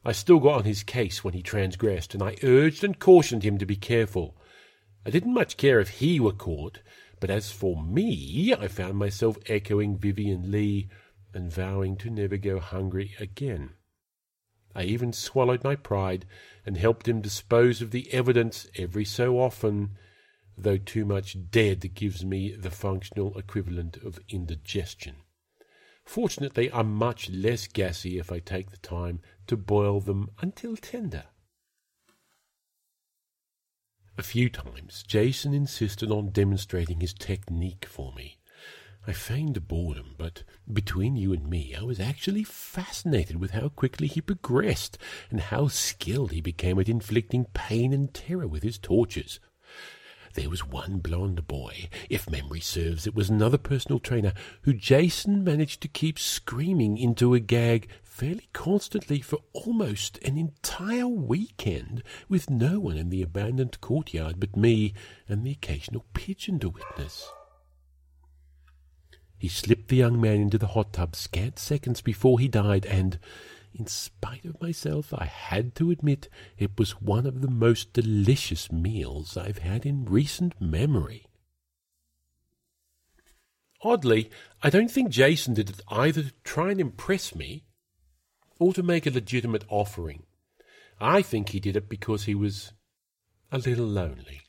I 0.03 0.11
still 0.11 0.39
got 0.39 0.59
on 0.59 0.63
his 0.65 0.83
case 0.83 1.23
when 1.23 1.33
he 1.33 1.41
transgressed, 1.41 2.13
and 2.13 2.21
I 2.21 2.35
urged 2.43 2.83
and 2.83 2.99
cautioned 2.99 3.43
him 3.43 3.57
to 3.57 3.65
be 3.65 3.75
careful. 3.75 4.37
I 5.05 5.11
didn't 5.11 5.33
much 5.35 5.57
care 5.57 5.79
if 5.79 5.89
he 5.89 6.19
were 6.19 6.33
caught, 6.33 6.79
but 7.19 7.29
as 7.29 7.51
for 7.51 7.81
me, 7.81 8.53
I 8.53 8.67
found 8.67 8.97
myself 8.97 9.37
echoing 9.45 9.97
Vivien 9.97 10.49
Leigh 10.51 10.89
and 11.33 11.51
vowing 11.51 11.95
to 11.97 12.09
never 12.09 12.37
go 12.37 12.59
hungry 12.59 13.13
again. 13.19 13.73
I 14.73 14.83
even 14.83 15.13
swallowed 15.13 15.63
my 15.63 15.75
pride 15.75 16.25
and 16.65 16.75
helped 16.75 17.07
him 17.07 17.21
dispose 17.21 17.81
of 17.81 17.91
the 17.91 18.11
evidence 18.11 18.67
every 18.75 19.05
so 19.05 19.39
often, 19.39 19.97
though 20.57 20.77
too 20.77 21.05
much 21.05 21.37
dead 21.51 21.93
gives 21.93 22.25
me 22.25 22.55
the 22.55 22.71
functional 22.71 23.37
equivalent 23.37 23.97
of 23.97 24.19
indigestion. 24.27 25.17
Fortunately, 26.03 26.71
I'm 26.71 26.93
much 26.93 27.29
less 27.29 27.67
gassy 27.67 28.17
if 28.17 28.31
I 28.31 28.39
take 28.39 28.71
the 28.71 28.77
time 28.77 29.21
to 29.47 29.55
boil 29.55 29.99
them 29.99 30.31
until 30.41 30.75
tender. 30.75 31.25
A 34.17 34.23
few 34.23 34.49
times 34.49 35.03
Jason 35.05 35.53
insisted 35.53 36.09
on 36.09 36.29
demonstrating 36.29 37.01
his 37.01 37.13
technique 37.13 37.85
for 37.85 38.13
me. 38.13 38.37
I 39.05 39.11
feigned 39.11 39.67
boredom, 39.67 40.15
but 40.17 40.43
between 40.71 41.17
you 41.17 41.33
and 41.33 41.49
me, 41.49 41.75
I 41.75 41.83
was 41.83 41.99
actually 41.99 42.45
fascinated 42.45 43.35
with 43.35 43.51
how 43.51 43.67
quickly 43.67 44.07
he 44.07 44.21
progressed 44.21 44.97
and 45.29 45.41
how 45.41 45.67
skilled 45.67 46.31
he 46.31 46.39
became 46.39 46.79
at 46.79 46.87
inflicting 46.87 47.45
pain 47.53 47.91
and 47.91 48.13
terror 48.13 48.47
with 48.47 48.63
his 48.63 48.77
tortures. 48.77 49.41
There 50.35 50.49
was 50.49 50.67
one 50.67 50.97
blond 50.97 51.47
boy, 51.47 51.87
if 52.09 52.29
memory 52.29 52.59
serves, 52.59 53.07
it 53.07 53.15
was 53.15 53.29
another 53.29 53.57
personal 53.57 53.99
trainer, 53.99 54.33
who 54.63 54.73
Jason 54.73 55.45
managed 55.45 55.79
to 55.81 55.87
keep 55.87 56.19
screaming 56.19 56.97
into 56.97 57.33
a 57.33 57.39
gag 57.39 57.87
fairly 58.03 58.49
constantly 58.51 59.21
for 59.21 59.39
almost 59.53 60.17
an 60.25 60.37
entire 60.37 61.07
weekend, 61.07 62.03
with 62.27 62.49
no 62.49 62.81
one 62.81 62.97
in 62.97 63.09
the 63.09 63.21
abandoned 63.21 63.79
courtyard 63.79 64.37
but 64.37 64.57
me 64.57 64.93
and 65.29 65.45
the 65.45 65.51
occasional 65.51 66.03
pigeon 66.13 66.59
to 66.59 66.69
witness. 66.69 67.31
He 69.37 69.47
slipped 69.47 69.87
the 69.87 69.95
young 69.95 70.19
man 70.19 70.41
into 70.41 70.57
the 70.57 70.67
hot 70.67 70.91
tub 70.91 71.15
scant 71.15 71.59
seconds 71.59 72.01
before 72.01 72.39
he 72.39 72.49
died, 72.49 72.85
and 72.85 73.19
in 73.77 73.87
spite 73.87 74.45
of 74.45 74.61
myself, 74.61 75.13
I 75.13 75.25
had 75.25 75.75
to 75.75 75.91
admit 75.91 76.29
it 76.57 76.79
was 76.79 77.01
one 77.01 77.25
of 77.25 77.41
the 77.41 77.49
most 77.49 77.91
delicious 77.91 78.71
meals 78.71 79.35
I've 79.35 79.57
had 79.57 79.85
in 79.85 80.05
recent 80.05 80.59
memory. 80.61 81.27
Oddly, 83.81 84.31
I 84.63 84.69
don't 84.69 84.89
think 84.89 85.09
Jason 85.09 85.53
did 85.53 85.69
it 85.69 85.81
either 85.89 86.23
to 86.23 86.33
try 86.43 86.71
and 86.71 86.79
impress 86.79 87.35
me 87.35 87.65
or 88.59 88.73
to 88.73 88.81
make 88.81 89.05
a 89.05 89.11
legitimate 89.11 89.65
offering. 89.67 90.23
I 90.99 91.21
think 91.21 91.49
he 91.49 91.59
did 91.59 91.75
it 91.75 91.89
because 91.89 92.23
he 92.23 92.33
was 92.33 92.71
a 93.51 93.57
little 93.57 93.85
lonely. 93.85 94.41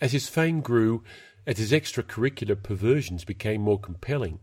As 0.00 0.12
his 0.12 0.28
fame 0.28 0.60
grew, 0.60 1.02
as 1.46 1.58
his 1.58 1.72
extracurricular 1.72 2.62
perversions 2.62 3.24
became 3.24 3.60
more 3.60 3.80
compelling, 3.80 4.38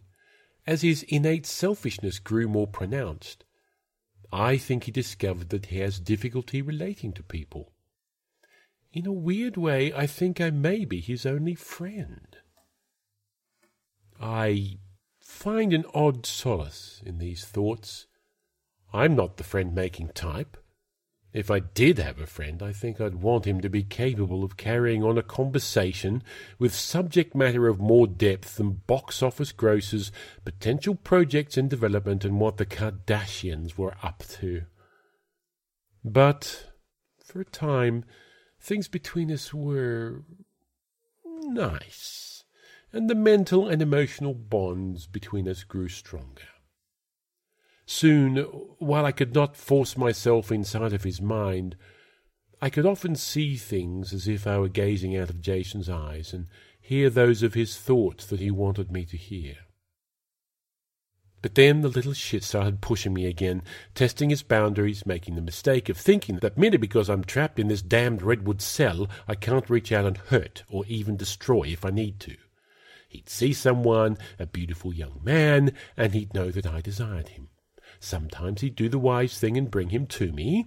as 0.68 0.82
his 0.82 1.04
innate 1.04 1.46
selfishness 1.46 2.20
grew 2.20 2.50
more 2.50 2.68
pronounced, 2.68 3.46
I 4.32 4.58
think 4.58 4.84
he 4.84 4.92
discovered 4.92 5.50
that 5.50 5.68
he 5.68 5.80
has 5.80 6.00
difficulty 6.00 6.62
relating 6.62 7.14
to 7.14 7.24
people. 7.24 7.72
In 8.92 9.06
a 9.06 9.12
weird 9.12 9.58
way, 9.58 9.94
I 9.94 10.08
think 10.08 10.42
I 10.42 10.50
may 10.50 10.86
be 10.86 11.00
his 11.00 11.26
only 11.26 11.56
friend. 11.56 12.38
I 14.20 14.80
find 15.20 15.74
an 15.74 15.86
odd 15.94 16.26
solace 16.26 17.02
in 17.06 17.20
these 17.20 17.46
thoughts. 17.46 18.08
I'm 18.94 19.16
not 19.16 19.38
the 19.38 19.44
friend 19.44 19.76
making 19.76 20.10
type. 20.10 20.58
If 21.38 21.52
I 21.52 21.60
did 21.60 22.00
have 22.00 22.20
a 22.20 22.26
friend, 22.26 22.64
I 22.64 22.74
think 22.74 23.00
I'd 23.00 23.22
want 23.22 23.46
him 23.46 23.62
to 23.62 23.70
be 23.70 23.84
capable 23.84 24.44
of 24.44 24.58
carrying 24.58 25.04
on 25.04 25.20
a 25.20 25.22
conversation 25.22 26.24
with 26.58 26.74
subject 26.74 27.36
matter 27.36 27.68
of 27.68 27.80
more 27.80 28.08
depth 28.08 28.56
than 28.56 28.82
box 28.88 29.22
office 29.22 29.52
grosses, 29.52 30.12
potential 30.44 30.96
projects 30.96 31.56
in 31.56 31.68
development, 31.68 32.26
and 32.26 32.40
what 32.40 32.58
the 32.58 32.66
Kardashians 32.66 33.78
were 33.78 33.94
up 34.02 34.24
to. 34.40 34.64
But, 36.04 36.72
for 37.24 37.42
a 37.42 37.46
time, 37.46 38.04
things 38.60 38.88
between 38.88 39.32
us 39.32 39.54
were 39.54 40.24
nice, 41.24 42.46
and 42.92 43.08
the 43.08 43.14
mental 43.14 43.68
and 43.68 43.80
emotional 43.80 44.34
bonds 44.34 45.06
between 45.06 45.48
us 45.48 45.64
grew 45.64 45.88
stronger. 45.88 46.57
Soon, 47.90 48.36
while 48.80 49.06
I 49.06 49.14
could 49.14 49.34
not 49.34 49.56
force 49.56 49.96
myself 49.96 50.52
inside 50.52 50.92
of 50.92 51.06
his 51.06 51.22
mind, 51.22 51.78
I 52.62 52.70
could 52.70 52.86
often 52.86 53.16
see 53.16 53.56
things 53.56 54.12
as 54.12 54.28
if 54.28 54.46
I 54.46 54.60
were 54.60 54.68
gazing 54.68 55.16
out 55.16 55.30
of 55.30 55.40
Jason's 55.40 55.90
eyes 55.90 56.34
and 56.34 56.48
hear 56.82 57.10
those 57.10 57.44
of 57.44 57.54
his 57.54 57.78
thoughts 57.78 58.26
that 58.26 58.42
he 58.42 58.52
wanted 58.52 58.92
me 58.92 59.06
to 59.06 59.16
hear. 59.16 59.56
But 61.42 61.56
then 61.56 61.80
the 61.80 61.88
little 61.88 62.12
shit 62.12 62.44
started 62.44 62.82
pushing 62.82 63.14
me 63.14 63.26
again, 63.26 63.62
testing 63.96 64.32
his 64.32 64.44
boundaries, 64.44 65.06
making 65.06 65.36
the 65.36 65.42
mistake 65.42 65.88
of 65.88 65.96
thinking 65.96 66.40
that 66.40 66.58
merely 66.58 66.78
because 66.78 67.10
I'm 67.10 67.24
trapped 67.24 67.58
in 67.58 67.70
this 67.70 67.82
damned 67.82 68.22
redwood 68.22 68.62
cell, 68.62 69.08
I 69.30 69.36
can't 69.36 69.70
reach 69.70 69.94
out 69.94 70.06
and 70.06 70.18
hurt 70.18 70.64
or 70.68 70.84
even 70.88 71.16
destroy 71.16 71.68
if 71.68 71.86
I 71.86 71.92
need 71.92 72.20
to. 72.20 72.36
He'd 73.08 73.30
see 73.30 73.54
someone, 73.54 74.18
a 74.38 74.46
beautiful 74.46 74.94
young 74.94 75.22
man, 75.24 75.72
and 75.96 76.14
he'd 76.14 76.34
know 76.34 76.52
that 76.52 76.68
I 76.68 76.82
desired 76.82 77.30
him. 77.30 77.48
Sometimes 78.00 78.62
he'd 78.62 78.76
do 78.76 78.90
the 78.90 79.00
wise 79.00 79.38
thing 79.38 79.58
and 79.58 79.72
bring 79.72 79.90
him 79.90 80.06
to 80.08 80.32
me, 80.32 80.66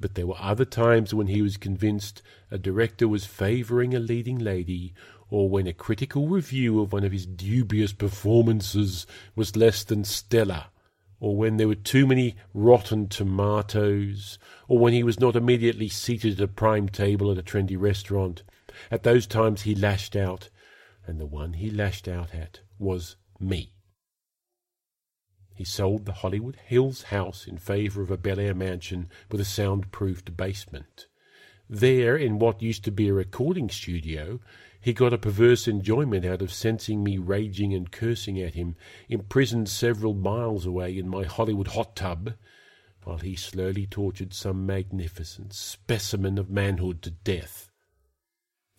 but 0.00 0.14
there 0.14 0.26
were 0.26 0.36
other 0.38 0.64
times 0.64 1.14
when 1.14 1.28
he 1.28 1.42
was 1.42 1.56
convinced 1.56 2.22
a 2.50 2.58
director 2.58 3.06
was 3.06 3.24
favouring 3.24 3.94
a 3.94 3.98
leading 4.00 4.38
lady, 4.38 4.94
or 5.30 5.48
when 5.48 5.66
a 5.66 5.72
critical 5.72 6.28
review 6.28 6.80
of 6.80 6.92
one 6.92 7.04
of 7.04 7.12
his 7.12 7.24
dubious 7.24 7.92
performances 7.92 9.06
was 9.34 9.56
less 9.56 9.84
than 9.84 10.04
stellar, 10.04 10.66
or 11.20 11.36
when 11.36 11.56
there 11.56 11.68
were 11.68 11.74
too 11.74 12.06
many 12.06 12.36
rotten 12.52 13.08
tomatoes, 13.08 14.38
or 14.68 14.78
when 14.78 14.92
he 14.92 15.02
was 15.02 15.20
not 15.20 15.36
immediately 15.36 15.88
seated 15.88 16.34
at 16.40 16.44
a 16.44 16.48
prime 16.48 16.88
table 16.88 17.30
at 17.30 17.38
a 17.38 17.42
trendy 17.42 17.80
restaurant. 17.80 18.42
At 18.90 19.04
those 19.04 19.26
times 19.26 19.62
he 19.62 19.74
lashed 19.74 20.16
out, 20.16 20.50
and 21.06 21.20
the 21.20 21.26
one 21.26 21.54
he 21.54 21.70
lashed 21.70 22.08
out 22.08 22.34
at 22.34 22.60
was 22.78 23.16
me. 23.38 23.72
He 25.62 25.66
sold 25.66 26.06
the 26.06 26.14
Hollywood 26.14 26.56
Hills 26.56 27.02
house 27.02 27.46
in 27.46 27.56
favor 27.56 28.02
of 28.02 28.10
a 28.10 28.16
Bel 28.16 28.40
Air 28.40 28.52
mansion 28.52 29.08
with 29.30 29.40
a 29.40 29.44
soundproofed 29.44 30.36
basement. 30.36 31.06
There, 31.70 32.16
in 32.16 32.40
what 32.40 32.60
used 32.60 32.82
to 32.82 32.90
be 32.90 33.06
a 33.06 33.14
recording 33.14 33.70
studio, 33.70 34.40
he 34.80 34.92
got 34.92 35.12
a 35.12 35.18
perverse 35.18 35.68
enjoyment 35.68 36.24
out 36.24 36.42
of 36.42 36.52
sensing 36.52 37.04
me 37.04 37.16
raging 37.16 37.72
and 37.72 37.92
cursing 37.92 38.40
at 38.40 38.54
him, 38.54 38.74
imprisoned 39.08 39.68
several 39.68 40.14
miles 40.14 40.66
away 40.66 40.98
in 40.98 41.08
my 41.08 41.22
Hollywood 41.22 41.68
hot 41.68 41.94
tub, 41.94 42.34
while 43.04 43.18
he 43.18 43.36
slowly 43.36 43.86
tortured 43.86 44.34
some 44.34 44.66
magnificent 44.66 45.52
specimen 45.52 46.38
of 46.38 46.50
manhood 46.50 47.02
to 47.02 47.10
death. 47.12 47.70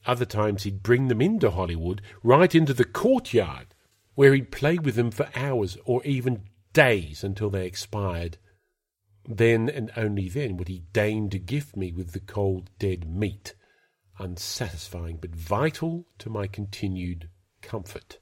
Other 0.05 0.25
times 0.25 0.63
he'd 0.63 0.83
bring 0.83 1.07
them 1.07 1.21
into 1.21 1.51
Hollywood, 1.51 2.01
right 2.23 2.53
into 2.53 2.73
the 2.73 2.83
courtyard, 2.83 3.67
where 4.15 4.33
he'd 4.33 4.51
play 4.51 4.77
with 4.77 4.95
them 4.95 5.11
for 5.11 5.29
hours 5.33 5.77
or 5.85 6.03
even 6.03 6.43
days 6.73 7.23
until 7.23 7.49
they 7.49 7.65
expired. 7.65 8.37
Then 9.25 9.69
and 9.69 9.91
only 9.95 10.27
then 10.27 10.57
would 10.57 10.67
he 10.67 10.83
deign 10.91 11.29
to 11.29 11.39
gift 11.39 11.77
me 11.77 11.91
with 11.91 12.11
the 12.11 12.19
cold 12.19 12.69
dead 12.77 13.07
meat, 13.07 13.55
unsatisfying 14.19 15.17
but 15.17 15.35
vital 15.35 16.05
to 16.19 16.29
my 16.29 16.47
continued 16.47 17.29
comfort. 17.61 18.19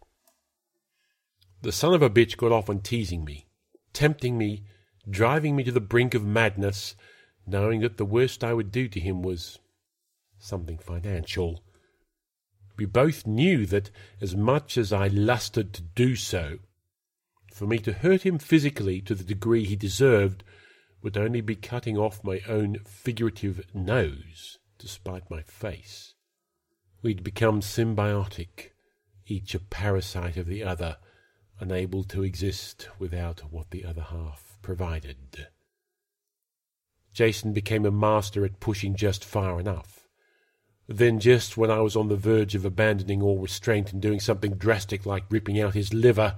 The 1.61 1.71
son 1.71 1.93
of 1.93 2.01
a 2.01 2.09
bitch 2.09 2.37
got 2.37 2.51
off 2.51 2.69
on 2.69 2.81
teasing 2.81 3.23
me, 3.23 3.47
tempting 3.93 4.37
me, 4.37 4.63
driving 5.09 5.55
me 5.55 5.63
to 5.63 5.71
the 5.71 5.79
brink 5.79 6.13
of 6.13 6.25
madness, 6.25 6.95
knowing 7.45 7.81
that 7.81 7.97
the 7.97 8.05
worst 8.05 8.43
I 8.43 8.53
would 8.53 8.71
do 8.71 8.87
to 8.87 8.99
him 8.99 9.21
was 9.21 9.59
something 10.39 10.77
financial. 10.77 11.63
We 12.77 12.85
both 12.85 13.27
knew 13.27 13.65
that 13.67 13.91
as 14.19 14.35
much 14.35 14.77
as 14.77 14.91
I 14.91 15.07
lusted 15.07 15.73
to 15.73 15.81
do 15.81 16.15
so, 16.15 16.59
for 17.61 17.67
me 17.67 17.77
to 17.77 17.93
hurt 17.93 18.23
him 18.23 18.39
physically 18.39 18.99
to 19.01 19.13
the 19.13 19.23
degree 19.23 19.63
he 19.63 19.75
deserved 19.75 20.43
would 21.03 21.15
only 21.15 21.41
be 21.41 21.55
cutting 21.55 21.95
off 21.95 22.23
my 22.23 22.41
own 22.49 22.79
figurative 22.87 23.63
nose 23.71 24.57
despite 24.79 25.29
my 25.29 25.43
face. 25.43 26.15
We'd 27.03 27.23
become 27.23 27.61
symbiotic, 27.61 28.71
each 29.27 29.53
a 29.53 29.59
parasite 29.59 30.37
of 30.37 30.47
the 30.47 30.63
other, 30.63 30.97
unable 31.59 32.03
to 32.05 32.23
exist 32.23 32.89
without 32.97 33.41
what 33.51 33.69
the 33.69 33.85
other 33.85 34.07
half 34.09 34.57
provided. 34.63 35.45
Jason 37.13 37.53
became 37.53 37.85
a 37.85 37.91
master 37.91 38.43
at 38.43 38.59
pushing 38.59 38.95
just 38.95 39.23
far 39.23 39.59
enough. 39.59 40.07
Then, 40.87 41.19
just 41.19 41.57
when 41.57 41.69
I 41.69 41.81
was 41.81 41.95
on 41.95 42.07
the 42.07 42.15
verge 42.15 42.55
of 42.55 42.65
abandoning 42.65 43.21
all 43.21 43.37
restraint 43.37 43.93
and 43.93 44.01
doing 44.01 44.19
something 44.19 44.55
drastic 44.55 45.05
like 45.05 45.25
ripping 45.29 45.61
out 45.61 45.75
his 45.75 45.93
liver, 45.93 46.37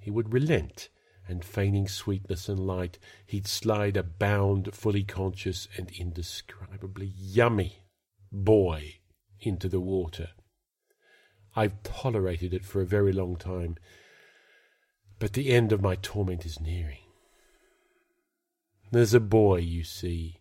he 0.00 0.10
would 0.10 0.32
relent, 0.32 0.88
and 1.28 1.44
feigning 1.44 1.86
sweetness 1.86 2.48
and 2.48 2.58
light, 2.58 2.98
he'd 3.26 3.46
slide 3.46 3.96
a 3.96 4.02
bound, 4.02 4.74
fully 4.74 5.04
conscious 5.04 5.68
and 5.76 5.90
indescribably 5.92 7.12
yummy 7.16 7.84
boy 8.32 8.96
into 9.40 9.68
the 9.68 9.80
water. 9.80 10.30
I've 11.54 11.82
tolerated 11.82 12.52
it 12.52 12.64
for 12.64 12.80
a 12.80 12.86
very 12.86 13.12
long 13.12 13.36
time, 13.36 13.76
but 15.18 15.34
the 15.34 15.50
end 15.50 15.72
of 15.72 15.82
my 15.82 15.96
torment 15.96 16.46
is 16.46 16.60
nearing. 16.60 16.98
There's 18.90 19.14
a 19.14 19.20
boy, 19.20 19.58
you 19.58 19.84
see. 19.84 20.40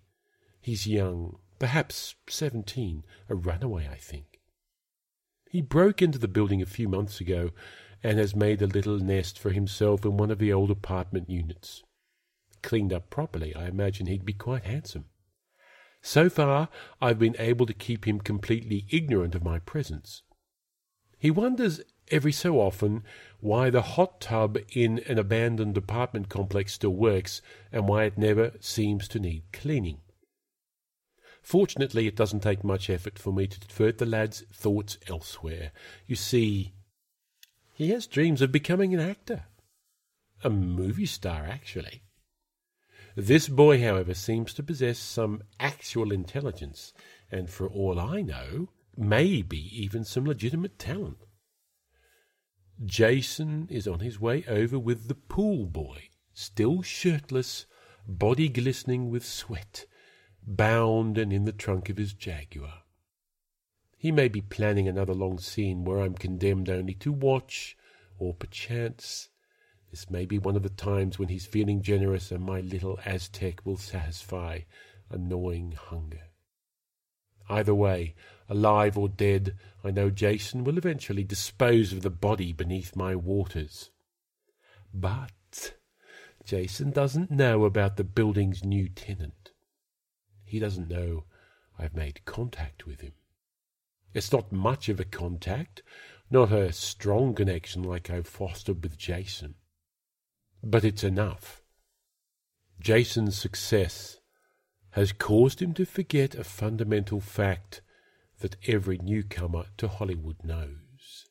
He's 0.62 0.88
young, 0.88 1.38
perhaps 1.60 2.16
seventeen, 2.28 3.03
a 3.28 3.36
runaway, 3.36 3.88
I 3.91 3.97
think. 3.97 4.39
He 5.49 5.62
broke 5.62 6.01
into 6.01 6.20
the 6.20 6.28
building 6.28 6.62
a 6.62 6.68
few 6.68 6.88
months 6.88 7.20
ago 7.20 7.51
and 8.04 8.18
has 8.18 8.36
made 8.36 8.62
a 8.62 8.68
little 8.68 8.97
nest 8.97 9.38
for 9.38 9.52
himself 9.52 10.06
in 10.06 10.18
one 10.18 10.32
of 10.32 10.39
the 10.39 10.54
old 10.54 10.72
apartment 10.72 11.30
units. 11.30 11.84
Cleaned 12.62 12.93
up 12.93 13.10
properly, 13.10 13.56
I 13.56 13.68
imagine 13.68 14.08
he'd 14.08 14.26
be 14.26 14.34
quite 14.34 14.64
handsome. 14.64 15.06
So 16.02 16.30
far, 16.30 16.70
I've 17.02 17.20
been 17.20 17.36
able 17.39 17.66
to 17.66 17.74
keep 17.74 18.08
him 18.08 18.20
completely 18.20 18.86
ignorant 18.89 19.36
of 19.36 19.43
my 19.43 19.60
presence. 19.60 20.24
He 21.18 21.30
wonders 21.30 21.82
every 22.10 22.32
so 22.32 22.60
often 22.60 23.04
why 23.39 23.70
the 23.70 23.82
hot 23.82 24.22
tub 24.22 24.58
in 24.74 25.00
an 25.08 25.20
abandoned 25.20 25.78
apartment 25.78 26.30
complex 26.30 26.74
still 26.74 26.93
works 26.93 27.41
and 27.72 27.88
why 27.88 28.06
it 28.06 28.18
never 28.18 28.54
seems 28.60 29.08
to 29.10 29.20
need 29.20 29.43
cleaning. 29.52 30.00
Fortunately, 31.41 32.08
it 32.08 32.16
doesn't 32.16 32.41
take 32.41 32.64
much 32.64 32.89
effort 32.89 33.18
for 33.18 33.34
me 33.34 33.47
to 33.47 33.60
divert 33.60 33.97
the 33.97 34.06
lad's 34.06 34.41
thoughts 34.54 34.97
elsewhere. 35.08 35.72
You 36.06 36.16
see, 36.16 36.74
he 37.80 37.92
has 37.92 38.08
dreams 38.08 38.42
of 38.42 38.52
becoming 38.52 38.94
an 38.94 39.00
actor. 39.00 39.46
A 40.44 40.50
movie 40.50 41.06
star, 41.06 41.46
actually. 41.46 42.04
This 43.16 43.48
boy, 43.48 43.82
however, 43.82 44.14
seems 44.14 44.54
to 44.56 44.64
possess 44.64 45.00
some 45.00 45.44
actual 45.62 46.12
intelligence, 46.12 46.92
and 47.32 47.50
for 47.50 47.70
all 47.70 47.98
I 47.98 48.20
know, 48.22 48.68
maybe 48.98 49.58
even 49.82 50.04
some 50.04 50.26
legitimate 50.26 50.78
talent. 50.78 51.20
Jason 52.84 53.70
is 53.72 53.88
on 53.88 54.02
his 54.02 54.20
way 54.20 54.44
over 54.46 54.78
with 54.78 55.08
the 55.08 55.16
pool 55.16 55.66
boy, 55.66 56.10
still 56.34 56.82
shirtless, 56.82 57.66
body 58.06 58.50
glistening 58.50 59.10
with 59.10 59.24
sweat, 59.26 59.86
bound 60.46 61.18
and 61.18 61.32
in 61.32 61.46
the 61.46 61.54
trunk 61.54 61.88
of 61.88 61.96
his 61.96 62.12
Jaguar. 62.12 62.84
He 64.00 64.12
may 64.12 64.30
be 64.30 64.41
planning 64.41 64.88
another 64.88 65.14
long 65.14 65.38
scene 65.38 65.84
where 65.84 66.00
I'm 66.00 66.16
condemned 66.16 66.70
only 66.70 66.95
to 66.95 67.12
watch, 67.12 67.78
or 68.18 68.34
perchance 68.34 69.30
this 69.91 70.10
may 70.10 70.26
be 70.26 70.38
one 70.38 70.56
of 70.56 70.64
the 70.64 70.70
times 70.70 71.18
when 71.18 71.30
he's 71.30 71.47
feeling 71.47 71.82
generous 71.82 72.32
and 72.32 72.43
my 72.43 72.62
little 72.62 73.00
Aztec 73.06 73.66
will 73.66 73.78
satisfy 73.78 74.60
a 75.10 75.18
gnawing 75.18 75.72
hunger. 75.72 76.28
Either 77.50 77.74
way, 77.74 78.14
alive 78.47 78.97
or 78.97 79.10
dead, 79.10 79.58
I 79.84 79.89
know 79.89 80.12
Jason 80.12 80.64
will 80.64 80.78
eventually 80.78 81.24
dispose 81.24 81.91
of 81.91 82.04
the 82.04 82.12
body 82.12 82.54
beneath 82.54 82.95
my 82.95 83.16
waters. 83.16 83.89
But 84.93 85.74
Jason 86.45 86.91
doesn't 86.91 87.32
know 87.32 87.66
about 87.66 87.97
the 87.97 88.04
building's 88.04 88.64
new 88.64 88.89
tenant. 88.89 89.52
He 90.43 90.60
doesn't 90.60 90.88
know 90.88 91.24
I've 91.80 91.95
made 91.95 92.26
contact 92.26 92.86
with 92.86 93.02
him. 93.02 93.14
It's 94.14 94.32
not 94.32 94.51
much 94.51 94.89
of 94.89 94.99
a 94.99 95.05
contact, 95.05 95.84
not 96.30 96.51
a 96.51 96.72
strong 96.72 97.36
connection 97.36 97.84
like 97.84 98.10
I've 98.10 98.28
fostered 98.28 98.84
with 98.84 98.97
Jason. 98.97 99.55
But 100.64 100.84
it's 100.84 101.03
enough. 101.03 101.62
Jason's 102.80 103.38
success 103.38 104.18
has 104.91 105.12
caused 105.12 105.62
him 105.62 105.74
to 105.76 105.86
forget 105.86 106.36
a 106.36 106.43
fundamental 106.43 107.20
fact 107.20 107.82
that 108.39 108.55
every 108.68 108.97
newcomer 108.97 109.66
to 109.78 109.88
Hollywood 109.88 110.43
knows. 110.43 111.26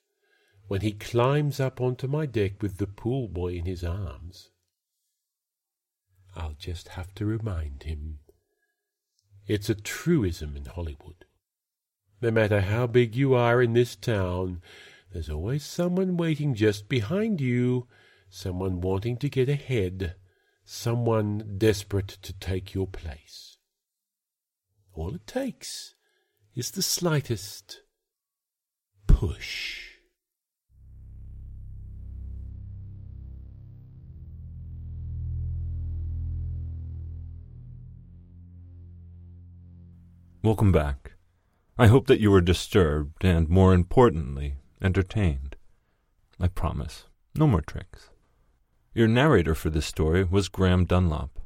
When 0.68 0.82
he 0.82 0.92
climbs 0.92 1.58
up 1.58 1.80
onto 1.80 2.06
my 2.06 2.26
deck 2.26 2.62
with 2.62 2.76
the 2.76 2.86
pool 2.86 3.28
boy 3.28 3.54
in 3.54 3.64
his 3.64 3.82
arms, 3.82 4.50
I'll 6.36 6.54
just 6.58 6.88
have 6.88 7.14
to 7.14 7.24
remind 7.24 7.84
him. 7.84 8.20
It's 9.46 9.70
a 9.70 9.74
truism 9.74 10.56
in 10.56 10.66
Hollywood. 10.66 11.24
No 12.20 12.32
matter 12.32 12.60
how 12.60 12.88
big 12.88 13.14
you 13.14 13.34
are 13.34 13.62
in 13.62 13.74
this 13.74 13.94
town, 13.94 14.60
there's 15.12 15.30
always 15.30 15.62
someone 15.62 16.16
waiting 16.16 16.52
just 16.54 16.88
behind 16.88 17.40
you, 17.40 17.86
someone 18.28 18.80
wanting 18.80 19.16
to 19.18 19.28
get 19.28 19.48
ahead, 19.48 20.16
someone 20.64 21.54
desperate 21.58 22.08
to 22.22 22.32
take 22.32 22.74
your 22.74 22.88
place. 22.88 23.56
All 24.94 25.14
it 25.14 25.28
takes 25.28 25.94
is 26.56 26.72
the 26.72 26.82
slightest 26.82 27.82
push. 29.06 29.84
Welcome 40.42 40.72
back. 40.72 41.17
I 41.80 41.86
hope 41.86 42.08
that 42.08 42.18
you 42.18 42.32
were 42.32 42.40
disturbed 42.40 43.24
and, 43.24 43.48
more 43.48 43.72
importantly, 43.72 44.56
entertained. 44.82 45.54
I 46.40 46.48
promise, 46.48 47.04
no 47.36 47.46
more 47.46 47.60
tricks. 47.60 48.10
Your 48.94 49.06
narrator 49.06 49.54
for 49.54 49.70
this 49.70 49.86
story 49.86 50.24
was 50.24 50.48
Graeme 50.48 50.86
Dunlop. 50.86 51.38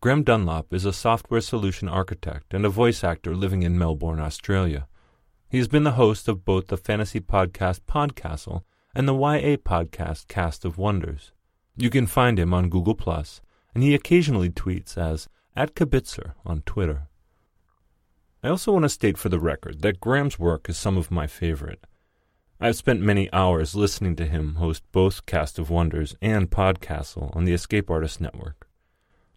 Graeme 0.00 0.22
Dunlop 0.22 0.72
is 0.72 0.86
a 0.86 0.92
software 0.92 1.42
solution 1.42 1.86
architect 1.86 2.54
and 2.54 2.64
a 2.64 2.70
voice 2.70 3.04
actor 3.04 3.36
living 3.36 3.62
in 3.62 3.78
Melbourne, 3.78 4.20
Australia. 4.20 4.88
He 5.50 5.58
has 5.58 5.68
been 5.68 5.84
the 5.84 5.92
host 6.00 6.28
of 6.28 6.46
both 6.46 6.68
the 6.68 6.78
fantasy 6.78 7.20
podcast 7.20 7.80
Podcastle 7.80 8.62
and 8.94 9.06
the 9.06 9.14
YA 9.14 9.56
podcast 9.56 10.28
Cast 10.28 10.64
of 10.64 10.78
Wonders. 10.78 11.32
You 11.76 11.90
can 11.90 12.06
find 12.06 12.38
him 12.38 12.54
on 12.54 12.70
Google 12.70 12.94
Plus, 12.94 13.42
and 13.74 13.82
he 13.82 13.94
occasionally 13.94 14.48
tweets 14.48 14.96
as 14.96 15.28
at 15.54 15.74
Kibitzer 15.74 16.32
on 16.46 16.62
Twitter. 16.62 17.08
I 18.44 18.48
also 18.48 18.72
want 18.72 18.82
to 18.84 18.88
state 18.88 19.18
for 19.18 19.28
the 19.28 19.38
record 19.38 19.82
that 19.82 20.00
Graeme's 20.00 20.36
work 20.36 20.68
is 20.68 20.76
some 20.76 20.96
of 20.96 21.12
my 21.12 21.28
favorite. 21.28 21.86
I've 22.58 22.74
spent 22.74 23.00
many 23.00 23.32
hours 23.32 23.76
listening 23.76 24.16
to 24.16 24.26
him 24.26 24.56
host 24.56 24.82
both 24.90 25.26
Cast 25.26 25.60
of 25.60 25.70
Wonders 25.70 26.16
and 26.20 26.50
Podcastle 26.50 27.34
on 27.36 27.44
the 27.44 27.52
Escape 27.52 27.88
Artist 27.88 28.20
Network. 28.20 28.68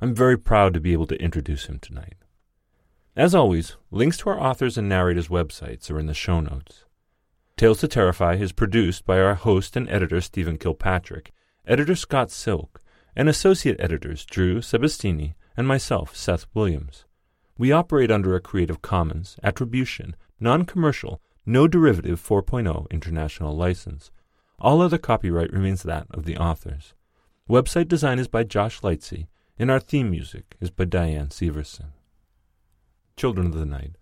I'm 0.01 0.15
very 0.15 0.39
proud 0.39 0.73
to 0.73 0.79
be 0.79 0.93
able 0.93 1.05
to 1.07 1.21
introduce 1.21 1.67
him 1.67 1.77
tonight. 1.77 2.15
As 3.15 3.35
always, 3.35 3.77
links 3.91 4.17
to 4.17 4.29
our 4.29 4.39
authors 4.39 4.75
and 4.75 4.89
narrators' 4.89 5.27
websites 5.27 5.91
are 5.91 5.99
in 5.99 6.07
the 6.07 6.15
show 6.15 6.39
notes. 6.39 6.85
Tales 7.57 7.81
to 7.81 7.87
Terrify 7.87 8.35
is 8.35 8.51
produced 8.51 9.05
by 9.05 9.19
our 9.19 9.35
host 9.35 9.77
and 9.77 9.87
editor 9.87 10.19
Stephen 10.19 10.57
Kilpatrick, 10.57 11.31
editor 11.67 11.95
Scott 11.95 12.31
Silk, 12.31 12.81
and 13.15 13.29
associate 13.29 13.79
editors 13.79 14.25
Drew 14.25 14.61
Sebastini 14.61 15.35
and 15.55 15.67
myself, 15.67 16.15
Seth 16.15 16.47
Williams. 16.55 17.05
We 17.57 17.71
operate 17.71 18.11
under 18.11 18.35
a 18.35 18.41
Creative 18.41 18.81
Commons 18.81 19.37
Attribution, 19.41 20.15
Non 20.41 20.65
Commercial, 20.65 21.21
No 21.45 21.67
Derivative 21.67 22.21
4.0 22.21 22.89
international 22.91 23.55
license. 23.55 24.11
All 24.59 24.81
other 24.81 24.97
copyright 24.97 25.53
remains 25.53 25.83
that 25.83 26.07
of 26.11 26.25
the 26.25 26.37
authors. 26.37 26.93
Website 27.49 27.87
design 27.87 28.19
is 28.19 28.27
by 28.27 28.43
Josh 28.43 28.81
Lightsey, 28.81 29.27
and 29.57 29.71
our 29.71 29.79
theme 29.79 30.11
music 30.11 30.57
is 30.59 30.69
by 30.69 30.83
Diane 30.83 31.29
Severson. 31.29 31.91
Children 33.15 33.47
of 33.47 33.53
the 33.53 33.65
Night, 33.65 33.95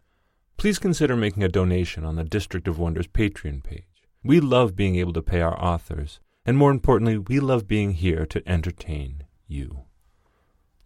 please 0.58 0.80
consider 0.80 1.16
making 1.16 1.43
a 1.43 1.47
donation 1.47 2.04
on 2.06 2.16
the 2.16 2.24
District 2.24 2.68
of 2.68 2.80
Wonders 2.80 3.08
Patreon 3.08 3.64
page. 3.64 3.84
We 4.24 4.39
love 4.39 4.76
being 4.76 4.95
able 4.95 5.14
to 5.14 5.22
pay 5.22 5.41
our 5.41 5.62
authors, 5.62 6.20
and 6.43 6.58
more 6.58 6.72
importantly, 6.72 7.20
we 7.20 7.39
love 7.39 7.68
being 7.68 7.91
here 7.91 8.26
to 8.26 8.41
entertain 8.49 9.26
you. 9.47 9.82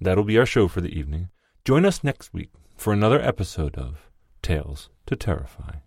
That'll 0.02 0.26
be 0.26 0.38
our 0.38 0.46
show 0.46 0.68
for 0.68 0.82
the 0.82 0.98
evening. 0.98 1.30
Join 1.68 1.84
us 1.84 2.00
next 2.02 2.34
week 2.34 2.50
for 2.78 2.94
another 2.94 3.22
episode 3.22 3.76
of 3.76 4.10
Tales 4.42 4.90
to 5.06 5.18
Terrify. 5.18 5.80